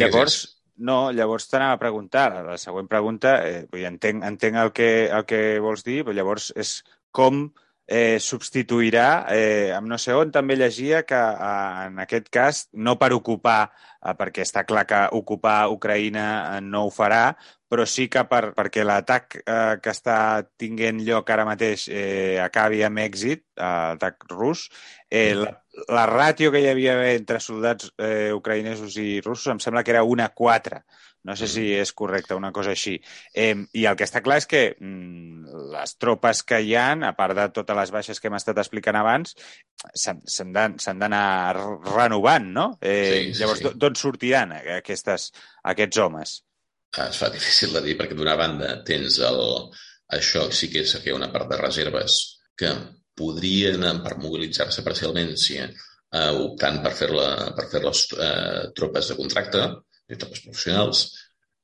Llavors, 0.00 0.40
no, 0.76 1.12
llavors 1.12 1.48
t'anava 1.50 1.76
a 1.76 1.80
preguntar, 1.80 2.28
la 2.46 2.58
següent 2.60 2.88
pregunta, 2.88 3.36
eh, 3.46 3.64
vull 3.70 3.82
dir, 3.82 3.88
entenc, 3.90 4.24
entenc 4.24 4.56
el, 4.64 4.72
que, 4.76 4.88
el 5.12 5.26
que 5.28 5.42
vols 5.64 5.84
dir, 5.86 6.02
però 6.06 6.16
llavors 6.16 6.50
és 6.56 6.80
com 7.12 7.44
eh, 7.86 8.18
substituirà, 8.20 9.26
eh, 9.34 9.72
amb 9.76 9.90
no 9.90 9.98
sé 10.00 10.14
on 10.16 10.30
també 10.32 10.56
llegia 10.56 11.02
que 11.04 11.18
eh, 11.18 11.86
en 11.88 11.98
aquest 12.04 12.30
cas, 12.32 12.66
no 12.72 12.96
per 12.98 13.12
ocupar, 13.16 13.72
eh, 14.00 14.14
perquè 14.18 14.46
està 14.46 14.64
clar 14.68 14.86
que 14.88 15.02
ocupar 15.18 15.68
Ucraïna 15.74 16.26
eh, 16.56 16.60
no 16.64 16.86
ho 16.86 16.92
farà, 16.94 17.34
però 17.68 17.86
sí 17.88 18.08
que 18.12 18.24
per, 18.28 18.52
perquè 18.56 18.84
l'atac 18.84 19.38
eh, 19.42 19.76
que 19.82 19.92
està 19.92 20.16
tinguent 20.60 21.02
lloc 21.04 21.30
ara 21.32 21.48
mateix 21.48 21.88
eh, 21.88 22.38
acabi 22.42 22.82
amb 22.86 23.02
èxit, 23.04 23.44
eh, 23.56 23.64
l'atac 23.64 24.28
rus, 24.32 24.68
eh, 25.10 25.32
la, 25.36 25.52
la 25.88 26.04
ràtio 26.08 26.50
que 26.52 26.60
hi 26.60 26.68
havia 26.68 26.94
entre 27.14 27.40
soldats 27.40 27.88
eh, 27.96 28.32
ucraïnesos 28.36 28.98
i 29.00 29.22
russos 29.24 29.54
em 29.54 29.62
sembla 29.62 29.82
que 29.84 29.94
era 29.94 30.04
una 30.04 30.28
a 30.28 30.34
4. 30.36 30.82
No 31.22 31.36
sé 31.38 31.46
si 31.46 31.62
és 31.78 31.92
correcte, 31.94 32.34
una 32.34 32.50
cosa 32.52 32.72
així. 32.72 32.96
Eh, 33.32 33.54
I 33.78 33.84
el 33.86 33.96
que 33.98 34.06
està 34.08 34.20
clar 34.24 34.40
és 34.42 34.48
que 34.50 34.62
mm, 34.74 35.52
les 35.72 35.94
tropes 36.02 36.42
que 36.42 36.58
hi 36.60 36.74
han, 36.76 37.04
a 37.06 37.12
part 37.18 37.38
de 37.38 37.46
totes 37.54 37.78
les 37.78 37.92
baixes 37.94 38.20
que 38.20 38.28
hem 38.28 38.36
estat 38.38 38.58
explicant 38.58 38.98
abans, 38.98 39.36
s'han 39.94 40.52
d'anar 40.52 41.26
renovant, 41.92 42.50
no? 42.58 42.66
Eh, 42.80 42.96
sí, 43.06 43.20
sí, 43.30 43.40
llavors, 43.44 43.62
sí. 43.62 43.74
d'on 43.84 43.98
sortiran 44.00 44.56
aquestes, 44.80 45.30
aquests 45.72 46.02
homes? 46.02 46.40
Ah, 46.98 47.06
es 47.06 47.22
fa 47.22 47.30
difícil 47.32 47.72
de 47.72 47.80
dir 47.86 47.94
perquè 47.96 48.18
d'una 48.18 48.34
banda 48.36 48.74
tens 48.84 49.20
el, 49.24 49.40
això 50.18 50.48
sí 50.52 50.68
que 50.74 50.82
és 50.84 50.98
que 51.04 51.14
una 51.16 51.30
part 51.32 51.48
de 51.48 51.60
reserves 51.62 52.18
que 52.58 52.74
podrien 53.18 53.84
per 54.04 54.18
mobilitzar-se 54.20 54.84
parcialment 54.86 55.34
si, 55.40 55.58
eh, 55.62 56.30
optant 56.46 56.80
per 56.84 56.92
fer, 56.96 57.10
la, 57.12 57.28
per 57.56 57.68
fer 57.72 57.82
les 57.84 58.04
eh, 58.16 58.62
tropes 58.76 59.12
de 59.12 59.18
contracte, 59.18 59.66
de 60.08 60.18
tropes 60.20 60.44
professionals, 60.46 61.04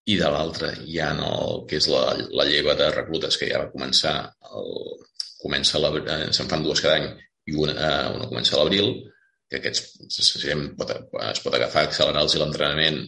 i 0.08 0.16
de 0.16 0.28
l'altra 0.32 0.72
hi 0.88 0.96
ha 1.04 1.10
el 1.12 1.64
que 1.68 1.76
és 1.80 1.88
la, 1.92 2.02
la 2.40 2.46
lleva 2.48 2.74
de 2.78 2.88
reclutes 2.94 3.36
que 3.36 3.50
ja 3.50 3.60
va 3.60 3.72
començar, 3.72 4.14
el, 4.56 4.70
comença 5.42 5.78
eh, 5.78 6.28
se'n 6.34 6.48
fan 6.50 6.64
dues 6.64 6.82
cada 6.84 6.96
any 7.00 7.08
i 7.48 7.56
una, 7.56 7.74
eh, 7.74 8.08
una 8.16 8.28
comença 8.30 8.56
a 8.56 8.62
l'abril, 8.62 8.92
que 9.48 9.60
aquests 9.60 10.20
es 10.20 10.30
pot, 10.76 10.92
es 11.24 11.40
pot 11.44 11.54
agafar, 11.56 11.86
accelerar-los 11.86 12.36
l'entrenament 12.40 13.00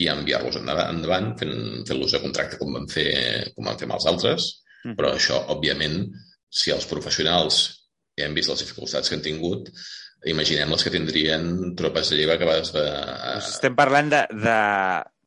i 0.00 0.08
enviar-los 0.08 0.56
endavant 0.60 1.34
fent-los 1.40 2.14
fent 2.14 2.20
a 2.20 2.22
contracte 2.22 2.58
com 2.60 2.72
van 2.78 2.88
fer, 2.88 3.10
com 3.56 3.68
van 3.68 3.78
fer 3.80 3.88
amb 3.88 3.98
els 3.98 4.08
altres. 4.08 4.48
Mm. 4.82 4.96
Però 4.98 5.12
això, 5.12 5.42
òbviament, 5.52 5.98
si 6.52 6.72
els 6.74 6.88
professionals 6.88 7.60
ja 8.18 8.28
hem 8.28 8.36
vist 8.36 8.52
les 8.52 8.62
dificultats 8.64 9.08
que 9.08 9.18
han 9.18 9.24
tingut, 9.24 9.70
imaginem 10.28 10.70
les 10.70 10.84
que 10.84 10.92
tindrien 10.94 11.74
tropes 11.78 12.12
de 12.12 12.20
lleva 12.20 12.36
acabades 12.38 12.72
de... 12.74 12.84
Pues 12.84 13.54
estem 13.56 13.76
parlant 13.78 14.12
de, 14.12 14.22
de 14.44 14.58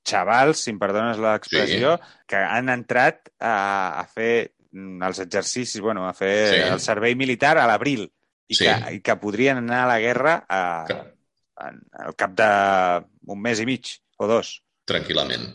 xavals, 0.05 0.61
si 0.63 0.73
em 0.73 0.79
perdones 0.81 1.19
l'expressió, 1.21 1.95
sí. 1.97 2.19
que 2.31 2.43
han 2.43 2.69
entrat 2.71 3.31
a, 3.39 3.55
a 4.01 4.05
fer 4.11 4.51
els 4.75 5.19
exercicis, 5.23 5.81
bueno, 5.81 6.05
a 6.07 6.13
fer 6.15 6.35
sí. 6.51 6.61
el 6.67 6.79
servei 6.83 7.15
militar 7.17 7.55
a 7.57 7.67
l'abril 7.67 8.05
i, 8.05 8.55
sí. 8.55 8.63
que, 8.63 8.75
i 8.97 9.03
que 9.03 9.17
podrien 9.19 9.63
anar 9.63 9.83
a 9.83 9.91
la 9.95 9.99
guerra 10.03 10.37
a, 10.47 10.63
a, 10.85 11.69
al 12.05 12.17
cap 12.19 12.35
d'un 12.37 13.41
mes 13.41 13.61
i 13.63 13.67
mig 13.67 13.95
o 14.19 14.29
dos. 14.29 14.59
Tranquil·lament. 14.85 15.47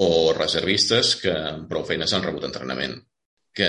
o 0.00 0.32
reservistes 0.32 1.16
que 1.20 1.32
amb 1.36 1.66
prou 1.68 1.82
feines 1.84 2.14
han 2.16 2.22
rebut 2.24 2.46
entrenament 2.48 2.94
que, 3.52 3.68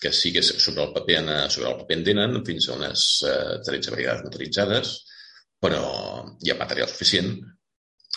que 0.00 0.12
sí 0.12 0.32
que 0.32 0.42
sobre 0.42 0.84
el 0.84 0.92
paper, 0.92 1.50
sobre 1.50 1.70
el 1.70 1.78
paper 1.80 1.98
en 1.98 2.04
tenen 2.04 2.38
fins 2.46 2.68
a 2.68 2.76
unes 2.76 3.06
eh, 3.26 3.58
13 3.66 3.94
brigades 3.96 4.24
motoritzades, 4.28 4.92
però 5.62 5.82
hi 6.42 6.52
ha 6.52 6.58
material 6.60 6.90
suficient. 6.90 7.34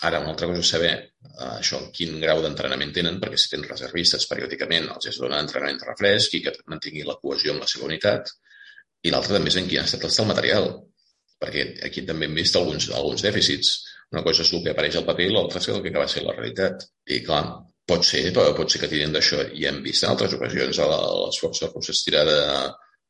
Ara, 0.06 0.20
una 0.20 0.34
altra 0.34 0.48
cosa 0.50 0.60
és 0.60 0.70
saber 0.70 0.92
eh, 0.94 1.52
això, 1.56 1.80
quin 1.96 2.18
grau 2.22 2.42
d'entrenament 2.44 2.92
tenen, 2.94 3.20
perquè 3.22 3.38
si 3.40 3.52
tens 3.54 3.68
reservistes 3.70 4.26
periòdicament 4.30 4.90
els 4.94 5.10
es 5.12 5.20
dona 5.22 5.40
entrenament 5.42 5.82
refresc 5.88 6.36
i 6.36 6.42
que 6.44 6.54
mantingui 6.72 7.06
la 7.06 7.18
cohesió 7.22 7.54
amb 7.54 7.64
la 7.64 7.70
seva 7.70 7.88
unitat. 7.90 8.34
I 9.06 9.12
l'altra 9.12 9.36
també 9.36 9.52
és 9.52 9.58
en 9.60 9.70
quin 9.70 9.82
estat 9.82 10.06
està 10.08 10.22
el 10.24 10.30
material, 10.32 10.70
perquè 11.42 11.66
aquí 11.86 12.02
també 12.06 12.28
hem 12.28 12.36
vist 12.38 12.56
alguns, 12.58 12.90
alguns 12.94 13.24
dèficits. 13.26 13.76
Una 14.14 14.22
cosa 14.22 14.44
és 14.44 14.52
el 14.54 14.62
que 14.62 14.72
apareix 14.72 14.98
al 15.00 15.06
paper 15.08 15.26
i 15.26 15.32
l'altra 15.34 15.62
és 15.62 15.68
el 15.72 15.82
que 15.82 15.90
acaba 15.90 16.06
ser 16.10 16.22
la 16.22 16.34
realitat. 16.36 16.86
I 17.10 17.22
clar, 17.26 17.42
Pot 17.86 18.02
ser, 18.06 18.24
però 18.34 18.50
pot 18.56 18.72
ser 18.72 18.80
que 18.82 18.90
tirin 18.90 19.14
d'això. 19.14 19.44
I 19.54 19.68
hem 19.68 19.78
vist 19.84 20.04
en 20.04 20.12
altres 20.12 20.34
ocasions 20.34 20.80
a 20.82 20.88
les 20.90 21.38
forces 21.42 21.70
russes 21.70 22.02
tirar 22.02 22.24
de, 22.26 22.40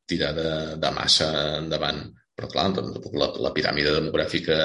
tirar 0.07 0.33
de, 0.37 0.51
de 0.83 0.91
massa 0.93 1.31
endavant. 1.63 2.03
Però, 2.37 2.51
clar, 2.53 2.67
doncs, 2.77 3.09
la, 3.17 3.31
la 3.47 3.53
piràmide 3.57 3.95
demogràfica 3.95 4.59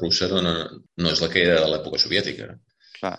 russa 0.00 0.26
no, 0.34 0.42
no 0.42 1.12
és 1.12 1.22
la 1.22 1.30
que 1.30 1.44
era 1.46 1.60
de 1.62 1.70
l'època 1.70 2.00
soviètica. 2.02 2.50
Clar. 2.98 3.14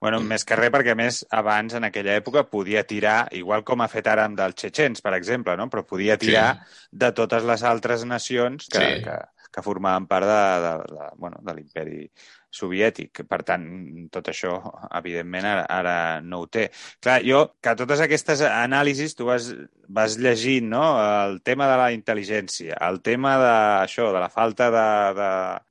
Bueno, 0.00 0.22
més 0.24 0.46
que 0.48 0.56
res, 0.56 0.70
perquè 0.72 0.94
més 0.96 1.18
abans, 1.36 1.74
en 1.76 1.84
aquella 1.84 2.14
època, 2.16 2.46
podia 2.48 2.86
tirar, 2.88 3.26
igual 3.36 3.66
com 3.68 3.82
ha 3.84 3.90
fet 3.92 4.06
ara 4.08 4.24
amb 4.24 4.38
dels 4.38 4.56
txetxens, 4.56 5.02
per 5.04 5.12
exemple, 5.18 5.58
no? 5.60 5.66
però 5.68 5.82
podia 5.84 6.16
tirar 6.16 6.46
sí. 6.62 6.78
de 7.02 7.10
totes 7.18 7.44
les 7.50 7.64
altres 7.68 8.06
nacions 8.08 8.70
que, 8.72 8.80
sí. 8.80 9.02
que, 9.04 9.18
que 9.52 9.64
formaven 9.66 10.06
part 10.08 10.30
de, 10.30 10.40
de, 10.64 10.72
de, 10.94 11.10
bueno, 11.20 11.42
de 11.44 11.56
l'imperi 11.58 12.06
soviètic. 12.50 13.22
Per 13.30 13.40
tant, 13.46 13.64
tot 14.12 14.30
això, 14.32 14.56
evidentment, 14.98 15.46
ara, 15.46 15.64
ara 15.70 15.96
no 16.24 16.42
ho 16.42 16.50
té. 16.50 16.68
Clar, 17.02 17.20
jo, 17.26 17.44
que 17.62 17.76
totes 17.78 18.02
aquestes 18.04 18.42
anàlisis 18.46 19.16
tu 19.18 19.28
vas, 19.30 19.50
vas 19.88 20.18
llegint, 20.18 20.68
no?, 20.74 20.84
el 21.30 21.40
tema 21.46 21.70
de 21.70 21.80
la 21.80 21.90
intel·ligència, 21.94 22.78
el 22.90 23.00
tema 23.06 23.36
de, 23.40 23.56
això, 23.86 24.10
de 24.14 24.22
la 24.22 24.30
falta 24.32 24.70
de, 24.74 24.86
de, 25.18 25.30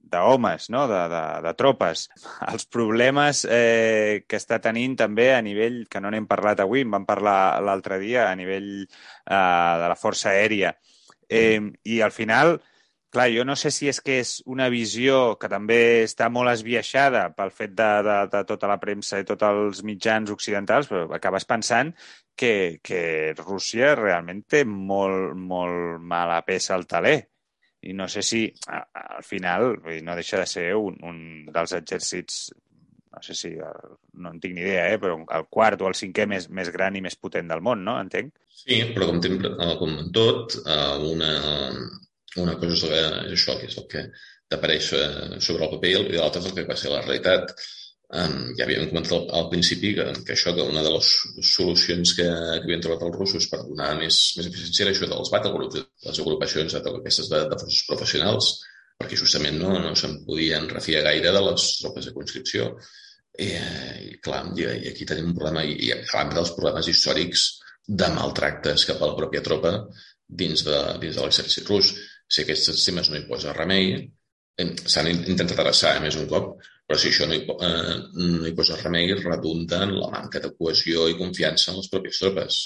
d'homes, 0.10 0.70
no? 0.70 0.88
de, 0.88 1.02
de, 1.12 1.24
de 1.46 1.54
tropes, 1.58 2.08
els 2.48 2.66
problemes 2.72 3.46
eh, 3.46 4.26
que 4.28 4.40
està 4.40 4.60
tenint 4.64 4.98
també 5.00 5.30
a 5.34 5.42
nivell, 5.46 5.84
que 5.90 6.02
no 6.02 6.12
n'hem 6.12 6.28
parlat 6.30 6.64
avui, 6.64 6.84
en 6.86 6.96
vam 6.96 7.06
parlar 7.10 7.60
l'altre 7.66 8.00
dia, 8.02 8.30
a 8.30 8.36
nivell 8.40 8.72
eh, 8.82 9.74
de 9.84 9.92
la 9.92 9.98
força 10.00 10.34
aèria. 10.34 10.74
Eh, 11.30 11.62
I 11.86 12.02
al 12.02 12.12
final, 12.16 12.58
Clar, 13.10 13.26
jo 13.34 13.42
no 13.42 13.56
sé 13.58 13.72
si 13.74 13.88
és 13.90 13.98
que 14.06 14.20
és 14.22 14.36
una 14.46 14.68
visió 14.70 15.34
que 15.42 15.50
també 15.50 15.80
està 16.04 16.28
molt 16.30 16.52
esbiaixada 16.52 17.24
pel 17.34 17.50
fet 17.50 17.74
de, 17.74 17.90
de, 18.06 18.18
de 18.30 18.42
tota 18.52 18.70
la 18.70 18.78
premsa 18.82 19.18
i 19.18 19.26
tots 19.26 19.48
els 19.48 19.82
mitjans 19.88 20.30
occidentals, 20.30 20.92
però 20.92 21.08
acabes 21.18 21.48
pensant 21.50 21.90
que, 22.38 22.78
que 22.86 23.02
Rússia 23.40 23.96
realment 23.98 24.44
té 24.46 24.62
molt, 24.70 25.34
molt 25.34 26.06
mala 26.06 26.38
peça 26.46 26.76
al 26.78 26.86
taler. 26.86 27.18
I 27.90 27.96
no 27.98 28.06
sé 28.12 28.22
si, 28.22 28.44
al 28.70 29.24
final, 29.26 29.72
no 30.06 30.16
deixa 30.20 30.44
de 30.44 30.46
ser 30.52 30.68
un, 30.78 31.00
un 31.10 31.22
dels 31.50 31.74
exèrcits 31.80 32.50
no 33.10 33.24
sé 33.26 33.34
si, 33.34 33.50
no 34.22 34.30
en 34.30 34.38
tinc 34.40 34.54
ni 34.54 34.62
idea, 34.62 34.84
eh, 34.94 35.00
però 35.02 35.16
el 35.18 35.48
quart 35.50 35.82
o 35.82 35.88
el 35.90 35.98
cinquè 35.98 36.28
més, 36.30 36.46
més 36.54 36.70
gran 36.70 36.96
i 36.96 37.02
més 37.02 37.18
potent 37.18 37.50
del 37.50 37.64
món, 37.66 37.82
no? 37.84 37.98
Entenc? 38.00 38.36
Sí, 38.54 38.84
però 38.94 39.10
com, 39.10 39.18
com 39.82 39.98
tot, 40.14 40.60
eh, 40.62 41.10
una, 41.10 41.32
una 42.38 42.56
cosa 42.62 42.90
és, 42.94 43.34
això, 43.34 43.58
que 43.60 43.70
és 43.70 43.78
el 43.82 43.88
que 43.90 44.06
t'apareix 44.50 44.94
eh, 44.98 45.42
sobre 45.42 45.66
el 45.66 45.76
paper 45.76 45.94
i 45.98 46.18
l'altra 46.18 46.42
és 46.42 46.50
el 46.50 46.56
que 46.58 46.68
va 46.70 46.78
ser 46.80 46.94
la 46.94 47.04
realitat. 47.06 47.54
Ja 48.10 48.66
havíem 48.66 48.88
comentat 48.90 49.28
al, 49.38 49.44
principi 49.52 49.92
que, 49.94 50.06
que 50.26 50.34
això, 50.34 50.50
que 50.58 50.64
una 50.66 50.82
de 50.82 50.90
les 50.96 51.10
solucions 51.46 52.16
que, 52.18 52.26
que 52.26 52.64
havien 52.64 52.82
trobat 52.82 53.04
els 53.06 53.18
russos 53.20 53.46
per 53.52 53.60
donar 53.68 53.92
més, 54.00 54.18
més 54.40 54.48
eficiència 54.50 54.88
era 54.88 54.94
això 54.96 55.10
dels 55.12 55.30
battlegroups, 55.30 55.84
les 56.08 56.22
agrupacions 56.24 56.78
aquestes 56.80 57.30
de, 57.30 57.44
de 57.52 57.60
forces 57.62 57.86
professionals, 57.86 58.50
perquè 58.98 59.20
justament 59.22 59.62
no, 59.62 59.76
no 59.84 59.94
se'n 59.94 60.18
podien 60.26 60.66
refiar 60.74 61.06
gaire 61.06 61.36
de 61.36 61.44
les 61.52 61.68
tropes 61.84 62.10
de 62.10 62.16
conscripció. 62.18 62.72
I, 63.40 63.52
eh, 63.62 63.94
i 64.08 64.18
clar, 64.26 64.42
i, 64.58 64.66
i 64.66 64.90
aquí 64.90 65.06
tenim 65.06 65.30
un 65.30 65.38
problema, 65.38 65.62
i, 65.62 65.78
i 65.86 65.94
a 65.94 66.02
banda 66.10 66.42
dels 66.42 66.56
problemes 66.58 66.90
històrics 66.90 67.46
de 68.02 68.10
maltractes 68.18 68.90
cap 68.90 69.06
a 69.06 69.12
la 69.12 69.20
pròpia 69.22 69.46
tropa 69.46 69.78
dins 70.42 70.66
de, 70.66 70.80
dins 71.02 71.14
de 71.14 71.22
l'exèrcit 71.22 71.70
rus 71.70 71.94
si 72.30 72.44
aquests 72.44 72.72
sistemes 72.72 73.10
no 73.10 73.18
hi 73.18 73.28
posa 73.30 73.56
remei, 73.58 73.94
s'han 74.92 75.08
intentat 75.12 75.62
adreçar 75.62 75.96
més 76.04 76.18
un 76.20 76.28
cop, 76.30 76.52
però 76.88 76.98
si 77.00 77.12
això 77.12 77.28
no 77.30 77.38
hi, 77.38 77.44
eh, 77.46 77.96
no 78.18 78.48
hi 78.48 78.56
posa 78.58 78.78
remei, 78.82 79.14
redunda 79.22 79.84
en 79.86 79.96
la 80.00 80.10
manca 80.14 80.42
de 80.44 80.52
cohesió 80.58 81.08
i 81.10 81.18
confiança 81.20 81.72
en 81.72 81.80
les 81.80 81.90
pròpies 81.94 82.20
tropes. 82.24 82.60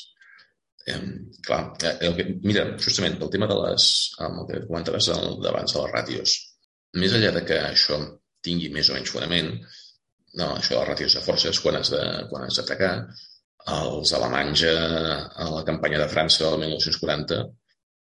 Eh, 0.88 0.99
clar, 1.45 1.61
eh, 1.84 1.93
el 2.07 2.18
que, 2.18 2.28
mira, 2.43 2.66
justament 2.86 3.20
el 3.22 3.32
tema 3.36 3.47
de 3.51 3.59
les, 3.61 3.88
el 4.26 4.41
que 4.49 4.66
comentaves 4.66 5.11
d'abans 5.45 5.76
de 5.76 5.84
les 5.84 5.93
ràtios, 5.93 6.38
més 7.03 7.16
enllà 7.18 7.32
de 7.38 7.45
que 7.47 7.59
això 7.70 7.99
tingui 8.43 8.72
més 8.74 8.89
o 8.89 8.97
menys 8.97 9.14
fonament, 9.14 9.53
no, 10.39 10.49
això 10.57 10.74
de 10.74 10.80
les 10.82 10.89
ràtios 10.93 11.18
de 11.18 11.24
forces, 11.28 11.61
quan 11.64 11.78
has 11.80 11.91
d'atacar, 11.93 12.93
els 13.74 14.11
alemanys 14.18 14.66
a, 14.68 14.78
a 15.39 15.51
la 15.53 15.64
campanya 15.68 16.01
de 16.01 16.09
França 16.11 16.43
del 16.43 16.66
1940 16.66 17.43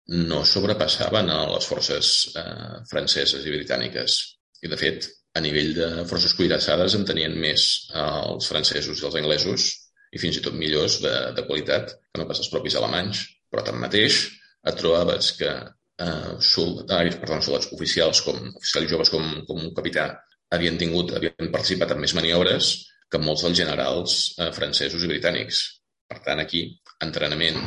no 0.07 0.43
sobrepassaven 0.45 1.29
a 1.29 1.39
les 1.53 1.67
forces 1.67 2.11
eh, 2.35 2.79
franceses 2.89 3.45
i 3.45 3.53
britàniques. 3.53 4.17
I, 4.61 4.69
de 4.71 4.77
fet, 4.77 5.07
a 5.37 5.41
nivell 5.43 5.73
de 5.77 5.89
forces 6.09 6.33
cuirassades 6.35 6.95
en 6.97 7.05
tenien 7.07 7.37
més 7.39 7.67
eh, 7.93 8.07
els 8.33 8.49
francesos 8.51 9.01
i 9.01 9.07
els 9.07 9.17
anglesos, 9.21 9.69
i 10.11 10.19
fins 10.19 10.37
i 10.37 10.43
tot 10.43 10.57
millors 10.57 10.99
de, 11.03 11.13
de 11.37 11.45
qualitat 11.47 11.93
que 11.95 12.19
no 12.19 12.27
pas 12.27 12.41
els 12.43 12.51
propis 12.51 12.75
alemanys. 12.79 13.23
Però 13.51 13.63
tanmateix 13.67 14.25
et 14.67 14.77
trobaves 14.79 15.31
que 15.39 15.51
eh, 15.51 16.33
soldats, 16.43 17.19
perdó, 17.21 17.39
soldats 17.39 17.71
oficials, 17.77 18.23
com 18.25 18.39
oficials 18.51 18.91
joves 18.91 19.11
com, 19.13 19.27
com 19.47 19.61
un 19.63 19.73
capità, 19.77 20.09
havien 20.51 20.79
tingut, 20.79 21.13
havien 21.15 21.51
participat 21.53 21.95
en 21.95 22.01
més 22.03 22.15
maniobres 22.17 22.73
que 23.11 23.19
molts 23.19 23.45
dels 23.45 23.59
generals 23.59 24.17
eh, 24.37 24.51
francesos 24.55 25.03
i 25.03 25.11
britànics. 25.11 25.63
Per 26.11 26.19
tant, 26.25 26.43
aquí, 26.43 26.65
entrenament, 27.03 27.59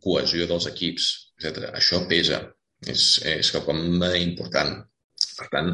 cohesió 0.00 0.46
dels 0.48 0.68
equips, 0.70 1.10
etc. 1.40 1.70
Això 1.74 2.02
pesa, 2.10 2.42
és, 2.86 3.06
és 3.26 3.52
quelcom 3.54 3.80
important. 4.20 4.76
Per 5.38 5.48
tant, 5.52 5.72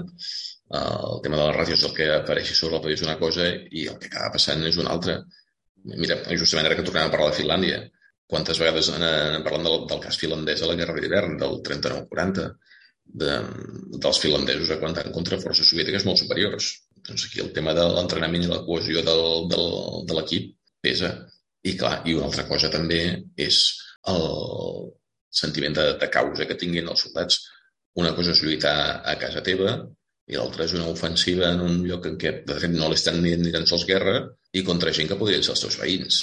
el 0.79 1.21
tema 1.23 1.39
de 1.39 1.45
les 1.49 1.57
ràtios, 1.57 1.85
el 1.87 1.95
que 1.97 2.07
apareixi 2.15 2.55
sobre 2.55 2.79
el 2.79 2.85
país 2.87 3.01
és 3.01 3.07
una 3.07 3.19
cosa 3.19 3.47
i 3.51 3.87
el 3.91 3.99
que 3.99 4.11
acaba 4.11 4.33
passant 4.39 4.65
és 4.67 4.79
una 4.83 4.95
altra. 4.95 5.21
Mira, 5.87 6.19
justament 6.35 6.67
ara 6.67 6.79
que 6.79 6.87
tornem 6.87 7.07
a 7.07 7.13
parlar 7.13 7.31
de 7.31 7.39
Finlàndia, 7.41 7.83
quantes 8.27 8.59
vegades 8.59 8.91
anem 8.91 9.45
parlant 9.47 9.69
del, 9.69 9.85
del 9.91 10.03
cas 10.03 10.19
finlandès 10.19 10.63
a 10.63 10.71
la 10.71 10.79
Guerra 10.79 10.99
d'hivern, 10.99 11.37
del 11.43 11.61
39-40, 11.69 12.49
de, 13.23 13.37
dels 14.03 14.19
finlandesos 14.23 14.73
aguantant 14.75 15.13
contra 15.15 15.39
forces 15.39 15.71
soviètiques 15.71 16.07
molt 16.09 16.19
superiors. 16.19 16.73
Doncs 17.07 17.29
aquí 17.29 17.43
el 17.45 17.53
tema 17.55 17.75
de 17.77 17.87
l'entrenament 17.87 18.43
i 18.43 18.51
la 18.51 18.65
cohesió 18.67 19.03
del, 19.07 19.25
del, 19.53 19.69
de 20.11 20.19
l'equip 20.19 20.55
pesa. 20.83 21.13
I 21.67 21.75
clar, 21.79 22.01
i 22.07 22.15
una 22.15 22.27
altra 22.29 22.47
cosa 22.51 22.71
també 22.71 23.01
és 23.43 23.61
el, 24.11 24.27
sentiment 25.31 25.77
de, 25.77 25.87
de 26.01 26.09
causa 26.13 26.47
que 26.49 26.59
tinguin 26.59 26.89
els 26.93 27.07
soldats. 27.07 27.43
Una 28.01 28.13
cosa 28.17 28.33
és 28.35 28.43
lluitar 28.45 28.77
a 29.05 29.15
casa 29.21 29.43
teva 29.45 29.77
i 30.27 30.37
l'altra 30.37 30.67
és 30.67 30.75
una 30.75 30.89
ofensiva 30.91 31.53
en 31.53 31.63
un 31.65 31.79
lloc 31.87 32.09
en 32.11 32.17
què, 32.21 32.33
de 32.49 32.59
fet, 32.63 32.73
no 32.75 32.91
l'estan 32.91 33.21
ni, 33.23 33.37
ni 33.41 33.53
tan 33.55 33.67
sols 33.71 33.87
guerra 33.89 34.19
i 34.53 34.65
contra 34.67 34.93
gent 34.97 35.09
que 35.13 35.19
podrien 35.21 35.45
ser 35.45 35.55
els 35.55 35.63
teus 35.67 35.79
veïns. 35.81 36.19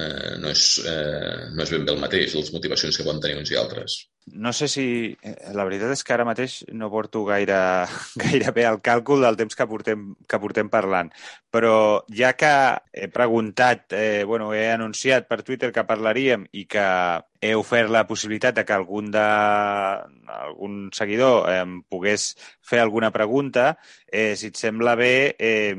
Eh, 0.00 0.38
no, 0.40 0.48
és, 0.48 0.64
eh, 0.88 1.50
no 1.52 1.64
és 1.66 1.74
ben 1.74 1.84
bé 1.84 1.92
el 1.92 2.00
mateix, 2.00 2.34
les 2.38 2.52
motivacions 2.54 2.96
que 2.96 3.04
poden 3.04 3.20
tenir 3.20 3.36
uns 3.42 3.52
i 3.52 3.58
altres. 3.60 3.98
No 4.26 4.52
sé 4.52 4.68
si... 4.68 5.16
Eh, 5.22 5.50
la 5.52 5.64
veritat 5.66 5.90
és 5.90 6.04
que 6.06 6.14
ara 6.14 6.24
mateix 6.24 6.60
no 6.78 6.88
porto 6.92 7.24
gaire, 7.26 7.56
gaire 8.22 8.52
bé 8.54 8.64
el 8.68 8.78
càlcul 8.84 9.24
del 9.24 9.38
temps 9.40 9.58
que 9.58 9.66
portem, 9.66 10.04
que 10.30 10.38
portem 10.42 10.70
parlant, 10.70 11.10
però 11.50 11.74
ja 12.06 12.30
que 12.38 12.52
he 12.94 13.08
preguntat, 13.10 13.90
eh, 13.98 14.22
bueno, 14.24 14.52
he 14.54 14.68
anunciat 14.70 15.26
per 15.26 15.42
Twitter 15.42 15.72
que 15.74 15.84
parlaríem 15.88 16.46
i 16.52 16.64
que 16.70 16.86
he 17.42 17.56
ofert 17.58 17.90
la 17.90 18.04
possibilitat 18.06 18.54
de 18.54 18.64
que 18.64 18.76
algun, 18.76 19.10
de, 19.10 19.24
algun 20.36 20.78
seguidor 20.94 21.50
eh, 21.50 21.66
pogués 21.90 22.28
fer 22.62 22.78
alguna 22.78 23.10
pregunta, 23.10 23.72
eh, 24.06 24.36
si 24.38 24.52
et 24.52 24.62
sembla 24.62 24.94
bé, 24.94 25.34
eh, 25.42 25.74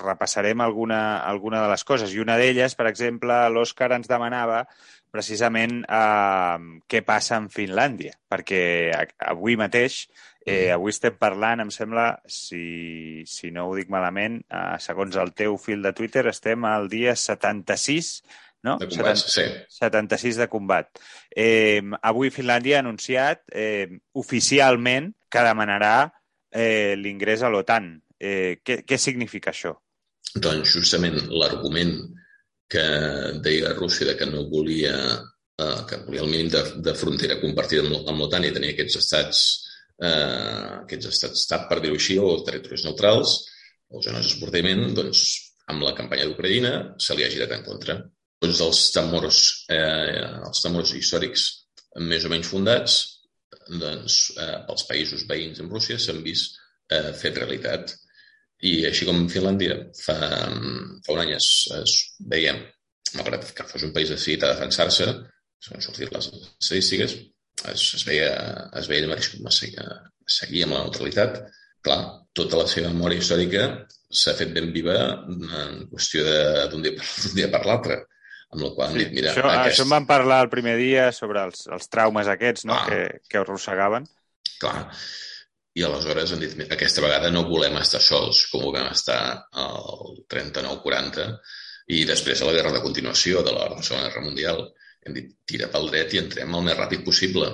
repassarem 0.00 0.64
alguna, 0.64 1.18
alguna 1.20 1.60
de 1.60 1.68
les 1.74 1.84
coses. 1.84 2.16
I 2.16 2.24
una 2.24 2.40
d'elles, 2.40 2.74
per 2.74 2.88
exemple, 2.88 3.36
l'Òscar 3.52 3.92
ens 3.98 4.08
demanava 4.08 4.64
precisament 5.12 5.82
eh, 5.84 6.68
què 6.88 7.02
passa 7.06 7.38
en 7.40 7.48
Finlàndia, 7.52 8.14
perquè 8.30 8.62
avui 9.28 9.58
mateix, 9.60 10.06
eh, 10.44 10.68
mm. 10.68 10.76
avui 10.76 10.94
estem 10.94 11.18
parlant, 11.20 11.64
em 11.64 11.72
sembla, 11.74 12.06
si, 12.26 13.22
si 13.28 13.52
no 13.54 13.68
ho 13.68 13.76
dic 13.78 13.92
malament, 13.92 14.40
eh, 14.48 14.78
segons 14.82 15.18
el 15.20 15.34
teu 15.36 15.58
fil 15.60 15.84
de 15.84 15.92
Twitter, 15.96 16.26
estem 16.32 16.64
al 16.68 16.88
dia 16.92 17.16
76 17.16 18.14
no? 18.62 18.76
De 18.78 18.86
combat, 18.86 19.18
70, 19.18 19.30
sí. 19.34 19.78
76 19.80 20.36
de 20.38 20.46
combat. 20.48 21.00
Eh, 21.34 21.82
avui 22.00 22.30
Finlàndia 22.30 22.78
ha 22.78 22.84
anunciat 22.84 23.42
eh, 23.50 23.88
oficialment 24.14 25.10
que 25.32 25.42
demanarà 25.42 25.96
eh, 26.06 26.94
l'ingrés 26.94 27.42
a 27.42 27.50
l'OTAN. 27.50 27.96
Eh, 28.22 28.62
què, 28.62 28.84
què 28.86 29.00
significa 29.02 29.50
això? 29.50 29.74
doncs 30.40 30.72
justament 30.76 31.18
l'argument 31.28 31.92
que 32.72 32.86
deia 33.44 33.74
Rússia 33.76 34.16
que 34.16 34.28
no 34.30 34.46
volia 34.50 34.96
eh, 35.12 35.80
que 35.88 36.00
volia 36.06 36.24
el 36.24 36.32
mínim 36.32 36.48
de, 36.52 36.62
de 36.88 36.94
frontera 36.96 37.40
compartida 37.42 37.84
amb, 37.84 38.18
l'OTAN 38.18 38.48
i 38.48 38.54
tenir 38.56 38.72
aquests 38.72 38.98
estats 39.02 39.42
eh, 40.02 40.82
aquests 40.82 41.10
estats 41.12 41.44
estat, 41.44 41.68
per 41.70 41.80
dir-ho 41.82 41.98
així, 41.98 42.18
o 42.18 42.40
territoris 42.46 42.84
neutrals, 42.88 43.38
o 43.92 44.02
zones 44.04 44.26
d'esportament, 44.26 44.88
doncs 44.96 45.22
amb 45.72 45.84
la 45.86 45.94
campanya 45.98 46.26
d'Ucraïna 46.28 46.72
se 47.00 47.16
li 47.16 47.24
ha 47.24 47.32
girat 47.32 47.54
en 47.56 47.64
contra. 47.66 47.98
Doncs 48.42 48.60
els 48.66 48.84
temors, 48.94 49.40
eh, 49.70 50.22
els 50.48 50.62
temors 50.64 50.94
històrics 50.98 51.48
més 52.10 52.24
o 52.26 52.32
menys 52.32 52.48
fundats, 52.50 52.98
doncs 53.68 54.18
eh, 54.34 54.56
els 54.72 54.86
països 54.88 55.26
veïns 55.28 55.60
amb 55.62 55.72
Rússia 55.72 55.98
s'han 56.00 56.22
vist 56.24 56.58
eh, 56.90 57.12
fet 57.18 57.38
realitat. 57.38 57.94
I 58.62 58.72
així 58.88 59.06
com 59.08 59.24
Finlàndia 59.30 59.76
fa, 59.98 60.16
fa 61.02 61.14
un 61.14 61.20
any 61.24 61.32
es, 61.34 61.48
es 61.80 61.96
veiem, 62.30 62.60
malgrat 63.18 63.48
que 63.56 63.66
fos 63.68 63.86
un 63.88 63.94
país 63.94 64.12
decidit 64.14 64.44
a 64.46 64.52
defensar-se, 64.54 65.08
són 65.62 65.82
sortit 65.82 66.12
les 66.14 66.28
estadístiques, 66.32 67.16
es, 67.72 67.88
es 67.98 68.04
veia, 68.06 68.30
es 68.78 68.88
veia 68.90 69.10
mateix 69.10 69.32
com 69.34 69.50
seguir, 69.50 70.64
amb 70.64 70.76
la 70.76 70.84
neutralitat. 70.84 71.42
Clar, 71.82 71.98
tota 72.38 72.60
la 72.60 72.68
seva 72.70 72.92
memòria 72.94 73.18
històrica 73.18 73.66
s'ha 74.22 74.36
fet 74.38 74.52
ben 74.54 74.70
viva 74.74 74.94
en 75.26 75.82
qüestió 75.90 76.22
d'un 76.70 76.84
dia, 76.84 76.94
dia 77.38 77.50
per 77.50 77.64
l'altre 77.66 77.98
amb 78.52 78.60
la 78.66 78.70
qual 78.76 78.92
sí, 78.92 79.00
dit, 79.00 79.12
mira... 79.16 79.32
Això, 79.32 79.48
aquest... 79.48 79.72
això 79.72 79.86
en 79.86 79.92
vam 79.94 80.06
parlar 80.08 80.42
el 80.44 80.50
primer 80.52 80.76
dia 80.78 81.06
sobre 81.16 81.40
els, 81.48 81.64
els 81.72 81.88
traumes 81.88 82.28
aquests 82.28 82.66
no? 82.68 82.76
ah. 82.76 82.84
que, 82.88 83.22
que 83.28 83.40
arrossegaven. 83.40 84.06
Clar, 84.60 84.76
i 85.74 85.84
aleshores 85.86 86.34
han 86.34 86.42
dit, 86.42 86.54
aquesta 86.74 87.04
vegada 87.04 87.30
no 87.32 87.46
volem 87.48 87.78
estar 87.80 88.00
sols, 88.04 88.44
com 88.52 88.66
ho 88.66 88.72
vam 88.74 88.90
estar 88.92 89.22
el 89.64 90.22
39-40, 90.32 91.28
i 91.96 92.04
després 92.08 92.40
de 92.40 92.48
la 92.48 92.54
guerra 92.56 92.72
de 92.76 92.82
continuació 92.84 93.42
de 93.46 93.54
la 93.56 93.68
Segona 93.80 94.08
Guerra 94.08 94.24
Mundial, 94.26 94.64
hem 95.06 95.16
dit, 95.16 95.30
tira 95.48 95.68
pel 95.72 95.88
dret 95.90 96.12
i 96.14 96.20
entrem 96.20 96.54
el 96.54 96.66
més 96.66 96.78
ràpid 96.78 97.04
possible. 97.06 97.48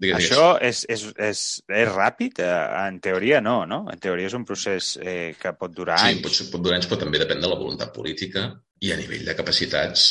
Digues, 0.00 0.26
Això 0.26 0.54
és, 0.62 0.82
és, 0.92 1.06
és, 1.18 1.40
és 1.82 1.88
ràpid? 1.90 2.42
Eh, 2.44 2.58
en 2.86 2.98
teoria 3.02 3.40
no, 3.44 3.62
no? 3.68 3.82
En 3.90 4.02
teoria 4.02 4.28
és 4.30 4.36
un 4.36 4.44
procés 4.48 4.92
eh, 5.00 5.32
que 5.40 5.54
pot 5.58 5.72
durar 5.74 5.98
sí, 6.00 6.12
anys. 6.12 6.20
Sí, 6.20 6.44
pot, 6.44 6.52
pot 6.56 6.66
durar 6.66 6.78
anys, 6.78 6.88
però 6.90 7.00
també 7.00 7.22
depèn 7.22 7.42
de 7.42 7.50
la 7.50 7.58
voluntat 7.58 7.94
política 7.96 8.46
i 8.84 8.92
a 8.92 8.98
nivell 9.00 9.24
de 9.26 9.36
capacitats. 9.38 10.10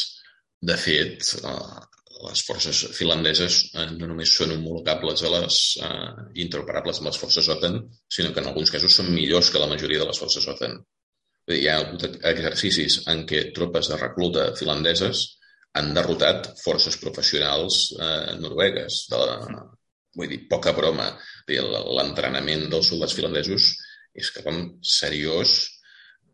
De 0.59 0.75
fet, 0.75 1.23
eh, 1.39 1.85
les 2.27 2.41
forces 2.43 2.81
finlandeses 2.97 3.57
eh, 3.73 3.87
no 3.95 4.09
només 4.09 4.31
són 4.35 4.53
homologables 4.55 5.23
a 5.23 5.31
les 5.37 5.59
eh, 5.85 6.27
interoperables 6.43 6.99
amb 6.99 7.09
les 7.09 7.19
forces 7.21 7.47
OTAN, 7.55 7.79
sinó 8.11 8.33
que 8.33 8.43
en 8.43 8.49
alguns 8.51 8.71
casos 8.75 8.95
són 8.99 9.11
millors 9.13 9.51
que 9.53 9.61
la 9.61 9.69
majoria 9.71 10.01
de 10.03 10.09
les 10.09 10.19
forces 10.19 10.47
OTAN. 10.53 10.77
Hi 11.49 11.65
ha 11.69 11.79
hagut 11.81 12.05
exercicis 12.29 12.99
en 13.09 13.23
què 13.29 13.47
tropes 13.55 13.89
de 13.89 13.97
recluta 13.97 14.49
finlandeses 14.59 15.23
han 15.79 15.93
derrotat 15.95 16.51
forces 16.61 16.97
professionals 17.01 17.81
eh, 17.95 18.35
noruegues. 18.41 19.05
De 19.09 19.21
la, 19.21 19.63
vull 20.17 20.29
dir, 20.29 20.43
poca 20.51 20.73
broma. 20.75 21.07
L'entrenament 21.49 22.67
dels 22.69 22.91
soldats 22.91 23.15
finlandesos 23.17 23.71
és 24.19 24.31
que 24.35 24.43
com 24.45 24.59
seriós 24.83 25.55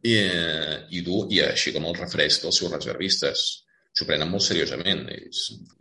i, 0.02 0.18
eh, 0.18 0.80
i 0.98 1.06
dur, 1.06 1.26
i 1.32 1.44
així 1.46 1.76
com 1.76 1.86
el 1.86 1.98
refresc 2.00 2.48
dels 2.48 2.64
seus 2.64 2.74
reservistes 2.74 3.46
s'ho 3.96 4.08
prenen 4.08 4.32
molt 4.32 4.44
seriosament 4.44 5.06
i, 5.14 5.22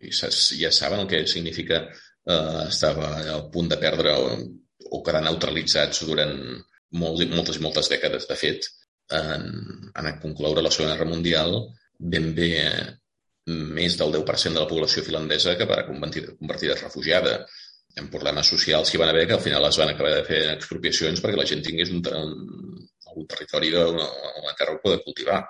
i 0.07 0.13
ja 0.15 0.71
saben 0.73 1.03
el 1.03 1.11
que 1.11 1.25
significa 1.31 1.81
eh, 1.83 2.63
estar 2.69 2.95
al 3.03 3.49
punt 3.55 3.73
de 3.73 3.81
perdre 3.83 4.15
o, 4.15 4.37
o 4.95 5.03
quedar 5.03 5.25
neutralitzats 5.25 6.05
durant 6.07 6.35
molt, 7.01 7.25
moltes 7.35 7.59
i 7.59 7.65
moltes 7.65 7.91
dècades. 7.91 8.29
De 8.31 8.39
fet, 8.39 8.69
en, 9.19 9.49
en 9.99 10.13
concloure 10.23 10.63
la 10.63 10.73
Segona 10.73 10.95
Guerra 10.95 11.11
Mundial, 11.11 11.59
ben 11.99 12.31
bé 12.37 12.53
més 13.47 13.99
del 14.01 14.15
10% 14.15 14.57
de 14.57 14.63
la 14.63 14.71
població 14.71 15.05
finlandesa 15.05 15.57
que 15.59 15.69
va 15.69 15.85
convertir, 15.85 16.25
convertida 16.39 16.79
refugiada 16.79 17.43
en 18.01 18.09
problemes 18.11 18.49
socials 18.51 18.91
que 18.91 18.99
van 18.99 19.11
haver 19.11 19.27
que 19.29 19.37
al 19.37 19.45
final 19.45 19.67
es 19.69 19.79
van 19.79 19.93
acabar 19.93 20.15
de 20.17 20.25
fer 20.27 20.41
expropiacions 20.55 21.21
perquè 21.23 21.39
la 21.39 21.47
gent 21.47 21.63
tingués 21.63 21.93
un, 21.95 22.01
un, 22.19 22.33
un 23.15 23.29
territori 23.31 23.71
on, 23.79 24.01
on 24.01 24.57
terra 24.59 24.75
ho 24.75 24.81
poder 24.83 25.03
cultivar. 25.05 25.43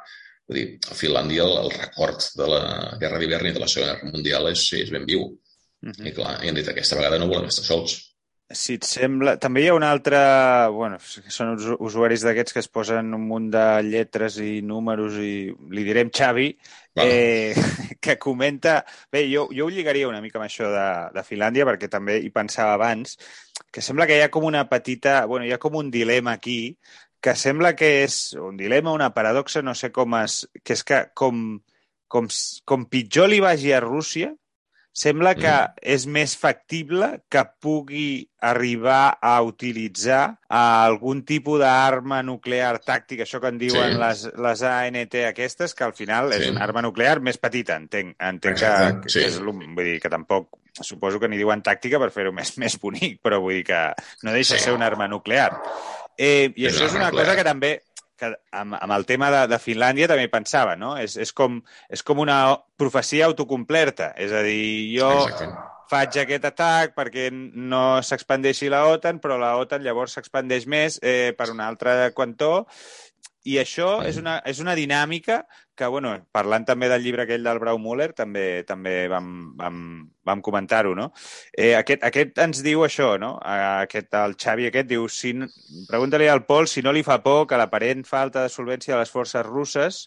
Vull 0.49 0.59
dir, 0.61 0.65
a 0.93 0.97
Finlàndia 0.99 1.45
el, 1.47 1.55
el 1.65 1.71
record 1.73 2.27
de 2.37 2.49
la 2.51 2.65
Guerra 3.01 3.21
d'hivern 3.21 3.49
i 3.49 3.55
de 3.57 3.63
la 3.63 3.69
Segona 3.71 3.95
Guerra 3.95 4.17
Mundial 4.17 4.51
és, 4.51 4.65
és 4.81 4.91
ben 4.93 5.07
viu. 5.09 5.29
Uh 5.85 5.93
-huh. 5.93 6.09
I 6.09 6.13
clar, 6.17 6.35
i 6.45 6.49
han 6.49 6.59
dit, 6.59 6.69
aquesta 6.69 6.97
vegada 6.97 7.19
no 7.19 7.29
volem 7.29 7.49
estar 7.49 7.65
sols. 7.65 8.15
Si 8.53 8.75
et 8.77 8.85
sembla... 8.85 9.39
També 9.41 9.63
hi 9.63 9.69
ha 9.69 9.75
un 9.75 9.83
altre... 9.83 10.19
Bueno, 10.73 10.99
són 11.01 11.55
usuaris 11.81 12.21
d'aquests 12.27 12.53
que 12.53 12.61
es 12.61 12.69
posen 12.69 13.15
un 13.17 13.25
munt 13.27 13.49
de 13.51 13.65
lletres 13.87 14.37
i 14.37 14.61
números 14.61 15.17
i 15.17 15.49
li 15.71 15.85
direm 15.87 16.11
Xavi, 16.13 16.51
eh, 16.97 17.55
que 18.05 18.19
comenta... 18.19 18.85
Bé, 19.11 19.25
jo, 19.33 19.49
jo 19.51 19.65
ho 19.65 19.73
lligaria 19.73 20.09
una 20.09 20.21
mica 20.21 20.39
amb 20.39 20.45
això 20.45 20.69
de, 20.69 20.89
de 21.17 21.25
Finlàndia 21.25 21.65
perquè 21.65 21.89
també 21.89 22.19
hi 22.21 22.31
pensava 22.31 22.75
abans, 22.75 23.17
que 23.73 23.81
sembla 23.81 24.07
que 24.07 24.19
hi 24.19 24.27
ha 24.27 24.31
com 24.31 24.45
una 24.45 24.69
petita... 24.69 25.25
Bueno, 25.25 25.49
hi 25.49 25.53
ha 25.57 25.59
com 25.59 25.81
un 25.81 25.91
dilema 25.91 26.37
aquí 26.37 26.77
que 27.25 27.33
sembla 27.41 27.73
que 27.73 27.89
és 28.03 28.35
un 28.37 28.59
dilema, 28.61 28.93
una 28.93 29.15
paradoxa, 29.17 29.63
no 29.65 29.73
sé 29.79 29.89
com 29.97 30.17
es... 30.21 30.43
que 30.61 30.77
és 30.77 30.85
que 30.85 31.01
com, 31.17 31.39
com, 32.13 32.29
com 32.69 32.85
pitjor 32.91 33.31
li 33.33 33.41
vagi 33.41 33.73
a 33.73 33.81
Rússia, 33.81 34.35
sembla 34.95 35.35
que 35.35 35.51
mm. 35.51 35.83
és 35.95 36.07
més 36.07 36.37
factible 36.39 37.09
que 37.33 37.43
pugui 37.63 38.25
arribar 38.45 39.17
a 39.21 39.35
utilitzar 39.43 40.37
algun 40.55 41.25
tipus 41.27 41.59
d'arma 41.63 42.21
nuclear 42.23 42.77
tàctica, 42.85 43.25
això 43.27 43.41
que 43.43 43.51
en 43.51 43.59
diuen 43.59 43.97
sí. 43.97 44.01
les, 44.01 44.27
les 44.47 44.63
ANT 44.69 45.17
aquestes, 45.27 45.75
que 45.75 45.87
al 45.87 45.97
final 45.99 46.31
sí. 46.31 46.39
és 46.39 46.53
una 46.53 46.63
arma 46.67 46.85
nuclear 46.85 47.19
més 47.25 47.41
petita, 47.43 47.79
entenc. 47.81 48.15
Entenc 48.21 48.61
Exacte, 48.61 49.01
que, 49.07 49.15
sí. 49.17 49.25
que 49.25 49.33
és, 49.33 49.41
vull 49.43 49.83
dir, 49.83 49.99
que 50.03 50.13
tampoc 50.13 50.61
suposo 50.83 51.21
que 51.23 51.31
n'hi 51.31 51.39
diuen 51.39 51.63
tàctica 51.67 52.01
per 52.03 52.13
fer-ho 52.15 52.35
més, 52.35 52.55
més 52.63 52.79
bonic, 52.81 53.19
però 53.25 53.43
vull 53.43 53.59
dir 53.61 53.67
que 53.73 53.83
no 54.23 54.37
deixa 54.37 54.59
sí. 54.59 54.69
ser 54.69 54.77
una 54.79 54.87
arma 54.91 55.11
nuclear. 55.11 55.51
Eh, 56.15 56.53
I 56.55 56.71
això 56.71 56.87
és 56.87 56.95
una 56.95 57.11
cosa 57.11 57.35
que 57.35 57.47
també 57.47 57.75
que 58.19 58.31
amb, 58.55 58.77
amb 58.79 58.97
el 58.97 59.07
tema 59.09 59.31
de, 59.35 59.45
de 59.51 59.61
Finlàndia 59.63 60.09
també 60.11 60.27
pensava, 60.33 60.77
no? 60.81 60.95
És, 61.01 61.17
és, 61.21 61.33
com, 61.37 61.61
és 61.93 62.03
com 62.07 62.23
una 62.23 62.39
profecia 62.81 63.29
autocomplerta. 63.31 64.13
És 64.21 64.35
a 64.35 64.43
dir, 64.47 64.93
jo 64.95 65.11
Exacte. 65.25 65.51
faig 65.91 66.21
aquest 66.23 66.47
atac 66.51 66.95
perquè 66.99 67.31
no 67.33 67.85
s'expandeixi 68.03 68.71
la 68.73 68.85
OTAN, 68.93 69.21
però 69.23 69.39
la 69.41 69.55
OTAN 69.61 69.85
llavors 69.85 70.17
s'expandeix 70.17 70.69
més 70.71 71.01
eh, 71.03 71.35
per 71.39 71.51
un 71.53 71.65
altre 71.65 72.13
quantó 72.17 72.55
i 73.45 73.59
això 73.61 73.99
mm. 73.99 74.09
és 74.09 74.19
una, 74.21 74.39
és 74.49 74.61
una 74.65 74.75
dinàmica 74.77 75.43
que, 75.77 75.87
bueno, 75.91 76.13
parlant 76.35 76.67
també 76.69 76.89
del 76.91 77.03
llibre 77.05 77.25
aquell 77.25 77.47
del 77.47 77.61
Brau 77.63 77.79
Müller, 77.83 78.13
també 78.17 78.63
també 78.69 78.95
vam, 79.11 79.29
vam, 79.59 79.81
vam 80.27 80.43
comentar-ho, 80.45 80.95
no? 80.99 81.11
Eh, 81.53 81.75
aquest, 81.79 82.05
aquest 82.07 82.39
ens 82.45 82.63
diu 82.67 82.85
això, 82.87 83.15
no? 83.21 83.35
Aquest, 83.41 84.13
el 84.21 84.37
Xavi 84.41 84.69
aquest 84.71 84.91
diu, 84.91 85.09
si, 85.11 85.35
pregunta-li 85.91 86.31
al 86.31 86.45
Pol 86.49 86.71
si 86.71 86.85
no 86.85 86.95
li 86.95 87.05
fa 87.07 87.21
por 87.25 87.49
que 87.51 87.59
l'aparent 87.61 88.07
falta 88.09 88.47
de 88.47 88.53
solvència 88.53 88.95
de 88.95 89.03
les 89.03 89.13
forces 89.13 89.47
russes 89.47 90.05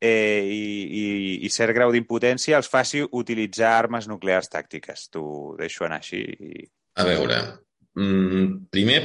eh, 0.00 0.42
i, 0.46 0.64
i, 1.02 1.06
i 1.46 1.52
cert 1.52 1.74
grau 1.76 1.92
d'impotència 1.94 2.58
els 2.58 2.70
faci 2.70 3.02
utilitzar 3.02 3.74
armes 3.76 4.08
nuclears 4.10 4.50
tàctiques. 4.52 5.08
T'ho 5.12 5.56
deixo 5.58 5.86
anar 5.86 6.02
així. 6.02 6.24
A 6.98 7.06
veure, 7.06 7.40
mm, 7.98 8.68
primer 8.74 9.00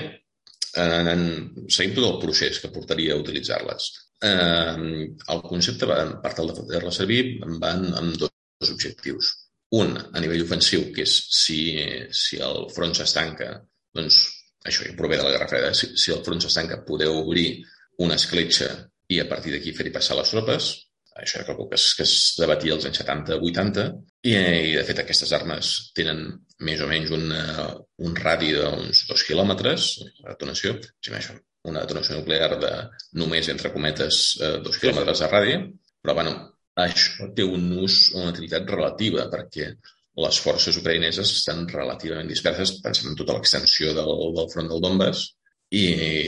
en, 0.76 1.07
en, 1.07 1.24
seguim 1.70 1.93
tot 1.97 2.07
el 2.07 2.20
procés 2.22 2.59
que 2.61 2.72
portaria 2.74 3.14
a 3.14 3.22
utilitzar-les. 3.22 3.91
Eh, 4.24 5.07
el 5.34 5.41
concepte, 5.49 5.89
va, 5.89 5.97
per 6.24 6.34
tal 6.38 6.51
de 6.51 6.67
fer-la 6.69 6.93
servir, 6.95 7.24
van 7.63 7.89
amb 7.99 8.15
dos 8.21 8.71
objectius. 8.71 9.34
Un, 9.80 9.97
a 9.97 10.21
nivell 10.21 10.45
ofensiu, 10.45 10.86
que 10.95 11.03
és 11.07 11.17
si, 11.34 11.59
si 12.13 12.39
el 12.47 12.67
front 12.76 12.93
s'estanca, 12.95 13.49
doncs 13.97 14.21
això 14.69 14.86
ja 14.88 14.95
prové 14.97 15.17
de 15.19 15.26
la 15.26 15.34
Guerra 15.34 15.49
Freda, 15.51 15.74
si, 15.76 15.91
si 15.99 16.13
el 16.13 16.24
front 16.26 16.41
s'estanca 16.43 16.84
podeu 16.88 17.17
obrir 17.24 17.47
una 18.05 18.15
escletxa 18.19 18.69
i 19.11 19.19
a 19.19 19.28
partir 19.30 19.53
d'aquí 19.53 19.74
fer-hi 19.76 19.93
passar 19.93 20.17
les 20.17 20.32
tropes, 20.32 20.69
això 21.19 21.41
era 21.41 21.53
que 21.53 21.78
es, 21.78 21.88
que 21.97 22.05
es 22.07 22.13
debatia 22.39 22.74
als 22.74 22.88
anys 22.89 23.01
70-80, 23.03 23.88
i, 24.30 24.34
i 24.34 24.76
de 24.78 24.86
fet 24.88 25.01
aquestes 25.03 25.34
armes 25.36 25.74
tenen 25.97 26.24
més 26.65 26.82
o 26.82 26.88
menys 26.89 27.11
un, 27.13 27.28
un 28.07 28.15
radi 28.17 28.53
d'uns 28.55 29.03
dos 29.09 29.26
quilòmetres, 29.28 29.89
la 30.24 30.32
detonació, 30.34 30.78
si 31.03 31.13
això, 31.13 31.36
una 31.70 31.84
detonació 31.84 32.18
nuclear 32.20 32.57
de 32.59 32.72
només, 33.20 33.49
entre 33.51 33.72
cometes, 33.74 34.24
eh, 34.41 34.57
dos 34.66 34.80
quilòmetres 34.82 35.24
de 35.24 35.30
radi, 35.32 35.57
però 36.03 36.16
bueno, 36.20 36.34
això 36.84 37.30
té 37.36 37.45
un 37.45 37.70
ús, 37.84 38.09
una 38.18 38.32
utilitat 38.34 38.70
relativa, 38.70 39.28
perquè 39.32 39.70
les 40.24 40.39
forces 40.45 40.78
ucraïneses 40.78 41.32
estan 41.39 41.64
relativament 41.70 42.30
disperses, 42.30 42.76
pensem 42.84 43.11
en 43.11 43.18
tota 43.18 43.38
l'extensió 43.38 43.93
del, 43.97 44.11
del 44.38 44.49
front 44.53 44.70
del 44.70 44.84
Donbass, 44.84 45.26
i 45.74 45.86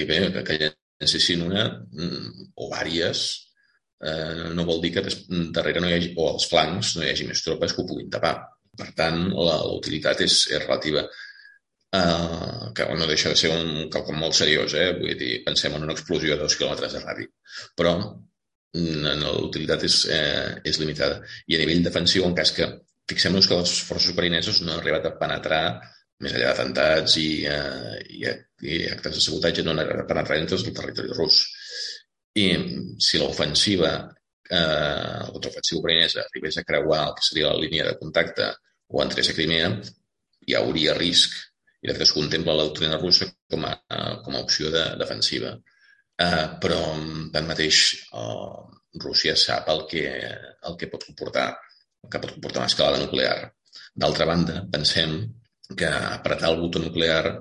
bé, 0.10 0.20
que 0.46 0.58
llancessin 0.62 1.44
una 1.46 1.68
mm, 1.70 2.50
o 2.62 2.70
vàries 2.72 3.26
eh, 4.02 4.50
no 4.58 4.66
vol 4.66 4.82
dir 4.82 4.96
que 4.96 5.04
darrere 5.54 5.84
no 5.84 5.92
hi 5.92 5.98
hagi, 5.98 6.12
o 6.18 6.32
als 6.32 6.48
flancs 6.50 6.96
no 6.96 7.06
hi 7.06 7.12
hagi 7.12 7.28
més 7.30 7.44
tropes 7.46 7.76
que 7.76 7.84
ho 7.84 7.90
puguin 7.90 8.10
tapar. 8.14 8.36
Per 8.76 8.90
tant, 8.98 9.22
la, 9.32 9.60
la 9.62 9.76
utilitat 9.78 10.24
és, 10.26 10.42
és 10.52 10.64
relativa. 10.66 11.06
Uh, 11.96 12.74
que 12.76 12.86
no 12.98 13.06
deixa 13.08 13.30
de 13.32 13.38
ser 13.40 13.52
un 13.56 13.90
quelcom 13.92 14.18
molt 14.20 14.36
seriós, 14.36 14.74
eh? 14.76 14.90
Vull 14.98 15.16
dir, 15.20 15.44
pensem 15.46 15.76
en 15.78 15.86
una 15.86 15.94
explosió 15.94 16.34
de 16.34 16.42
dos 16.42 16.58
quilòmetres 16.60 16.98
de 16.98 17.04
radi. 17.04 17.28
Però 17.78 17.94
l'utilitat 18.76 19.84
és, 19.88 20.06
eh, 20.12 20.62
és 20.64 20.80
limitada. 20.80 21.22
I 21.48 21.56
a 21.56 21.60
nivell 21.60 21.84
defensiu, 21.84 22.26
en 22.26 22.36
cas 22.36 22.52
que 22.52 22.68
fixem-nos 23.08 23.48
que 23.48 23.60
les 23.60 23.76
forces 23.88 24.12
ucraïneses 24.12 24.62
no 24.62 24.74
han 24.74 24.82
arribat 24.82 25.06
a 25.06 25.16
penetrar 25.22 25.64
més 26.20 26.34
enllà 26.34 26.52
d'atemptats 26.52 27.18
i, 27.22 27.46
eh, 27.46 27.96
i, 28.18 28.26
i 28.72 28.82
actes 28.92 29.16
de 29.16 29.22
sabotatge 29.22 29.64
no 29.64 29.72
han 29.72 29.80
arribat 29.80 30.04
a 30.04 30.12
penetrar 30.12 30.38
dintre 30.40 30.58
del 30.58 30.76
territori 30.76 31.16
rus. 31.16 31.42
I 32.36 32.46
si 33.00 33.20
l'ofensiva, 33.20 33.92
eh, 34.50 34.60
la 34.60 35.78
ucraïnesa 35.80 36.26
arribés 36.26 36.58
a 36.58 36.64
creuar 36.64 37.08
el 37.08 37.16
que 37.16 37.28
seria 37.30 37.52
la 37.54 37.62
línia 37.62 37.86
de 37.88 37.98
contacte 38.00 38.52
o 38.88 39.04
entrés 39.04 39.30
a 39.30 39.36
Crimea, 39.38 39.72
hi 40.46 40.56
hauria 40.60 40.98
risc 40.98 41.34
i 41.86 41.88
de 41.88 41.94
fet 41.94 42.08
es 42.08 42.14
contempla 42.16 42.56
la 42.58 42.66
doctrina 42.66 42.98
russa 42.98 43.28
com 43.54 43.66
a, 43.70 43.76
com 44.26 44.34
a 44.34 44.42
opció 44.42 44.72
de, 44.74 44.84
defensiva. 44.98 45.54
Uh, 46.16 46.46
però, 46.64 46.80
tanmateix, 47.36 47.82
uh, 48.18 48.64
Rússia 49.04 49.36
sap 49.38 49.68
el 49.70 49.84
que, 49.92 50.06
el 50.70 50.78
que 50.80 50.90
pot 50.90 51.04
comportar, 51.06 51.50
el 52.02 52.10
que 52.10 52.22
pot 52.24 52.32
comportar 52.38 52.64
una 52.64 52.72
escalada 52.72 53.02
nuclear. 53.04 53.52
D'altra 54.02 54.28
banda, 54.30 54.64
pensem 54.72 55.18
que 55.78 55.90
apretar 55.90 56.54
el 56.54 56.62
botó 56.64 56.82
nuclear, 56.82 57.36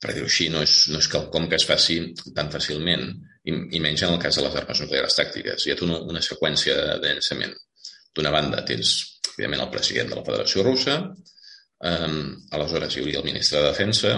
per 0.00 0.14
dir-ho 0.14 0.28
així, 0.28 0.48
no 0.52 0.62
és, 0.64 0.76
no 0.92 1.00
és 1.00 1.08
quelcom 1.10 1.48
que 1.48 1.58
es 1.58 1.66
faci 1.68 1.98
tan 2.36 2.52
fàcilment, 2.52 3.08
i, 3.48 3.56
i 3.76 3.82
menys 3.82 4.04
en 4.04 4.14
el 4.14 4.22
cas 4.22 4.36
de 4.36 4.44
les 4.44 4.60
armes 4.60 4.84
nuclears 4.84 5.16
tàctiques. 5.18 5.66
Hi 5.66 5.74
ha 5.74 5.80
una, 5.88 5.98
una 6.14 6.22
seqüència 6.24 6.76
de 6.76 7.00
llançament. 7.08 7.56
D'una 8.14 8.32
banda, 8.34 8.62
tens, 8.68 8.94
evidentment, 9.32 9.64
el 9.64 9.72
president 9.74 10.12
de 10.12 10.20
la 10.20 10.26
Federació 10.28 10.66
Russa, 10.66 11.00
Um, 11.80 12.46
aleshores 12.52 12.94
hi 12.94 13.02
hauria 13.02 13.20
el 13.22 13.28
ministre 13.30 13.60
de 13.60 13.70
Defensa, 13.70 14.14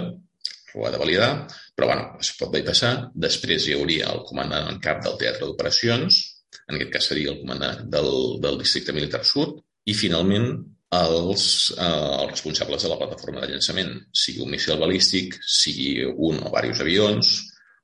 ho 0.75 0.87
ha 0.87 0.91
de 0.91 0.99
validar, 0.99 1.31
però 1.77 1.89
bueno, 1.91 2.19
es 2.21 2.33
pot 2.39 2.53
bypassar. 2.53 2.93
Després 3.27 3.67
hi 3.69 3.77
hauria 3.77 4.11
el 4.13 4.23
comandant 4.29 4.71
en 4.71 4.81
cap 4.85 5.03
del 5.05 5.19
teatre 5.21 5.47
d'operacions, 5.47 6.21
en 6.69 6.79
aquest 6.79 6.93
cas 6.95 7.09
seria 7.11 7.33
el 7.33 7.41
comandant 7.43 7.85
del, 7.93 8.13
del 8.43 8.59
districte 8.61 8.95
militar 8.97 9.23
sud, 9.29 9.59
i 9.85 9.95
finalment 9.99 10.49
els, 10.93 11.45
eh, 11.77 11.87
els 11.87 12.33
responsables 12.35 12.85
de 12.85 12.91
la 12.93 12.99
plataforma 13.01 13.43
de 13.43 13.53
llançament, 13.53 13.95
sigui 14.25 14.45
un 14.45 14.53
missil 14.53 14.81
balístic, 14.81 15.39
sigui 15.43 16.05
un 16.05 16.43
o 16.43 16.51
diversos 16.51 16.85
avions, 16.85 17.33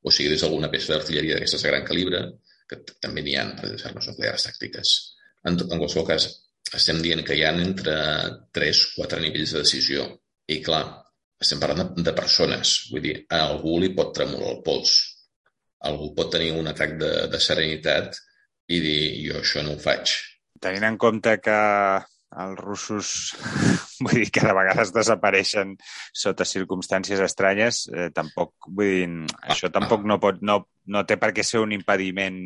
o 0.02 0.12
sigui 0.14 0.34
des 0.34 0.44
d'alguna 0.44 0.70
peça 0.72 0.94
d'artilleria 0.94 1.36
d'aquestes 1.36 1.64
de 1.64 1.72
gran 1.72 1.86
calibre, 1.88 2.24
que 2.68 2.82
també 3.00 3.24
n'hi 3.24 3.38
ha 3.40 3.46
per 3.56 3.72
armes 3.88 4.10
nuclears 4.10 4.44
tàctiques. 4.48 4.94
En, 5.48 5.56
en 5.56 5.78
qualsevol 5.80 6.06
cas, 6.08 6.28
estem 6.76 7.00
dient 7.04 7.24
que 7.24 7.36
hi 7.36 7.44
ha 7.46 7.52
entre 7.56 7.94
3-4 8.54 9.20
nivells 9.22 9.54
de 9.54 9.62
decisió. 9.64 10.08
I 10.48 10.60
clar, 10.64 10.82
estem 11.40 11.60
parlant 11.62 11.94
de, 11.94 12.04
de 12.08 12.14
persones. 12.16 12.74
Vull 12.92 13.04
dir, 13.04 13.14
a 13.30 13.44
algú 13.46 13.78
li 13.80 13.92
pot 13.96 14.12
tremolar 14.16 14.56
el 14.56 14.62
pols. 14.66 14.96
Algú 15.88 16.10
pot 16.16 16.32
tenir 16.34 16.52
un 16.58 16.68
atac 16.70 16.96
de, 17.00 17.12
de 17.30 17.40
serenitat 17.40 18.18
i 18.68 18.80
dir, 18.84 19.00
jo 19.24 19.40
això 19.40 19.62
no 19.64 19.76
ho 19.76 19.82
faig. 19.82 20.16
Tenint 20.60 20.88
en 20.88 20.98
compte 21.00 21.36
que 21.40 21.58
els 22.42 22.58
russos, 22.60 23.12
vull 24.04 24.18
dir, 24.18 24.28
cada 24.34 24.52
vegada 24.56 24.84
desapareixen 24.92 25.76
sota 26.12 26.44
circumstàncies 26.48 27.22
estranyes, 27.24 27.86
eh, 27.94 28.10
tampoc, 28.14 28.68
vull 28.68 28.92
dir, 28.92 29.08
això 29.48 29.70
tampoc 29.72 30.04
no, 30.04 30.18
pot, 30.20 30.42
no, 30.44 30.60
no 30.92 31.04
té 31.08 31.16
per 31.20 31.32
què 31.36 31.46
ser 31.46 31.62
un 31.64 31.72
impediment 31.76 32.42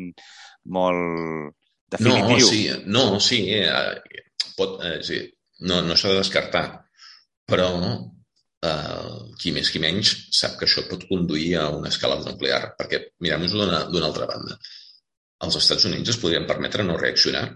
molt 0.71 1.57
definitiu. 1.97 2.33
No, 2.37 2.49
sí, 2.49 2.61
no, 2.97 3.03
sí, 3.19 3.39
eh, 3.55 4.19
pot, 4.57 4.79
eh, 4.85 4.99
sí, 5.05 5.21
no, 5.69 5.81
no 5.85 5.97
s'ha 5.97 6.13
de 6.13 6.21
descartar, 6.21 6.65
però 7.49 7.69
eh, 8.63 9.17
qui 9.39 9.53
més 9.55 9.71
qui 9.73 9.81
menys 9.83 10.13
sap 10.35 10.57
que 10.59 10.67
això 10.67 10.85
pot 10.89 11.05
conduir 11.09 11.51
a 11.61 11.67
una 11.75 11.91
escalada 11.93 12.31
nuclear, 12.31 12.73
perquè 12.79 13.01
mirem-nos 13.23 13.57
d'una 13.57 14.07
altra 14.07 14.29
banda. 14.29 14.57
Els 15.43 15.59
Estats 15.59 15.85
Units 15.89 16.13
es 16.13 16.19
podrien 16.21 16.47
permetre 16.47 16.85
no 16.87 16.99
reaccionar? 16.99 17.47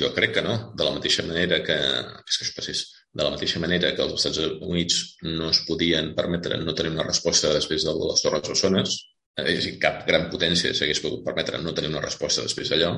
Jo 0.00 0.10
crec 0.16 0.34
que 0.36 0.44
no. 0.44 0.54
De 0.76 0.86
la 0.86 0.94
mateixa 0.94 1.24
manera 1.26 1.60
que, 1.64 1.76
que 1.76 2.32
és 2.32 2.38
que 2.38 2.46
això 2.46 2.56
passés, 2.56 2.80
de 3.14 3.24
la 3.24 3.32
mateixa 3.34 3.60
manera 3.60 3.92
que 3.96 4.04
els 4.04 4.16
Estats 4.16 4.40
Units 4.64 4.98
no 5.26 5.52
es 5.52 5.60
podien 5.68 6.14
permetre 6.16 6.58
no 6.62 6.74
tenir 6.76 6.94
una 6.96 7.06
resposta 7.06 7.52
després 7.54 7.84
de 7.86 7.94
les 8.00 8.24
Torres 8.24 8.48
Bessones, 8.48 8.98
és 9.38 9.62
a 9.62 9.64
dir, 9.64 9.76
cap 9.82 10.02
gran 10.08 10.26
potència 10.32 10.74
s'hagués 10.74 11.00
pogut 11.04 11.22
permetre 11.26 11.60
no 11.62 11.74
tenir 11.76 11.92
una 11.92 12.02
resposta 12.04 12.44
després 12.46 12.72
d'allò, 12.72 12.92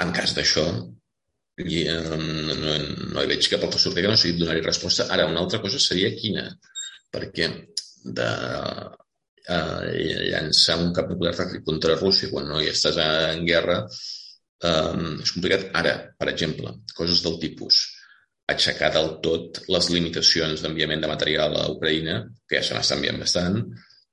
en 0.00 0.12
cas 0.16 0.34
d'això, 0.36 0.64
i, 1.60 1.82
eh, 1.84 2.16
no, 2.16 2.54
no, 2.56 2.76
no 3.12 3.22
hi 3.22 3.28
veig 3.30 3.48
cap 3.52 3.64
altra 3.66 3.80
sortida 3.80 4.06
que 4.06 4.14
no 4.14 4.20
sigui 4.20 4.40
donar-hi 4.40 4.64
resposta. 4.64 5.08
Ara, 5.12 5.28
una 5.28 5.42
altra 5.44 5.60
cosa 5.60 5.80
seria 5.82 6.14
quina? 6.16 6.46
Perquè 7.12 7.48
de 8.18 8.28
eh, 9.52 9.90
llançar 10.32 10.78
un 10.80 10.92
cap 10.96 11.10
nuclear 11.12 11.48
contra 11.66 11.98
Rússia 12.00 12.30
quan 12.32 12.48
no 12.48 12.60
hi 12.60 12.70
estàs 12.72 12.98
en 13.04 13.44
guerra 13.48 13.82
eh, 13.84 15.18
és 15.22 15.34
complicat. 15.36 15.68
Ara, 15.82 15.96
per 16.18 16.30
exemple, 16.32 16.78
coses 16.96 17.22
del 17.26 17.38
tipus 17.42 17.84
aixecar 18.52 18.90
del 18.94 19.14
tot 19.24 19.62
les 19.72 19.88
limitacions 19.92 20.62
d'enviament 20.64 21.02
de 21.04 21.10
material 21.10 21.56
a 21.56 21.68
Ucraïna, 21.72 22.18
que 22.48 22.58
ja 22.58 22.66
se 22.66 22.76
n'està 22.76 22.98
enviant 22.98 23.20
bastant, 23.22 23.60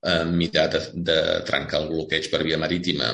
eh, 0.06 0.24
mirar 0.30 0.70
de, 0.76 0.84
de 1.10 1.20
trencar 1.48 1.82
el 1.84 1.90
bloqueig 1.94 2.30
per 2.32 2.44
via 2.46 2.60
marítima 2.62 3.14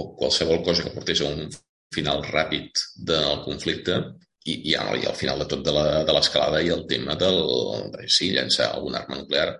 o 0.00 0.10
qualsevol 0.16 0.64
cosa 0.66 0.86
que 0.86 0.94
portés 0.94 1.22
a 1.22 1.30
un 1.30 1.48
final 1.94 2.22
ràpid 2.26 2.82
del 3.10 3.40
conflicte 3.44 3.96
i, 4.44 4.54
i, 4.54 4.72
i 4.72 4.76
al 4.76 5.16
final 5.18 5.42
de 5.42 5.48
tot 5.50 5.64
de 5.64 6.14
l'escalada 6.14 6.62
i 6.62 6.70
el 6.74 6.86
tema 6.90 7.16
del, 7.18 7.40
de 7.94 8.06
sí, 8.08 8.30
llançar 8.34 8.70
alguna 8.70 9.02
arma 9.02 9.18
nuclear. 9.20 9.50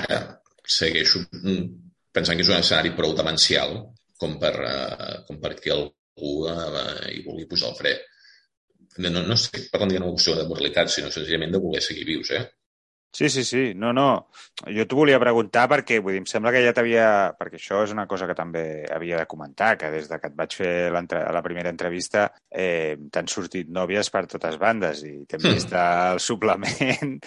Ara 0.00 0.20
segueixo 0.70 1.24
pensant 2.14 2.36
que 2.36 2.44
és 2.44 2.52
un 2.52 2.60
escenari 2.60 2.92
prou 2.98 3.14
demencial 3.18 3.74
com, 4.20 4.36
per, 4.42 4.54
uh, 4.60 5.16
com 5.26 5.40
perquè 5.42 5.74
algú 5.74 6.32
uh, 6.46 7.08
hi 7.10 7.24
vulgui 7.26 7.48
posar 7.50 7.72
el 7.72 7.78
fre. 7.80 7.96
No, 9.00 9.22
no 9.22 9.36
estic 9.36 9.70
parlant 9.72 9.92
de 9.92 10.00
una 10.00 10.10
qüestió 10.12 10.36
de 10.36 10.46
moralitat, 10.48 10.90
sinó 10.92 11.10
senzillament 11.14 11.54
de 11.54 11.62
voler 11.62 11.82
seguir 11.82 12.06
vius, 12.08 12.32
eh? 12.36 12.44
Sí, 13.12 13.28
sí, 13.28 13.42
sí. 13.44 13.72
No, 13.74 13.92
no. 13.92 14.28
Jo 14.70 14.84
t'ho 14.86 14.98
volia 15.00 15.18
preguntar 15.18 15.64
perquè, 15.70 15.98
vull 15.98 16.14
dir, 16.14 16.20
em 16.22 16.26
sembla 16.30 16.52
que 16.54 16.62
ja 16.62 16.72
t'havia... 16.76 17.06
Perquè 17.38 17.58
això 17.58 17.80
és 17.82 17.94
una 17.94 18.06
cosa 18.10 18.28
que 18.28 18.36
també 18.38 18.62
havia 18.86 19.18
de 19.18 19.26
comentar, 19.30 19.72
que 19.80 19.90
des 19.90 20.06
de 20.10 20.18
que 20.20 20.30
et 20.30 20.36
vaig 20.38 20.54
fer 20.54 20.72
la 20.94 21.42
primera 21.42 21.72
entrevista 21.74 22.28
eh, 22.48 22.94
t'han 23.10 23.30
sortit 23.32 23.72
nòvies 23.74 24.12
per 24.14 24.24
totes 24.30 24.60
bandes 24.62 25.02
i 25.08 25.24
t'hem 25.26 25.42
vist 25.48 25.74
al 25.80 26.22
suplement, 26.22 27.18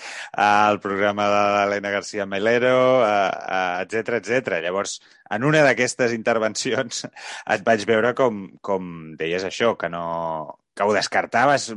al 0.48 0.80
programa 0.80 1.28
de 1.34 1.44
l'Helena 1.58 1.92
García 1.98 2.26
Melero, 2.26 3.04
etc 3.84 4.22
etc. 4.22 4.62
Llavors, 4.64 5.02
en 5.36 5.44
una 5.44 5.66
d'aquestes 5.68 6.16
intervencions 6.16 7.06
et 7.10 7.68
vaig 7.68 7.84
veure 7.90 8.16
com, 8.16 8.46
com 8.62 8.92
deies 9.20 9.44
això, 9.44 9.76
que 9.76 9.92
no 9.92 10.06
que 10.74 10.86
ho 10.88 10.94
descartaves 10.94 11.70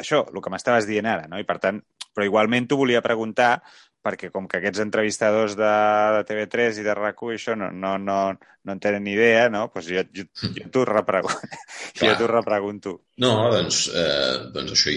això, 0.00 0.24
el 0.32 0.42
que 0.42 0.52
m'estaves 0.52 0.88
dient 0.88 1.08
ara, 1.08 1.28
no? 1.30 1.40
I 1.40 1.46
per 1.48 1.58
tant, 1.62 1.80
però 2.14 2.26
igualment 2.26 2.66
t'ho 2.68 2.80
volia 2.80 3.04
preguntar 3.04 3.58
perquè 4.00 4.30
com 4.32 4.46
que 4.48 4.58
aquests 4.58 4.80
entrevistadors 4.82 5.56
de, 5.58 5.72
de 6.16 6.22
TV3 6.28 6.80
i 6.80 6.84
de 6.86 6.94
RAC1 6.96 7.34
això 7.34 7.56
no, 7.58 7.68
no, 7.70 7.96
no, 8.00 8.16
no 8.64 8.72
en 8.74 8.80
tenen 8.80 9.04
ni 9.04 9.12
idea, 9.12 9.48
no? 9.52 9.66
Pues 9.72 9.90
jo, 9.92 10.04
jo, 10.16 10.24
jo 10.56 10.68
t'ho 10.72 10.86
repregunto. 10.88 11.50
jo 12.00 12.14
t'ho 12.16 12.30
repregunto. 12.30 12.94
No, 13.20 13.34
doncs, 13.52 13.82
eh, 13.92 14.38
doncs 14.54 14.72
això, 14.76 14.94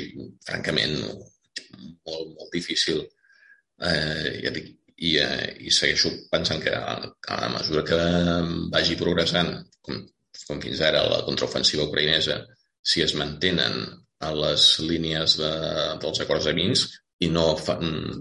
francament, 0.47 0.95
molt, 1.03 2.31
molt 2.31 2.55
difícil. 2.55 3.03
Eh, 3.83 4.39
ja 4.45 4.53
dic, 4.55 4.71
i, 5.03 5.17
eh, 5.19 5.51
i 5.67 5.73
segueixo 5.75 6.13
pensant 6.31 6.63
que 6.63 6.71
a, 6.71 6.95
a 7.03 7.41
la 7.43 7.51
mesura 7.57 7.83
que 7.87 7.99
vagi 8.71 8.95
progressant, 8.99 9.51
com, 9.83 9.99
com 10.47 10.63
fins 10.63 10.83
ara 10.85 11.03
la 11.09 11.23
contraofensiva 11.27 11.89
ucraïnesa, 11.89 12.39
si 12.83 13.03
es 13.03 13.15
mantenen 13.19 13.83
a 14.23 14.31
les 14.37 14.67
línies 14.83 15.37
de, 15.39 15.51
dels 16.03 16.23
acords 16.25 16.49
de 16.49 16.55
Minsk 16.57 16.99
i 17.23 17.29
no 17.31 17.45
fa, 17.59 17.77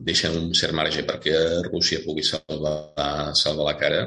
deixen 0.09 0.37
un 0.39 0.53
cert 0.59 0.77
marge 0.79 1.05
perquè 1.09 1.39
Rússia 1.69 2.03
pugui 2.05 2.25
salvar, 2.27 3.33
salvar 3.39 3.71
la 3.71 3.79
cara, 3.81 4.03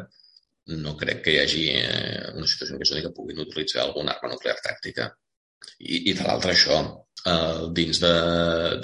no 0.85 0.95
crec 0.97 1.21
que 1.25 1.33
hi 1.33 1.41
hagi 1.41 1.65
eh, 1.73 2.31
una 2.33 2.47
situació 2.49 2.75
en 2.77 2.81
què 2.81 3.03
que 3.05 3.13
puguin 3.17 3.41
utilitzar 3.43 3.83
alguna 3.83 4.15
arma 4.15 4.33
nuclear 4.33 4.55
tàctica. 4.63 5.09
I, 5.79 6.11
i 6.11 6.13
de 6.13 6.23
l'altre, 6.25 6.53
això, 6.55 6.79
eh, 7.25 7.65
dins 7.79 8.01
de, 8.01 8.13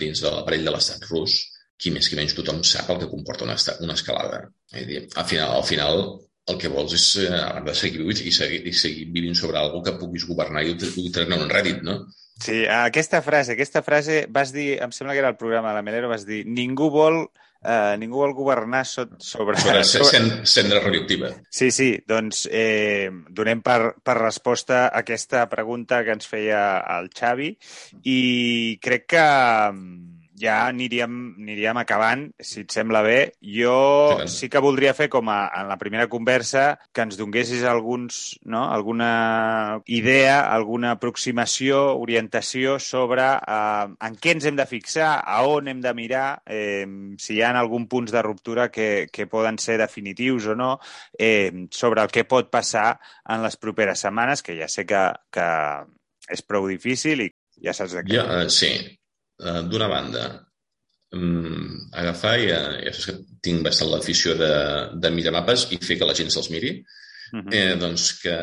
dins 0.02 0.22
de 0.22 0.34
l'aparell 0.34 0.68
de 0.68 0.76
l'estat 0.76 1.08
rus, 1.10 1.40
qui 1.82 1.94
més 1.94 2.10
qui 2.10 2.18
menys 2.20 2.36
tothom 2.38 2.62
sap 2.68 2.92
el 2.94 3.00
que 3.02 3.10
comporta 3.10 3.48
una, 3.48 3.58
una 3.82 3.98
escalada. 3.98 4.44
És 4.74 4.86
dir, 4.90 5.00
al 5.18 5.26
final, 5.32 5.56
al 5.58 5.66
final 5.66 6.04
el 6.52 6.58
que 6.62 6.70
vols 6.74 6.94
és 6.98 7.08
eh, 7.26 7.42
de 7.66 7.74
seguir 7.78 8.06
i 8.12 8.34
seguir, 8.36 8.62
i 8.70 8.74
seguir 8.74 9.08
vivint 9.16 9.38
sobre 9.38 9.60
alguna 9.60 9.88
que 9.90 9.98
puguis 10.02 10.28
governar 10.30 10.64
i, 10.66 10.76
i 10.76 11.14
treure 11.14 11.40
un 11.40 11.50
rèdit, 11.50 11.82
no? 11.88 12.02
Sí, 12.40 12.64
aquesta 12.66 13.22
frase, 13.22 13.54
aquesta 13.54 13.84
frase 13.86 14.26
vas 14.30 14.54
dir, 14.56 14.76
em 14.82 14.94
sembla 14.96 15.14
que 15.14 15.22
era 15.24 15.30
el 15.34 15.38
programa 15.38 15.70
de 15.70 15.80
la 15.80 15.86
Melero, 15.86 16.10
vas 16.10 16.26
dir 16.26 16.46
ningú 16.48 16.90
vol 16.94 17.26
eh, 17.64 17.96
ningú 18.02 18.22
vol 18.24 18.34
governar 18.34 18.86
so, 18.86 19.06
sobre... 19.20 19.58
Sobre, 19.60 19.84
sobre... 19.92 20.46
cendra 20.46 20.80
radioactiva. 20.82 21.32
Sí, 21.50 21.72
sí, 21.72 21.92
doncs 22.08 22.48
eh, 22.52 23.10
donem 23.30 23.62
per, 23.62 23.96
per 24.04 24.18
resposta 24.20 24.88
a 24.88 25.04
aquesta 25.04 25.46
pregunta 25.50 26.02
que 26.04 26.16
ens 26.18 26.30
feia 26.30 26.64
el 26.98 27.12
Xavi 27.14 27.52
i 28.04 28.20
crec 28.82 29.08
que 29.14 29.28
mm, 29.72 30.11
ja 30.42 30.58
aniríem, 30.68 31.18
aniríem 31.42 31.78
acabant, 31.78 32.26
si 32.42 32.64
et 32.66 32.74
sembla 32.74 33.04
bé. 33.06 33.20
Jo 33.42 33.76
sí, 34.26 34.28
sí 34.34 34.50
que 34.52 34.62
voldria 34.64 34.96
fer, 34.98 35.08
com 35.14 35.30
a, 35.30 35.44
en 35.62 35.70
la 35.70 35.78
primera 35.82 36.08
conversa, 36.12 36.80
que 36.94 37.06
ens 37.06 37.20
donguessis 37.20 37.64
alguns, 37.70 38.40
no? 38.44 38.64
alguna 38.74 39.82
idea, 39.86 40.42
alguna 40.52 40.96
aproximació, 40.98 41.84
orientació 42.02 42.78
sobre 42.82 43.28
eh, 43.38 43.94
en 44.08 44.18
què 44.22 44.36
ens 44.36 44.50
hem 44.50 44.58
de 44.60 44.68
fixar, 44.70 45.14
a 45.22 45.42
on 45.48 45.70
hem 45.72 45.84
de 45.84 45.94
mirar, 45.98 46.42
eh, 46.46 46.86
si 47.22 47.38
hi 47.38 47.44
ha 47.46 47.54
algun 47.62 47.88
punts 47.92 48.14
de 48.14 48.26
ruptura 48.26 48.70
que, 48.74 49.08
que 49.14 49.30
poden 49.30 49.60
ser 49.62 49.78
definitius 49.82 50.50
o 50.52 50.58
no, 50.58 50.74
eh, 51.18 51.68
sobre 51.72 52.02
el 52.02 52.12
que 52.12 52.26
pot 52.26 52.50
passar 52.52 52.96
en 53.30 53.46
les 53.46 53.58
properes 53.58 54.02
setmanes, 54.02 54.42
que 54.42 54.58
ja 54.60 54.70
sé 54.72 54.88
que, 54.90 55.04
que 55.32 55.48
és 56.32 56.44
prou 56.48 56.68
difícil 56.70 57.26
i 57.26 57.30
ja 57.62 57.76
saps 57.76 57.98
de 57.98 58.06
què. 58.06 58.18
Ja, 58.18 58.26
uh, 58.46 58.50
sí, 58.52 58.72
uh, 59.42 59.62
d'una 59.68 59.90
banda, 59.92 60.26
um, 61.18 61.78
agafar, 62.04 62.38
ja, 62.42 62.62
ja 62.86 62.94
saps 62.94 63.10
que 63.10 63.40
tinc 63.48 63.66
bastant 63.66 63.92
l'afició 63.92 64.36
de, 64.40 64.54
de 65.04 65.14
mirar 65.14 65.36
mapes 65.40 65.68
i 65.76 65.80
fer 65.82 66.00
que 66.00 66.08
la 66.10 66.18
gent 66.18 66.32
se'ls 66.34 66.52
miri, 66.54 66.78
uh 67.32 67.38
mhm. 67.38 67.48
-huh. 67.48 67.56
eh, 67.58 67.76
doncs 67.80 68.12
que 68.22 68.36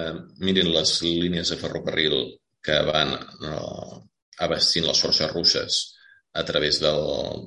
mirin 0.44 0.72
les 0.72 1.02
línies 1.02 1.50
de 1.50 1.60
ferrocarril 1.62 2.16
que 2.64 2.82
van 2.92 3.14
uh, 3.14 4.00
abastint 4.38 4.86
les 4.86 5.00
forces 5.00 5.30
russes 5.32 5.94
a 6.32 6.44
través 6.44 6.80
del, 6.80 7.02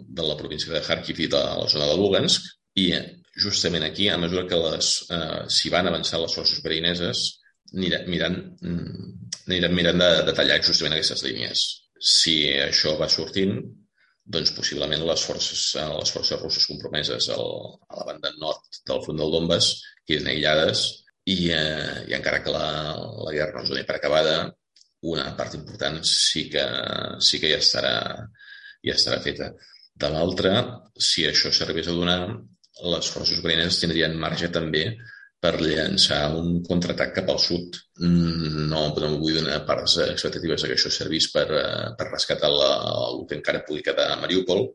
de 0.07 0.23
la 0.23 0.37
província 0.37 0.73
de 0.73 0.81
Kharkiv 0.81 1.19
i 1.19 1.27
de 1.27 1.41
la 1.61 1.67
zona 1.67 1.87
de 1.87 1.97
Lugansk 1.97 2.41
i 2.75 2.91
justament 3.35 3.83
aquí, 3.83 4.09
a 4.09 4.17
mesura 4.17 4.47
que 4.47 4.57
les, 4.59 4.89
eh, 5.09 5.43
s'hi 5.47 5.69
van 5.69 5.87
avançar 5.87 6.19
les 6.19 6.33
forces 6.35 6.59
ucraïneses, 6.59 7.21
aniran 7.73 8.07
mirant, 8.11 8.37
mm, 8.61 9.11
aniran 9.47 9.73
mirant 9.75 9.99
de, 10.03 10.09
de 10.27 10.33
tallar 10.35 10.59
justament 10.63 10.97
aquestes 10.97 11.23
línies. 11.23 11.80
Si 12.01 12.35
això 12.57 12.95
va 12.99 13.09
sortint, 13.11 13.59
doncs 14.31 14.53
possiblement 14.55 15.03
les 15.05 15.23
forces, 15.27 15.61
eh, 15.81 15.87
les 15.99 16.13
forces 16.15 16.39
russes 16.41 16.67
compromeses 16.69 17.29
al, 17.35 17.47
a 17.89 17.99
la 17.99 18.07
banda 18.11 18.31
nord 18.39 18.81
del 18.87 19.01
front 19.05 19.19
del 19.21 19.33
Donbass 19.35 19.71
queden 20.07 20.29
aïllades 20.31 20.85
i, 21.25 21.51
eh, 21.53 22.05
i 22.09 22.15
encara 22.17 22.41
que 22.45 22.53
la, 22.53 22.67
la 23.25 23.33
guerra 23.35 23.59
no 23.59 23.65
es 23.65 23.73
doni 23.73 23.85
per 23.87 23.97
acabada, 23.97 24.35
una 25.11 25.31
part 25.37 25.57
important 25.57 25.99
sí 26.05 26.47
que, 26.53 26.63
sí 27.25 27.41
que 27.41 27.49
ja 27.53 27.59
estarà, 27.61 27.95
ja 28.85 28.97
estarà 28.97 29.21
feta. 29.21 29.51
De 30.01 30.09
l'altra, 30.13 30.53
si 30.97 31.25
això 31.27 31.51
s'arribés 31.53 31.89
a 31.89 31.97
donar, 31.97 32.19
les 32.81 33.09
forces 33.13 33.41
ucraïneses 33.41 33.81
tindrien 33.81 34.15
marge 34.17 34.49
també 34.53 34.85
per 35.41 35.55
llançar 35.57 36.21
un 36.37 36.59
contraatac 36.67 37.15
cap 37.15 37.31
al 37.33 37.39
sud. 37.41 37.79
Mm, 38.05 38.67
no, 38.69 38.83
no 39.01 39.09
vull 39.17 39.39
donar 39.39 39.63
parts 39.65 39.97
expectatives 40.05 40.67
que 40.67 40.75
això 40.77 40.91
servís 40.93 41.31
per, 41.33 41.47
eh, 41.57 41.89
per 41.97 42.11
rescatar 42.11 42.51
la, 42.53 42.71
el 43.07 43.25
que 43.29 43.39
encara 43.39 43.63
pugui 43.65 43.81
quedar 43.87 44.11
a 44.11 44.19
Mariupol, 44.21 44.67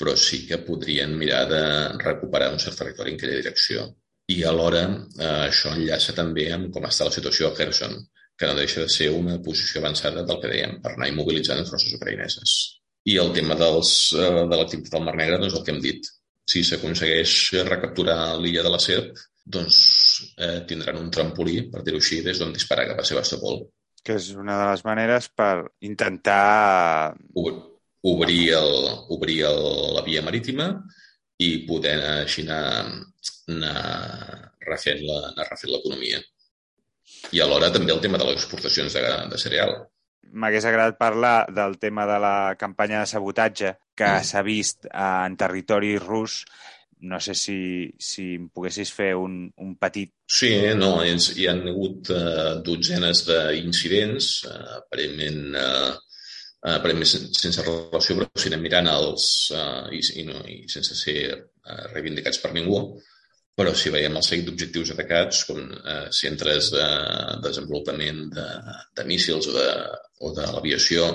però 0.00 0.14
sí 0.16 0.42
que 0.48 0.60
podrien 0.66 1.16
mirar 1.16 1.46
de 1.48 1.62
recuperar 2.04 2.50
un 2.52 2.60
cert 2.60 2.78
territori 2.82 3.14
en 3.14 3.20
aquella 3.20 3.40
direcció. 3.40 3.86
I 4.32 4.42
alhora 4.48 4.84
eh, 4.88 5.30
això 5.48 5.72
enllaça 5.72 6.14
també 6.16 6.50
amb 6.52 6.68
com 6.74 6.84
està 6.88 7.08
la 7.08 7.16
situació 7.16 7.48
a 7.48 7.56
Kherson, 7.56 7.96
que 8.36 8.48
no 8.48 8.58
deixa 8.60 8.84
de 8.84 8.92
ser 8.92 9.08
una 9.12 9.38
posició 9.44 9.80
avançada 9.80 10.26
del 10.28 10.40
que 10.44 10.52
dèiem, 10.52 10.78
per 10.84 10.94
anar 10.94 11.08
immobilitzant 11.10 11.60
les 11.60 11.72
forces 11.72 11.96
ucraïneses. 11.96 12.54
I 13.08 13.16
el 13.24 13.32
tema 13.36 13.56
dels, 13.56 13.90
eh, 14.20 14.30
de 14.52 14.60
l'activitat 14.60 14.98
del 14.98 15.08
Mar 15.08 15.16
Negre, 15.16 15.40
doncs 15.40 15.56
el 15.56 15.64
que 15.64 15.72
hem 15.76 15.82
dit. 15.88 16.12
Si 16.50 16.64
s'aconsegueix 16.66 17.34
recapturar 17.72 18.20
l'illa 18.36 18.64
de 18.66 18.76
la 18.76 18.80
Serp, 18.82 19.16
doncs 19.56 19.76
eh, 20.36 20.62
tindran 20.68 20.98
un 21.00 21.10
trampolí, 21.14 21.62
per 21.72 21.84
dir-ho 21.86 22.00
així, 22.00 22.20
des 22.26 22.40
d'on 22.40 22.54
disparar 22.54 22.88
cap 22.90 23.02
a 23.02 23.06
Sebastopol. 23.06 23.62
Que 24.04 24.16
és 24.16 24.30
una 24.36 24.56
de 24.56 24.70
les 24.70 24.84
maneres 24.86 25.28
per 25.28 25.54
intentar... 25.84 27.14
Obrir, 28.00 28.54
el, 28.56 28.74
obrir 29.12 29.42
el, 29.44 29.58
la 29.92 30.00
via 30.06 30.22
marítima 30.24 30.70
i 31.44 31.50
poder 31.68 31.98
així 32.22 32.46
anar, 32.46 32.86
anar 33.52 33.82
refent 34.64 35.02
l'economia. 35.04 36.20
I 37.36 37.42
alhora 37.44 37.68
també 37.74 37.92
el 37.92 38.00
tema 38.00 38.16
de 38.16 38.28
les 38.28 38.38
exportacions 38.40 38.96
de, 38.96 39.04
de 39.28 39.40
cereal. 39.42 39.74
M'hagués 40.30 40.64
agradat 40.64 40.96
parlar 40.96 41.50
del 41.52 41.76
tema 41.82 42.06
de 42.08 42.18
la 42.22 42.34
campanya 42.58 43.02
de 43.02 43.10
sabotatge 43.10 43.74
que 43.98 44.08
mm. 44.08 44.26
s'ha 44.30 44.42
vist 44.46 44.86
en 44.88 45.36
territori 45.36 45.96
rus 45.98 46.44
no 47.00 47.20
sé 47.20 47.34
si, 47.34 47.58
si 47.98 48.26
em 48.36 48.48
poguessis 48.52 48.92
fer 48.92 49.12
un, 49.16 49.42
un 49.64 49.74
petit... 49.80 50.12
Sí, 50.30 50.52
no, 50.78 50.92
és, 51.06 51.30
hi 51.38 51.48
ha 51.48 51.54
hagut 51.56 52.10
uh, 52.14 52.60
dotzenes 52.66 53.24
d'incidents, 53.28 54.30
uh, 54.50 54.76
aparentment, 54.80 55.40
uh, 55.56 55.94
aparentment 56.74 57.08
sense 57.08 57.64
relació, 57.64 58.18
però 58.18 58.28
si 58.36 58.50
anem 58.50 58.66
mirant 58.68 58.90
els, 58.92 59.24
uh, 59.56 59.88
i, 59.96 60.02
i, 60.20 60.26
no, 60.28 60.44
i 60.44 60.62
sense 60.72 60.98
ser 60.98 61.16
uh, 61.32 61.86
reivindicats 61.94 62.42
per 62.42 62.52
ningú, 62.56 62.82
però 63.60 63.74
si 63.76 63.92
veiem 63.92 64.14
el 64.16 64.24
seguit 64.24 64.46
d'objectius 64.48 64.94
atacats, 64.94 65.44
com 65.48 65.60
uh, 65.60 66.06
centres 66.14 66.70
de 66.74 66.86
desenvolupament 67.44 68.26
de, 68.36 68.48
de 68.96 69.08
míssils 69.08 69.50
o 69.50 69.56
de, 69.56 69.68
o 70.24 70.34
de 70.36 70.46
l'aviació, 70.54 71.10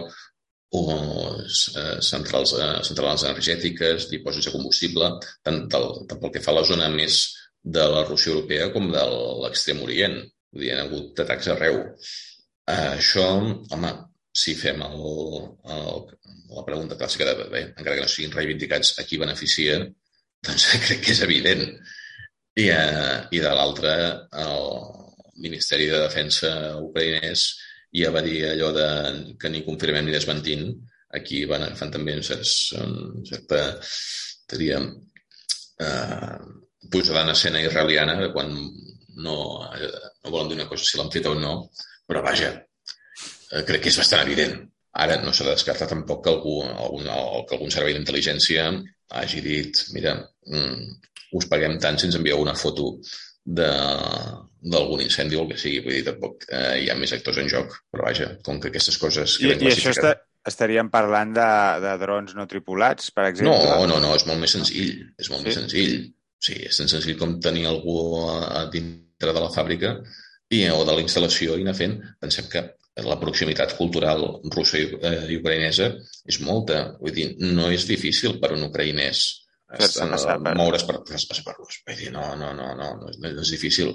o 0.75 0.95
eh, 1.41 1.97
centrals, 2.09 2.53
eh, 2.59 2.79
centrals 2.87 3.25
energètiques, 3.29 4.09
dipòsits 4.11 4.49
de 4.49 4.53
combustible, 4.55 5.09
tant, 5.45 5.61
del, 5.71 5.89
tant 6.09 6.21
pel 6.21 6.33
que 6.35 6.43
fa 6.43 6.53
a 6.53 6.59
la 6.59 6.65
zona 6.67 6.89
més 6.93 7.19
de 7.77 7.85
la 7.95 8.03
Rússia 8.05 8.33
europea 8.33 8.69
com 8.73 8.91
de 8.93 9.03
l'extrem 9.43 9.81
orient. 9.85 10.19
Vull 10.53 10.65
dir, 10.65 10.71
hi 10.71 10.75
ha 10.75 10.83
hagut 10.85 11.21
atacs 11.23 11.51
arreu. 11.53 11.79
Eh, 12.71 12.91
això, 12.95 13.25
home, 13.75 13.93
si 14.35 14.55
fem 14.59 14.81
el, 14.85 15.05
el, 15.75 16.01
la 16.55 16.65
pregunta 16.67 16.97
clàssica 16.99 17.27
de, 17.29 17.47
bé, 17.51 17.63
encara 17.71 17.97
que 17.97 18.05
no 18.05 18.11
siguin 18.11 18.35
reivindicats, 18.35 18.95
a 18.99 19.07
qui 19.07 19.21
beneficia, 19.21 19.79
doncs 20.45 20.67
crec 20.75 21.05
que 21.05 21.15
és 21.15 21.23
evident. 21.25 21.65
I, 22.55 22.69
eh, 22.71 23.17
i 23.35 23.41
de 23.43 23.51
l'altre, 23.51 23.95
el 24.45 24.69
Ministeri 25.43 25.89
de 25.91 25.97
Defensa 25.99 26.51
ucraïnès 26.79 27.49
i 27.95 28.03
ja 28.03 28.11
va 28.11 28.21
dir 28.25 28.41
allò 28.49 28.71
de 28.75 28.87
que 29.39 29.49
ni 29.51 29.63
confirmem 29.63 30.05
ni 30.07 30.13
desmentint, 30.15 30.67
aquí 31.15 31.45
van 31.49 31.63
agafant 31.63 31.93
també 31.95 32.15
un 32.17 32.23
cert, 32.27 32.51
un 32.83 33.23
certa, 33.27 33.61
diríem, 34.51 34.89
eh, 35.85 36.37
posada 36.91 37.23
en 37.23 37.33
escena 37.33 37.63
israeliana 37.63 38.17
de 38.19 38.31
quan 38.33 38.51
no, 39.25 39.37
no 39.63 40.31
volen 40.31 40.51
dir 40.51 40.59
una 40.59 40.69
cosa 40.69 40.83
si 40.83 40.99
l'han 40.99 41.11
feta 41.13 41.31
o 41.31 41.39
no, 41.39 41.55
però 42.07 42.23
vaja, 42.25 42.51
eh, 43.51 43.63
crec 43.63 43.85
que 43.85 43.93
és 43.93 43.99
bastant 44.01 44.25
evident. 44.25 44.57
Ara 45.05 45.17
no 45.21 45.31
s'ha 45.35 45.47
de 45.47 45.55
descartar 45.55 45.87
tampoc 45.91 46.21
que 46.23 46.31
algú, 46.31 46.59
algun, 46.63 47.07
que 47.47 47.55
algun 47.57 47.71
servei 47.73 47.95
d'intel·ligència 47.95 48.67
hagi 49.19 49.41
dit 49.43 49.81
mira, 49.95 50.15
mm, 50.47 50.85
us 51.39 51.47
paguem 51.51 51.75
tant 51.83 51.99
si 51.99 52.07
ens 52.07 52.15
envieu 52.19 52.39
una 52.43 52.55
foto 52.55 52.93
d'algun 53.45 55.03
incendi 55.05 55.37
o 55.37 55.43
el 55.45 55.51
que 55.53 55.59
sigui. 55.61 55.83
Vull 55.85 55.99
dir, 55.99 56.05
tampoc 56.07 56.47
eh, 56.49 56.81
hi 56.83 56.89
ha 56.89 56.97
més 56.97 57.13
actors 57.15 57.39
en 57.41 57.49
joc, 57.51 57.77
però 57.93 58.07
vaja, 58.09 58.31
com 58.45 58.59
que 58.61 58.71
aquestes 58.71 58.97
coses... 59.01 59.37
I, 59.43 59.53
i 59.53 59.71
això 59.71 59.93
està, 59.93 60.15
estaríem 60.49 60.89
parlant 60.93 61.33
de, 61.35 61.49
de 61.85 61.95
drons 62.01 62.35
no 62.37 62.47
tripulats, 62.49 63.11
per 63.15 63.27
exemple? 63.29 63.57
No, 63.69 63.85
no, 63.89 64.01
no, 64.01 64.13
és 64.17 64.25
molt 64.29 64.41
més 64.41 64.55
senzill. 64.57 64.95
És 65.21 65.29
molt 65.33 65.43
sí? 65.43 65.49
més 65.49 65.59
senzill. 65.61 65.97
Sí, 66.45 66.57
és 66.67 66.77
tan 66.77 66.89
senzill 66.91 67.17
com 67.17 67.37
tenir 67.41 67.65
algú 67.69 67.99
a, 68.25 68.39
a 68.61 68.65
dintre 68.73 69.33
de 69.33 69.41
la 69.41 69.53
fàbrica 69.53 69.95
i, 70.53 70.65
o 70.69 70.81
de 70.85 70.97
la 70.97 71.05
instal·lació 71.05 71.55
i 71.57 71.65
anar 71.65 71.77
fent. 71.77 71.95
Pensem 72.21 72.49
que 72.51 72.65
la 73.05 73.17
proximitat 73.19 73.73
cultural 73.77 74.23
russa 74.53 74.79
i, 74.79 74.85
eh, 75.01 75.23
i 75.33 75.39
ucraïnesa 75.39 75.89
és 76.25 76.41
molta. 76.45 76.83
Vull 77.01 77.15
dir, 77.15 77.31
no 77.41 77.71
és 77.73 77.87
difícil 77.89 78.37
per 78.41 78.53
un 78.55 78.67
ucraïnès 78.69 79.25
fer-se. 79.73 80.07
Moure's 80.57 80.85
per 80.87 80.99
per 81.05 81.55
rus. 81.57 81.79
Vull 81.87 82.01
dir, 82.01 82.11
no, 82.15 82.25
no, 82.39 82.51
no, 82.57 82.73
no, 82.77 82.91
no, 83.01 83.09
és, 83.11 83.21
no 83.23 83.41
és 83.41 83.53
difícil. 83.55 83.93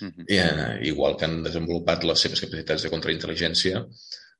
Uh 0.00 0.08
-huh. 0.08 0.24
I, 0.26 0.36
eh, 0.38 0.78
igual 0.90 1.16
que 1.16 1.24
han 1.24 1.42
desenvolupat 1.42 2.04
les 2.04 2.20
seves 2.20 2.40
capacitats 2.40 2.82
de 2.82 2.90
contraintel·ligència, 2.90 3.84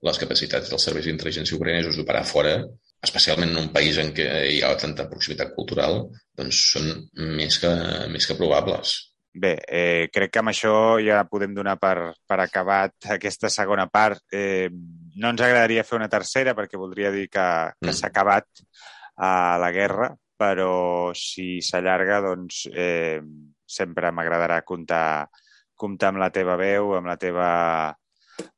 les 0.03 0.19
capacitats 0.19 0.69
dels 0.71 0.83
serveis 0.83 1.07
d'intel·ligència 1.07 1.57
ucraïnesos 1.57 1.97
d'operar 1.97 2.25
fora, 2.25 2.55
especialment 3.03 3.51
en 3.51 3.63
un 3.63 3.73
país 3.73 3.99
en 3.99 4.13
què 4.17 4.27
hi 4.51 4.63
ha 4.63 4.77
tanta 4.77 5.09
proximitat 5.09 5.55
cultural, 5.55 6.11
doncs 6.37 6.61
són 6.75 7.09
més 7.17 7.59
que, 7.59 7.73
més 8.13 8.27
que 8.27 8.35
probables. 8.35 9.15
Bé, 9.35 9.57
eh, 9.67 10.09
crec 10.15 10.31
que 10.31 10.39
amb 10.39 10.53
això 10.53 10.73
ja 11.03 11.25
podem 11.27 11.55
donar 11.57 11.75
per, 11.83 12.13
per 12.27 12.39
acabat 12.39 13.09
aquesta 13.17 13.51
segona 13.51 13.89
part. 13.91 14.23
Eh, 14.31 14.69
no 15.17 15.33
ens 15.33 15.43
agradaria 15.43 15.83
fer 15.83 15.99
una 15.99 16.11
tercera 16.11 16.55
perquè 16.55 16.79
voldria 16.79 17.11
dir 17.11 17.27
que, 17.27 17.47
que 17.81 17.91
mm. 17.91 17.97
s'ha 17.99 18.13
acabat 18.13 18.47
eh, 18.61 19.57
la 19.65 19.73
guerra, 19.75 20.13
però 20.45 21.13
si 21.17 21.59
s'allarga, 21.65 22.21
doncs 22.25 22.67
eh, 22.69 23.21
sempre 23.65 24.13
m'agradarà 24.13 24.61
comptar, 24.67 25.27
comptar 25.75 26.13
amb 26.13 26.21
la 26.21 26.31
teva 26.35 26.59
veu, 26.61 26.93
amb 26.99 27.09
la 27.09 27.17
teva 27.21 27.49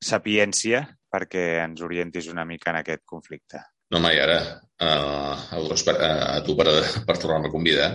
sapiència, 0.03 0.83
perquè 1.13 1.63
ens 1.63 1.83
orientis 1.87 2.29
una 2.33 2.45
mica 2.49 2.73
en 2.73 2.81
aquest 2.83 3.05
conflicte. 3.07 3.63
No, 3.95 4.01
mai 4.03 4.19
ara, 4.19 4.41
uh, 4.83 5.35
a, 5.55 5.59
a 5.63 6.41
tu 6.43 6.57
per, 6.59 6.69
per 7.07 7.17
tornar-me 7.23 7.53
a 7.53 7.55
convidar. 7.55 7.91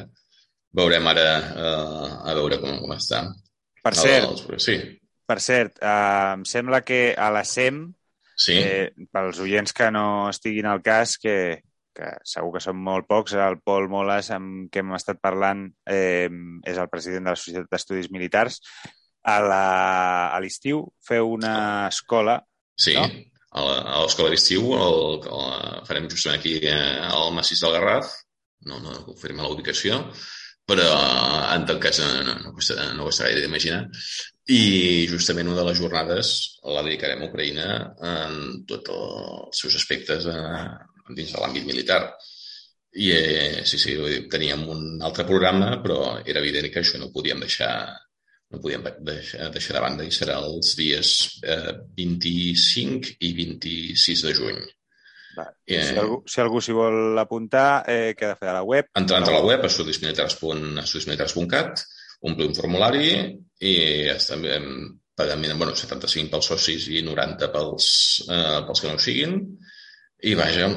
Veurem 0.71 1.07
ara 1.11 1.25
uh, 1.51 2.11
a 2.31 2.35
veure 2.37 2.61
com, 2.61 2.77
com 2.79 2.93
està. 2.95 3.25
Per 3.83 3.91
cert, 3.97 4.45
sí. 4.61 4.77
per 5.27 5.39
cert 5.43 5.81
uh, 5.81 6.37
em 6.37 6.45
sembla 6.47 6.79
que 6.87 7.09
a 7.17 7.27
la 7.33 7.43
SEM, 7.43 7.83
sí. 8.37 8.55
eh, 8.55 9.07
pels 9.11 9.41
oients 9.43 9.75
que 9.75 9.89
no 9.91 10.05
estiguin 10.29 10.69
al 10.69 10.79
cas, 10.85 11.17
que, 11.19 11.35
que 11.95 12.13
segur 12.27 12.53
que 12.55 12.63
són 12.63 12.79
molt 12.79 13.07
pocs, 13.09 13.35
el 13.35 13.59
Pol 13.63 13.89
Moles, 13.91 14.31
amb 14.35 14.69
què 14.71 14.83
hem 14.83 14.95
estat 14.97 15.21
parlant, 15.23 15.67
eh, 15.89 16.29
és 16.67 16.77
el 16.77 16.89
president 16.91 17.27
de 17.27 17.35
la 17.35 17.39
Societat 17.39 17.71
d'Estudis 17.71 18.11
Militars. 18.13 18.61
A 19.21 19.37
l'estiu 20.41 20.85
feu 21.05 21.35
una 21.35 21.87
escola, 21.89 22.39
Sí, 22.81 22.95
no? 22.97 23.05
a 23.51 23.99
l'escola 24.01 24.31
d'estiu 24.31 24.63
farem 25.85 26.07
justament 26.09 26.39
aquí 26.39 26.55
eh, 26.63 26.99
al 27.03 27.33
massís 27.35 27.59
del 27.61 27.75
Garraf, 27.75 28.13
no, 28.65 28.79
no 28.79 29.01
confirma 29.05 29.43
la 29.43 29.51
ubicació, 29.51 29.99
però 30.67 30.87
en 31.51 31.65
tot 31.67 31.81
cas 31.83 31.99
no, 31.99 32.09
no, 32.23 32.37
no, 32.45 32.53
costa, 32.55 32.91
no 32.95 33.07
costa 33.09 33.27
gaire 33.27 33.43
d'imaginar. 33.43 33.83
I 34.51 35.07
justament 35.11 35.49
una 35.49 35.59
de 35.61 35.67
les 35.67 35.79
jornades 35.79 36.31
la 36.63 36.83
dedicarem 36.85 37.21
a 37.21 37.27
Ucraïna 37.27 37.67
en 38.07 38.63
tots 38.69 38.93
els 38.95 39.61
seus 39.63 39.77
aspectes 39.81 40.27
eh, 40.31 40.63
dins 41.09 41.33
de 41.33 41.39
l'àmbit 41.41 41.65
militar. 41.67 42.01
I 42.91 43.11
eh, 43.15 43.65
sí, 43.65 43.77
sí, 43.79 43.95
teníem 44.31 44.67
un 44.69 45.01
altre 45.01 45.25
programa, 45.27 45.81
però 45.83 46.19
era 46.25 46.39
evident 46.43 46.71
que 46.71 46.79
això 46.83 46.97
no 46.99 47.11
podíem 47.13 47.39
deixar 47.43 47.73
no 48.51 48.59
podíem 48.59 48.83
deixar, 49.07 49.47
deixar 49.53 49.73
de 49.77 49.81
banda 49.83 50.03
i 50.03 50.11
serà 50.11 50.35
els 50.43 50.75
dies 50.75 51.39
eh, 51.47 51.71
25 51.95 53.15
i 53.23 53.33
26 53.37 54.23
de 54.27 54.33
juny. 54.35 54.59
Va. 55.37 55.45
Eh, 55.63 55.85
si 55.87 55.95
algú 55.95 56.17
si 56.27 56.41
algú 56.43 56.59
s'hi 56.59 56.75
vol 56.75 57.15
apuntar, 57.21 57.87
eh, 57.87 58.11
què 58.17 58.25
ha 58.27 58.33
de 58.33 58.39
fer 58.41 58.49
a 58.51 58.59
la 58.59 58.67
web? 58.67 58.91
Entrant 58.99 59.23
a 59.23 59.37
la 59.37 59.45
web, 59.47 59.63
estudismilitars.estudismilitars.cat, 59.69 61.71
omplir 62.27 62.47
un 62.49 62.57
formulari 62.57 63.07
i 63.63 63.73
també 64.25 64.59
pagament, 65.21 65.57
bueno, 65.57 65.75
75 65.77 66.31
pels 66.33 66.49
socis 66.51 66.87
i 66.91 67.03
90 67.05 67.49
pels, 67.53 67.85
eh, 68.27 68.59
pels 68.67 68.81
que 68.81 68.89
no 68.89 68.97
ho 68.97 69.05
siguin. 69.05 69.37
I 70.27 70.33
vaja, 70.37 70.67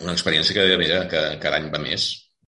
una 0.00 0.12
experiència 0.16 0.54
que, 0.56 0.76
mira, 0.80 1.02
que 1.10 1.22
cada 1.42 1.58
any 1.60 1.68
va 1.72 1.78
més. 1.82 2.08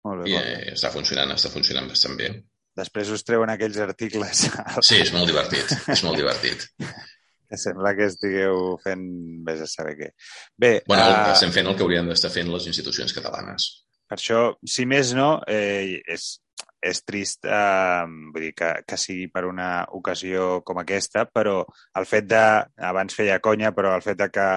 Molt 0.08 0.24
bé, 0.24 0.32
I 0.32 0.34
molt 0.38 0.46
bé. 0.48 0.56
eh, 0.70 0.74
està 0.74 0.92
funcionant, 0.94 1.32
està 1.36 1.50
funcionant 1.54 1.88
bastant 1.90 2.16
bé. 2.18 2.32
Després 2.78 3.10
us 3.10 3.24
treuen 3.26 3.50
aquells 3.50 3.78
articles 3.82 4.46
Sí, 4.88 5.00
és 5.02 5.12
molt 5.14 5.28
divertit, 5.30 5.72
és 5.90 6.04
molt 6.06 6.18
divertit. 6.18 6.68
que 7.50 7.58
sembla 7.58 7.94
que 7.96 8.06
estigueu 8.12 8.76
fent 8.84 9.04
vés 9.48 9.62
a 9.64 9.68
saber 9.72 9.96
què. 10.00 10.10
Bé, 10.60 10.72
Bueno, 10.88 11.04
eh, 11.08 11.32
estem 11.34 11.54
fent 11.56 11.68
el 11.72 11.78
que 11.78 11.86
haurien 11.86 12.08
d'estar 12.10 12.32
fent 12.34 12.50
les 12.52 12.68
institucions 12.68 13.14
catalanes. 13.16 13.70
per 14.08 14.18
això, 14.20 14.42
si 14.66 14.86
més 14.88 15.14
no, 15.16 15.42
eh, 15.48 16.02
és, 16.08 16.40
és 16.82 17.02
trist 17.04 17.46
eh, 17.46 18.06
vull 18.06 18.44
dir 18.48 18.54
que, 18.58 18.72
que 18.88 18.98
sigui 19.00 19.28
per 19.34 19.46
una 19.50 19.86
ocasió 19.98 20.62
com 20.66 20.82
aquesta, 20.82 21.26
però 21.26 21.62
el 21.98 22.06
fet 22.10 22.28
de, 22.30 22.44
abans 22.90 23.16
feia 23.18 23.40
conya, 23.44 23.74
però 23.76 23.96
el 23.96 24.06
fet 24.06 24.20
de 24.20 24.30
que 24.34 24.48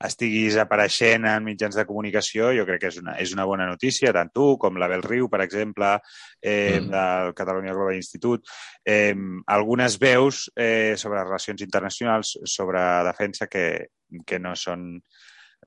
estiguis 0.00 0.56
apareixent 0.56 1.26
en 1.28 1.44
mitjans 1.44 1.76
de 1.76 1.84
comunicació 1.88 2.50
jo 2.56 2.64
crec 2.68 2.80
que 2.84 2.90
és 2.92 3.00
una, 3.02 3.16
és 3.20 3.32
una 3.36 3.44
bona 3.48 3.66
notícia, 3.68 4.12
tant 4.16 4.30
tu 4.32 4.54
com 4.60 4.78
la 4.80 4.88
Bel 4.88 5.04
Riu, 5.04 5.28
per 5.28 5.42
exemple, 5.44 5.98
eh, 6.40 6.80
Mm. 6.80 6.90
del 6.90 7.34
Catalunya 7.34 7.72
Global 7.72 7.96
Institute, 7.96 8.48
eh, 8.84 9.14
algunes 9.46 9.98
veus 9.98 10.50
eh, 10.56 10.94
sobre 10.96 11.24
relacions 11.24 11.60
internacionals, 11.62 12.38
sobre 12.44 12.80
defensa 13.04 13.46
que, 13.46 13.88
que 14.26 14.38
no 14.38 14.54
són... 14.56 15.02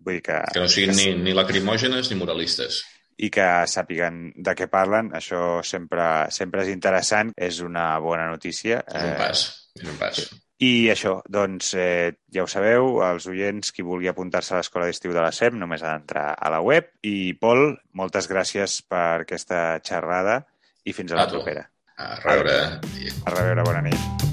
Vull 0.04 0.18
dir 0.18 0.24
que, 0.26 0.40
Que 0.52 0.60
no 0.60 0.68
siguin 0.68 0.96
ni, 0.98 1.06
ni 1.30 1.34
lacrimògenes 1.38 2.10
ni 2.10 2.18
moralistes. 2.18 2.82
I 3.24 3.32
que 3.34 3.48
sàpiguen 3.70 4.30
de 4.36 4.56
què 4.58 4.68
parlen. 4.72 5.14
Això 5.16 5.62
sempre, 5.68 6.30
sempre 6.36 6.64
és 6.66 6.72
interessant, 6.74 7.34
és 7.38 7.62
una 7.64 7.92
bona 8.04 8.28
notícia. 8.32 8.82
És 8.88 9.04
un 9.10 9.20
pas, 9.20 9.44
és 9.80 9.92
un 9.92 10.00
pas. 10.02 10.24
I 10.64 10.90
això, 10.94 11.18
doncs, 11.28 11.74
eh, 11.76 12.14
ja 12.32 12.44
ho 12.46 12.48
sabeu, 12.48 13.02
els 13.04 13.26
oients, 13.28 13.74
qui 13.76 13.84
vulgui 13.84 14.08
apuntar-se 14.12 14.54
a 14.54 14.62
l'Escola 14.62 14.88
d'Estiu 14.88 15.16
de 15.16 15.24
la 15.24 15.32
SEM, 15.36 15.58
només 15.60 15.84
ha 15.84 15.96
d'entrar 15.96 16.30
a 16.40 16.52
la 16.54 16.62
web. 16.64 16.94
I, 17.04 17.34
Pol, 17.40 17.74
moltes 18.00 18.30
gràcies 18.32 18.80
per 18.88 19.26
aquesta 19.26 19.64
xerrada 19.84 20.44
i 20.86 20.96
fins 20.96 21.12
a 21.12 21.20
la 21.20 21.28
A 21.28 21.34
propera. 21.34 21.68
A 21.98 22.14
reveure. 22.22 22.62
I 23.00 23.12
A 23.26 23.36
reveure, 23.36 23.68
bona 23.68 23.84
nit. 23.90 24.33